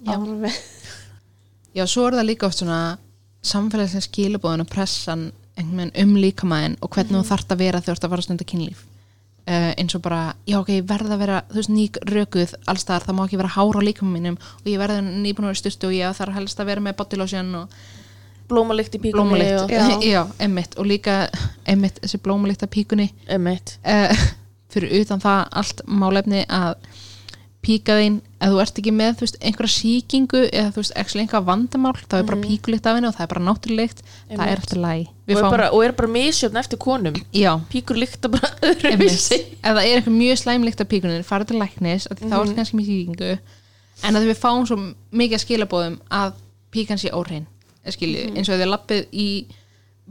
Já. 1.74 1.84
svo 1.86 2.06
er 2.08 2.12
það 2.18 2.26
líka 2.30 2.46
oft 2.48 2.58
svona 2.62 2.78
samfélagslega 3.46 4.06
skilabóðin 4.06 4.64
og 4.64 4.70
pressan 4.70 5.26
um 5.60 6.14
líkamæðin 6.20 6.78
og 6.80 6.94
hvernig 6.94 7.18
þú 7.18 7.26
þarft 7.30 7.52
að 7.54 7.62
vera 7.64 7.80
þegar 7.80 7.90
þú 7.90 7.96
ert 7.96 8.06
að 8.06 8.14
fara 8.14 8.24
að 8.24 8.28
stunda 8.28 8.48
kynlíf. 8.52 8.82
Uh, 9.50 9.70
eins 9.80 9.96
og 9.96 10.02
bara, 10.04 10.34
já 10.46 10.58
ok, 10.60 10.68
ég 10.76 10.84
verð 10.86 11.14
að 11.14 11.22
vera 11.24 11.38
þú 11.48 11.56
veist, 11.58 11.72
nýk 11.72 11.96
rökuð 12.06 12.52
allstaðar, 12.70 13.06
það 13.06 13.16
má 13.16 13.22
ekki 13.24 13.38
vera 13.40 13.54
hár 13.54 13.78
á 13.80 13.82
líkamæðin 13.82 14.12
mínum 14.14 14.36
og 14.38 14.68
ég 14.68 14.78
verði 14.78 15.00
nýbúin 15.06 15.48
að 15.48 15.50
vera 15.50 15.60
styrtu 15.62 15.88
og 15.88 15.96
ég 15.96 16.18
þarf 16.20 16.36
helst 16.36 16.60
að 16.60 16.70
vera 16.70 16.84
með 16.84 16.98
bodylotion 17.00 17.54
og 17.62 17.80
blómalikt 18.50 18.94
í 18.94 19.00
píkunni 19.00 19.16
blómalikt. 19.16 19.72
Já. 19.72 19.86
já, 20.12 20.20
emmitt, 20.44 20.76
og 20.78 20.86
líka 20.86 21.16
emmitt, 21.68 21.98
þessi 22.04 22.20
blómalikt 22.22 22.66
að 22.66 22.72
píkunni. 22.76 23.08
Emitt 23.30 23.78
uh, 23.80 24.26
fyrir 24.72 25.00
utan 25.00 25.22
það 25.24 25.42
allt 25.62 25.84
málefni 25.88 26.44
að 26.46 26.76
píka 27.60 27.96
þín, 27.98 28.18
ef 28.40 28.52
þú 28.54 28.60
ert 28.62 28.78
ekki 28.80 28.92
með 28.96 29.18
veist, 29.20 29.36
einhverja 29.44 29.72
sýkingu 29.74 30.40
eða 30.48 30.70
þú 30.72 30.80
veist, 30.80 30.94
einhverja 30.96 31.42
vandamál, 31.44 31.92
þá 32.00 32.16
er 32.16 32.26
bara 32.30 32.40
píkulikt 32.40 32.88
af 32.88 32.96
henni 32.96 33.08
og 33.10 33.16
það 33.18 33.24
er 33.26 33.30
bara 33.34 33.44
náttúrulegt, 33.48 34.02
það 34.30 34.44
er 34.46 34.62
eftir 34.62 34.80
læg 34.80 35.02
og 35.10 35.36
er, 35.36 35.44
bara, 35.54 35.68
og 35.76 35.84
er 35.84 35.94
bara 35.98 36.10
misjöfn 36.10 36.58
eftir 36.58 36.80
konum. 36.80 37.20
Já, 37.36 37.52
píkur 37.70 38.00
líkta 38.00 38.32
bara 38.32 38.50
öðruvísi. 38.70 39.38
Ef 39.60 39.76
það 39.76 39.82
er 39.84 40.00
eitthvað 40.00 40.16
mjög 40.16 40.40
slæmlikt 40.40 40.82
af 40.82 40.90
píkunin, 40.90 41.26
fara 41.26 41.46
til 41.46 41.60
læknis 41.60 42.08
af 42.10 42.18
því 42.18 42.32
þá 42.32 42.36
er 42.40 42.52
kannski 42.56 42.80
mjög 42.80 42.90
sýkingu. 42.90 43.30
En 44.08 44.16
að 44.18 44.26
við 44.32 44.40
fáum 44.40 44.66
svo 44.66 44.80
mikið 44.80 45.36
að 45.36 45.44
skilabóðum 45.44 46.00
að 46.18 46.34
píkan 46.74 46.98
sé 46.98 47.12
óhrein 47.14 47.46
skilji, 47.90 48.26
eins 48.34 48.50
og 48.50 48.60
þið 48.60 48.70
lappið 48.70 49.14
í 49.16 49.28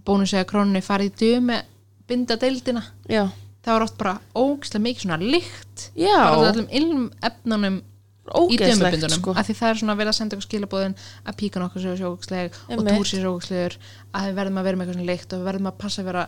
bónus 0.06 0.34
eða 0.34 0.48
krónunni 0.50 0.82
farið 0.86 1.26
með 1.46 1.68
binda 2.10 2.38
deildina. 2.40 2.84
Já, 3.10 3.28
það 3.66 3.76
var 3.76 3.86
oft 3.86 3.98
bara 4.00 4.16
ógislega 4.36 4.86
mikið 4.88 5.06
svona 5.06 5.20
lykt 5.22 5.88
bara 6.00 6.52
öllum 6.52 6.70
ilm 6.80 7.08
efnunum 7.30 7.80
í 7.80 7.86
ógeðslegt 8.30 8.78
dömubundunum 8.78 9.18
sko. 9.18 9.34
af 9.34 9.48
því 9.48 9.56
það 9.58 9.72
er 9.72 9.80
svona 9.82 9.96
verið 9.98 10.12
að 10.12 10.18
senda 10.20 10.38
okkur 10.38 10.48
skilabóðin 10.48 10.96
að 11.26 11.38
píkan 11.40 11.66
okkur 11.66 11.84
séu 11.84 11.98
sjóksleg 11.98 12.60
og 12.70 12.84
túr 12.86 13.10
séu 13.10 13.24
sjókslegur 13.24 13.78
að 14.14 14.28
við 14.30 14.38
verðum 14.40 14.62
að 14.62 14.68
vera 14.70 14.80
með 14.80 14.86
eitthvað 14.86 15.00
svona 15.00 15.10
lykt 15.10 15.34
og 15.34 15.42
við 15.42 15.50
verðum 15.50 15.70
að 15.72 15.78
passa 15.82 16.04
að 16.04 16.10
vera 16.12 16.26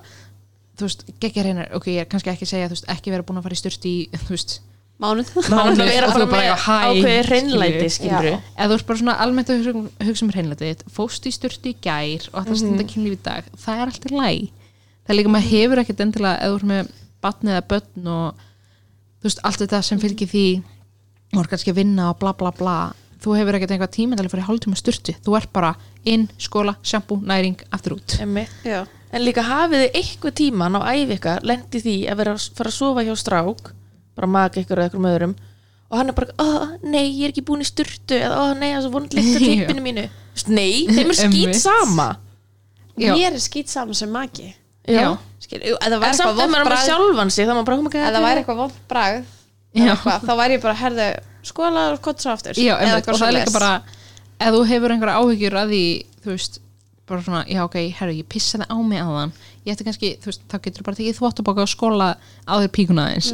þú 0.81 0.87
veist, 0.87 1.05
geggja 1.21 1.45
reynar, 1.45 1.71
ok, 1.77 1.87
ég 1.91 2.03
er 2.05 2.09
kannski 2.09 2.31
ekki 2.33 2.47
að 2.47 2.53
segja 2.55 2.69
þú 2.69 2.77
veist, 2.77 2.91
ekki 2.95 3.13
vera 3.13 3.25
búin 3.27 3.41
að 3.41 3.47
fara 3.47 3.57
í 3.57 3.61
styrst 3.61 3.87
í 3.87 3.95
þú 4.25 4.31
veist, 4.33 4.55
mánuð. 5.01 5.33
Mánuð. 5.53 5.83
Að 5.83 6.07
og 6.07 6.15
þú 6.15 6.27
bara 6.31 6.47
eitthvað, 6.47 6.87
ákveðið 6.87 7.29
hreinlæti 7.29 7.91
skilur 7.97 8.29
eða 8.31 8.65
þú 8.65 8.73
veist 8.75 8.89
bara 8.89 9.01
svona 9.03 9.17
almennt 9.25 9.51
að 9.51 9.61
hugsa, 9.61 9.75
um- 9.77 10.27
um 10.29 10.33
hreinlætið 10.35 10.83
fóst 10.93 11.29
í 11.29 11.35
styrtu 11.35 11.73
í 11.73 11.77
gær 11.83 12.27
og 12.31 12.41
að 12.45 12.59
stunda 12.63 12.87
kynlíf 12.87 13.17
í 13.17 13.21
dag 13.25 13.49
það 13.57 13.83
er 13.83 13.93
alltaf 13.93 14.15
læg 14.15 14.49
það 15.01 15.13
er 15.13 15.19
líka 15.19 15.33
maður 15.33 15.51
hefur 15.51 15.81
ekkert 15.81 16.03
endilega 16.05 16.41
eða 16.45 16.51
þú 16.53 16.59
ert 16.61 16.69
með 16.71 16.91
batni 17.23 17.53
eða 17.53 17.67
börn 17.73 18.07
og 18.15 18.45
þú 19.21 19.29
veist 19.29 19.43
allt 19.47 19.63
þetta 19.63 19.81
sem 19.85 20.01
fylgir 20.01 20.29
því 20.31 20.45
þú 21.31 21.43
ert 21.43 21.51
kannski 21.53 21.73
að 21.73 21.79
vinna 21.81 22.09
og 22.11 22.19
bla 22.21 22.33
bla 22.37 22.51
bla 22.55 22.77
þú 23.21 23.35
hefur 23.37 23.57
ekkert 23.57 23.75
einhvað 23.75 23.93
tíma 23.95 24.17
til 24.17 24.25
að 24.25 24.33
fara 24.33 24.43
í 24.43 24.47
hálftíma 24.49 24.79
styrtu 24.79 25.13
þú 25.21 25.35
ert 25.37 25.51
bara 25.53 25.75
inn, 26.09 26.25
skóla, 26.41 26.73
sjampo, 26.81 27.19
næring 27.21 27.61
aftur 27.69 27.99
út 27.99 28.17
Einmitt. 28.19 28.49
já, 28.65 28.81
en 29.13 29.25
líka 29.25 29.43
hafið 29.45 29.83
þið 29.85 29.99
eitthvað 30.01 30.35
tíman 30.41 30.77
á 30.77 30.81
æfi 30.89 31.17
ykkar 31.19 31.45
lendi 31.45 31.83
því 31.83 31.95
að 32.09 32.21
vera 32.23 32.33
að 32.33 32.47
fara 32.57 32.73
að 32.73 32.77
sofa 32.79 33.05
hjá 33.05 33.13
strák 33.21 33.71
bara 34.17 34.27
maka 34.27 34.63
ykkur 34.63 34.81
eða 34.81 34.89
ykkur 34.91 35.05
með 35.05 35.17
öðrum 35.19 35.35
og 35.91 35.99
hann 35.99 36.09
er 36.09 36.15
bara, 36.15 36.33
oh, 36.39 36.67
nei, 36.87 37.03
ég 37.11 37.27
er 37.27 37.33
ekki 37.33 37.43
búin 37.45 37.61
í 37.61 37.67
sturtu 37.67 38.15
eða, 38.17 38.37
oh, 38.41 38.51
nei, 38.55 38.71
það 38.71 38.77
er 38.79 38.85
svo 38.87 38.93
vonlegt 38.95 39.17
að 39.21 39.45
Já. 39.45 39.45
tippinu 39.45 39.85
mínu 39.85 40.07
nei, 40.47 40.87
þeim 40.89 41.11
er 41.13 41.19
skýt 41.25 41.57
sama 41.61 42.07
Já. 42.97 43.13
mér 43.13 43.35
er 43.35 43.43
skýt 43.43 43.69
saman 43.71 43.97
sem 44.01 44.09
maki 44.11 44.49
Já. 44.49 45.11
Skil, 45.13 45.30
jú, 45.59 45.75
ef 45.75 45.83
það 45.83 45.97
en 45.97 46.03
væri 46.03 46.15
eitthvað 46.15 46.53
með 46.53 46.65
bragð 46.69 46.87
sjálfan 46.87 47.33
sig 47.35 47.47
þá 47.47 47.53
maður 47.53 47.67
bara, 47.69 47.81
my 47.81 47.91
god, 47.91 48.01
ef 48.01 48.15
það 48.15 48.25
væri 48.27 48.41
eitthvað. 48.43 48.61
vond 48.61 48.79
bragð 48.91 49.37
þá 50.25 50.33
væri 50.41 50.57
ég 50.57 50.65
bara, 50.65 50.79
herðu 50.81 51.07
skóla 51.51 51.85
og 51.91 52.01
kott 52.05 52.23
svo 52.23 52.33
aftur 52.35 52.57
Já, 52.57 52.73
Eða 52.75 52.81
einmitt, 52.81 52.97
eitthvað 53.01 53.15
og 53.15 53.21
það 53.21 53.31
er 53.31 53.37
líka 53.39 53.55
bara 53.55 53.71
ef 54.41 54.55
þú 54.55 54.65
hefur 54.71 54.95
einhverja 54.95 55.21
áhyggjur 55.21 55.57
að 55.61 55.73
því 55.75 55.85
þú 56.21 56.35
veist, 56.35 56.59
bara 57.11 57.23
svona, 57.25 57.41
já 57.49 57.61
ok, 57.65 57.77
herru, 57.97 58.13
ég 58.21 58.27
pissaði 58.31 58.67
á 58.71 58.77
mig 58.79 59.01
áðan 59.01 59.33
ég 59.65 59.73
ætti 59.75 59.85
kannski, 59.85 60.11
þú 60.21 60.31
veist, 60.31 60.43
þá 60.49 60.55
getur 60.57 60.81
þú 60.81 60.85
bara 60.87 60.99
tekið 60.99 61.17
þvóttabóka 61.19 61.65
og 61.65 61.71
skóla 61.71 62.07
á 62.17 62.53
þér 62.61 62.71
píkuna 62.77 63.07
eins 63.13 63.29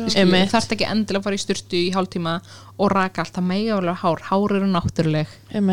þarf 0.52 0.74
ekki 0.76 0.88
endilega 0.88 1.22
að 1.22 1.28
fara 1.28 1.38
í 1.38 1.44
styrtu 1.44 1.80
í 1.80 1.92
hálftíma 1.96 2.34
og 2.78 2.92
raka 2.92 3.24
allt, 3.24 3.38
það 3.38 3.54
alveg 3.78 4.02
hár 4.02 4.24
hár 4.28 4.56
eru 4.58 4.68
náttúruleg. 4.72 5.32
Um, 5.56 5.70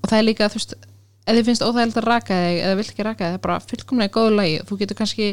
og 0.00 0.10
það 0.10 0.18
er 0.18 0.26
líka, 0.26 0.48
þú 0.50 0.58
veist 0.58 0.74
ef 1.24 1.38
þið 1.38 1.46
finnst 1.48 1.64
óþægilegt 1.64 2.00
að 2.00 2.08
raka 2.08 2.40
þig 2.44 2.58
eða 2.62 2.78
vilt 2.80 2.92
ekki 2.92 3.06
raka 3.06 3.22
þig, 3.24 3.30
það 3.30 3.38
er 3.38 3.44
bara 3.46 3.60
fullkomlega 3.64 4.10
í 4.10 4.14
góðu 4.14 4.34
lagi. 4.38 4.58
Þú 4.68 4.78
getur 4.82 4.98
kannski 5.00 5.28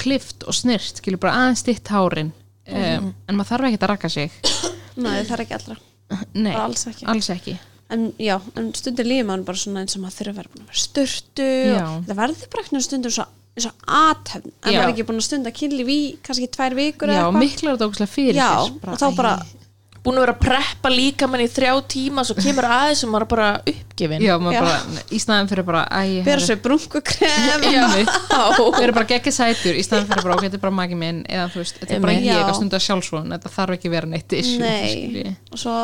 klift 0.00 0.46
og 0.48 0.56
snyrt 0.56 1.00
skilur 1.00 1.22
bara 1.22 1.36
aðeins 1.40 1.64
ditt 1.66 1.90
hárin. 1.92 2.30
Um, 2.70 3.10
en 3.26 3.38
maður 3.38 3.50
þarf 3.54 3.70
ekki 3.70 3.80
að 3.80 3.90
raka 3.90 4.12
sig. 4.12 4.38
Nei, 5.04 5.18
það 5.24 5.34
er 5.36 5.42
ekki 5.46 5.56
allra, 5.56 5.76
nei, 6.34 6.54
alls 6.58 6.86
ekki. 6.90 7.06
alls 7.08 7.28
ekki. 7.32 7.56
En 7.90 8.08
já, 8.22 8.36
en 8.58 8.70
stundir 8.76 9.06
lífið 9.06 9.26
mann 9.26 9.44
bara 9.46 9.58
svona 9.58 9.82
eins 9.82 9.96
og 9.96 10.02
maður 10.04 10.16
þurfa 10.18 10.32
að 10.32 10.40
vera 10.40 10.50
búin 10.52 10.64
að 10.64 10.70
vera 10.70 11.84
og 11.86 12.04
það 12.06 12.18
verður 12.20 12.50
bara 12.52 12.64
ekki 12.64 12.82
stundum 12.86 13.14
svo, 13.14 13.26
eins 13.56 13.66
og 13.70 13.86
aðtöfn 14.00 14.50
en 14.50 14.66
maður 14.66 14.82
er 14.82 14.92
ekki 14.92 15.06
búin 15.08 15.22
að 15.22 15.26
stunda 15.26 15.52
kynlíf 15.54 15.90
í 15.90 15.98
kannski 16.26 16.50
tvær 16.54 16.76
vikur 16.78 17.10
já, 17.10 17.16
eða 17.16 17.24
eitthvað. 17.24 17.40
miklar 17.46 17.80
ógustlega 17.86 18.12
fyrir 18.12 18.38
já, 18.38 18.50
og 18.60 19.00
þá 19.00 19.06
bara 19.18 19.32
búin 20.04 20.16
að 20.16 20.24
vera 20.24 20.34
að 20.36 20.42
preppa 20.44 20.90
líka 20.92 21.28
mann 21.28 21.42
í 21.44 21.48
þrjá 21.50 21.72
tíma 21.92 22.24
svo 22.24 22.36
kemur 22.38 22.68
aðeins 22.68 23.02
og 23.04 23.12
maður 23.12 23.26
er 23.26 23.30
bara 23.34 23.48
uppgefin 23.72 24.24
já, 24.24 24.32
maður 24.40 24.56
Já. 24.56 24.60
bara, 24.64 25.04
í 25.12 25.20
staðan 25.20 25.50
fyrir 25.50 25.66
bara 25.68 25.82
Já. 27.20 27.56
já, 27.76 27.84
við 27.92 28.84
erum 28.86 28.96
bara 28.96 29.08
geggja 29.10 29.34
sætur 29.36 29.76
í 29.76 29.84
staðan 29.84 30.08
fyrir 30.08 30.24
bara, 30.24 30.38
ok, 30.38 30.46
þetta 30.46 30.60
er 30.60 30.64
bara 30.64 30.76
magi 30.80 31.00
minn 31.00 31.20
eða 31.28 31.48
þú 31.52 31.62
veist, 31.62 31.82
þetta 31.82 31.98
er 31.98 32.04
bara 32.06 32.16
ég 32.16 32.44
að 32.46 32.54
stunda 32.56 32.80
sjálfsvon 32.86 33.34
þetta 33.36 33.52
þarf 33.58 33.76
ekki 33.76 33.90
að 33.90 33.96
vera 33.98 34.12
neitt 34.14 34.38
issue, 34.40 34.62
nei. 34.62 35.36
og 35.52 35.60
svo 35.60 35.76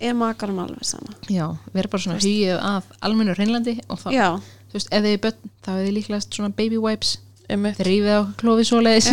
er 0.00 0.14
makarum 0.14 0.58
alveg 0.62 0.86
sama. 0.86 1.14
Já, 1.30 1.46
vera 1.74 1.90
bara 1.90 2.02
svona 2.02 2.18
hugið 2.22 2.58
að 2.58 2.90
almennu 3.06 3.34
reynlandi 3.38 3.78
og 3.90 4.02
þá, 4.02 4.10
já, 4.14 4.28
þú 4.70 4.78
veist, 4.78 4.92
ef 4.94 5.06
þið 5.06 5.14
er 5.14 5.22
börn 5.24 5.50
þá 5.64 5.70
er 5.74 5.80
þið 5.80 5.96
líklegast 5.96 6.38
svona 6.38 6.54
baby 6.58 6.78
wipes. 6.82 7.16
Einmitt. 7.48 7.78
þrýfið 7.80 8.12
á 8.12 8.20
klófi 8.36 8.64
svoleiðis 8.68 9.06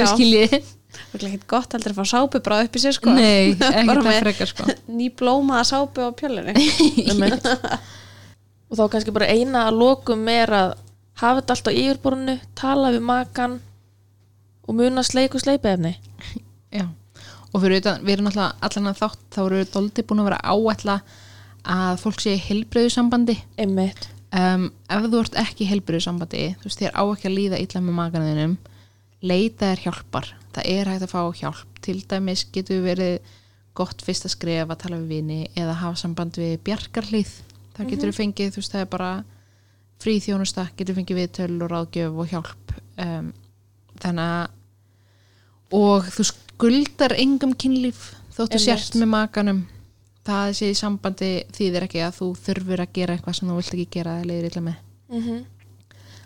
það 1.12 1.20
er 1.20 1.28
ekkert 1.30 1.48
gott 1.52 1.76
heldur 1.76 1.94
að 1.94 2.00
fá 2.00 2.12
sápu 2.14 2.42
bara 2.46 2.64
upp 2.66 2.78
í 2.78 2.82
sér 2.82 2.96
sko. 2.98 3.14
Nei, 3.16 3.54
ekki 3.56 4.00
það 4.00 4.20
frekar 4.24 4.52
sko. 4.52 4.68
ný 4.88 5.12
blómaða 5.16 5.68
sápu 5.72 6.08
á 6.08 6.10
pjölunni 6.18 6.56
Einmitt. 7.06 7.48
og 8.70 8.80
þá 8.80 8.84
kannski 8.96 9.14
bara 9.16 9.30
eina 9.32 9.68
að 9.70 9.80
lokum 9.82 10.28
er 10.32 10.54
að 10.56 10.76
hafa 11.22 11.40
þetta 11.42 11.56
allt 11.56 11.70
á 11.70 11.80
yfirborðinu 11.80 12.36
tala 12.58 12.92
við 12.96 13.06
makan 13.08 13.60
og 14.66 14.78
muna 14.80 15.04
sleiku 15.06 15.40
sleipiðefni 15.42 15.94
Já, 16.76 16.88
og 17.54 17.62
fyrir 17.64 17.80
utan, 17.80 18.02
við 18.04 18.18
erum 18.18 18.32
alltaf 18.32 18.66
allan 18.68 18.92
að 18.92 19.00
þátt, 19.04 19.22
þá 19.32 19.40
eru 19.46 19.62
við 19.62 19.72
doldi 19.76 20.06
búin 20.08 20.24
að 20.24 20.30
vera 20.32 20.42
áætla 20.44 20.98
að 21.76 22.02
fólk 22.02 22.22
sé 22.22 22.36
í 22.36 22.44
heilbreyðu 22.50 22.92
sambandi 22.94 23.38
um, 23.62 24.66
ef 24.92 25.06
þú 25.08 25.22
ert 25.22 25.38
ekki 25.46 25.66
í 25.66 25.70
heilbreyðu 25.70 26.08
sambandi 26.08 26.48
þú 26.60 26.68
veist, 26.68 26.82
þér 26.82 26.98
á 26.98 27.04
ekki 27.06 27.30
að 27.30 27.38
líða 27.38 27.62
illa 27.64 27.84
með 27.86 28.00
maganinum 28.02 28.58
leita 29.26 29.72
þér 29.72 29.86
hjálpar 29.86 30.34
það 30.56 30.70
er 30.72 30.92
hægt 30.92 31.06
að 31.06 31.12
fá 31.12 31.22
hjálp. 31.42 31.80
Til 31.86 31.98
dæmis 32.10 32.46
getur 32.56 32.84
verið 32.86 33.34
gott 33.76 34.04
fyrsta 34.06 34.32
skref 34.32 34.72
að 34.72 34.82
tala 34.86 35.00
við 35.02 35.12
vini 35.18 35.40
eða 35.58 35.80
hafa 35.82 36.00
samband 36.00 36.38
við 36.40 36.58
bjarkarlið 36.66 37.32
það 37.76 37.90
getur 37.92 38.12
við 38.12 38.20
fengið, 38.22 38.52
þú 38.56 38.62
veist, 38.62 38.74
það 38.74 38.86
er 38.86 38.92
bara 38.94 39.10
frí 40.02 40.14
þjónusta, 40.24 40.68
getur 40.80 40.98
fengið 41.00 41.20
viðtöl 41.20 41.56
og 41.66 41.72
ráðgjöf 41.72 42.20
og 42.22 42.32
hjálp. 42.32 42.76
Um, 43.04 43.32
þannig 44.04 44.36
að 44.36 45.76
og 45.76 46.12
þú 46.16 46.28
skuldar 46.30 47.16
engum 47.20 47.56
kynlíf 47.60 48.14
þóttu 48.36 48.62
sért 48.64 48.96
með 49.00 49.12
makanum. 49.12 49.66
Það 50.26 50.54
sé 50.58 50.70
í 50.72 50.78
sambandi 50.78 51.34
þýðir 51.54 51.86
ekki 51.86 52.02
að 52.06 52.16
þú 52.22 52.30
þurfur 52.48 52.82
að 52.82 52.96
gera 52.96 53.18
eitthvað 53.18 53.36
sem 53.38 53.50
þú 53.52 53.58
vilt 53.60 53.76
ekki 53.76 53.92
gera 54.00 54.16
eða 54.20 54.30
leiðir 54.32 54.48
illa 54.50 54.64
með. 54.70 54.80
Mm 55.12 55.44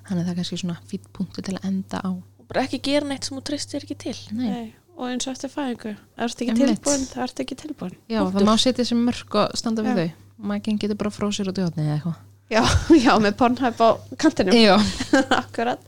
þannig 0.10 0.24
að 0.24 0.26
það 0.26 0.32
er 0.32 0.40
kannski 0.40 0.60
svona 0.64 0.82
fýtt 0.90 1.10
punktu 1.14 1.44
til 1.46 1.56
að 1.60 1.66
enda 1.70 2.02
á 2.02 2.12
bara 2.50 2.64
ekki 2.66 2.80
gera 2.90 3.08
neitt 3.10 3.28
sem 3.28 3.38
þú 3.38 3.44
treystir 3.50 3.84
ekki 3.86 3.98
til. 4.06 4.16
Nei. 4.36 4.48
Nei, 4.50 4.64
og 4.98 5.10
eins 5.12 5.28
og 5.30 5.36
eftir 5.36 5.52
fæðingu 5.54 5.92
ef 5.94 6.00
þú 6.18 6.26
ert 6.28 6.42
ekki 6.44 6.54
Einmitt. 6.56 6.72
tilbúin, 6.80 7.06
þá 7.12 7.20
ertu 7.28 7.46
ekki 7.46 7.58
tilbúin? 7.64 7.94
Já, 8.10 8.20
Punktur. 8.24 8.40
það 8.40 8.50
má 8.50 8.56
setja 8.64 8.84
þessi 8.84 8.98
mörg 9.04 9.38
og 9.44 9.54
standa 9.62 9.86
við 9.86 9.94
Já. 9.94 10.00
þau. 10.02 10.26
Mækinn 10.50 10.80
getur 10.80 10.98
bara 11.00 11.12
frósir 11.12 11.50
út 11.52 11.60
í 11.60 11.66
hotni 11.68 11.84
eða 11.86 11.98
eitthvað. 12.00 12.18
Já, 12.50 12.62
já, 13.06 13.12
með 13.22 13.38
pornhæp 13.38 13.82
á 13.86 13.90
kantinum. 14.18 14.56
Já, 14.58 14.76
akkurat. 15.44 15.82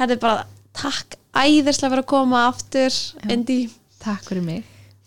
Þetta 0.00 0.16
er 0.16 0.20
bara 0.22 0.46
takk 0.72 1.18
æðislega 1.36 1.92
fyrir 1.92 2.02
að 2.02 2.10
koma 2.12 2.46
aftur 2.48 2.96
Indi, 3.30 3.58
takk 4.02 4.24
fyrir 4.26 4.42
mig. 4.46 4.62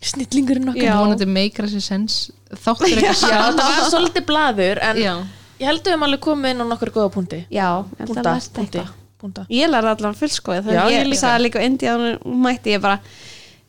Snillingurinn 0.06 0.70
okkar. 0.70 0.86
Já. 0.86 0.94
Vonandi 1.02 1.26
meikra 1.26 1.66
sér 1.72 1.82
sens 1.82 2.18
Þáttur 2.62 2.92
ekki 2.94 3.30
Já, 3.32 3.40
það 3.50 3.58
var 3.58 3.88
svolítið 3.90 4.26
blaður 4.28 4.82
en 4.86 5.00
Já, 5.02 5.14
ég 5.58 5.66
held 5.66 5.80
að 5.82 5.88
við 5.88 5.94
höfum 5.96 6.06
alveg 6.06 6.22
komið 6.28 6.54
inn 6.54 6.62
á 6.62 6.66
nokkur 6.70 6.92
góða 6.94 7.12
punkti. 7.16 7.40
Já, 7.50 7.70
ég 7.82 8.04
held 8.04 8.12
að 8.12 8.12
Punta, 8.14 8.34
lært 8.36 8.52
punkti, 8.60 8.84
eitthvað. 8.84 9.02
Punta 9.22 9.46
ég 9.54 9.70
lærði 9.72 9.92
allan 9.96 10.18
fullskoði 10.20 10.60
Já, 10.60 10.66
þegar 10.68 10.92
ég 10.92 11.00
ég, 11.00 11.08
líka. 11.12 11.22
sagði 11.24 11.46
líka. 11.48 11.64
Indi 11.70 11.90
að 11.92 12.04
hún 12.26 12.42
mætti 12.46 12.76
ég 12.76 12.84
bara 12.84 13.00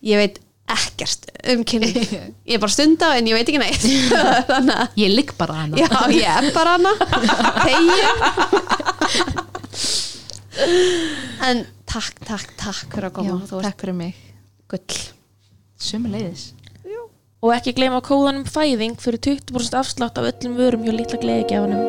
ég 0.07 0.20
veit 0.22 0.40
ekkert 0.76 1.28
um 1.53 1.61
kynni 1.62 1.92
ég 2.51 2.57
er 2.57 2.62
bara 2.62 2.72
stunda 2.74 3.12
en 3.18 3.28
ég 3.30 3.36
veit 3.38 3.47
ekki 3.47 3.61
neitt. 3.62 3.86
Þannig 4.51 4.76
að 4.82 5.01
ég 5.05 5.14
ligg 5.14 5.30
bara 5.38 5.61
hana. 5.62 5.78
Já, 5.78 5.88
ég 6.11 6.26
er 6.26 6.51
bara 6.57 6.76
hana. 6.76 6.92
En 11.47 11.64
takk, 11.86 12.16
takk, 12.26 12.53
takk 12.59 12.86
fyrir 12.94 13.09
að 13.11 13.12
Já, 13.12 13.16
koma 13.20 13.40
þú 13.51 13.62
takk 13.66 13.82
fyrir 13.84 13.99
mig. 13.99 14.22
gull. 14.72 15.01
Sumi 15.76 16.11
leiðis 16.14 16.53
og 17.47 17.53
ekki 17.53 17.74
gleyma 17.76 18.01
kóðanum 18.03 18.47
fæðing 18.49 18.97
fyrir 18.99 19.20
20% 19.22 19.76
afslátt 19.78 20.16
af 20.18 20.24
öllum 20.32 20.57
vörum 20.59 20.82
hjá 20.88 20.90
litla 20.97 21.20
gleðigjafanum. 21.20 21.84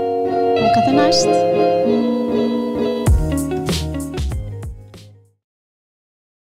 Og 0.59 0.69
hvað 0.75 0.85
það 0.85 0.99
næst 0.99 2.06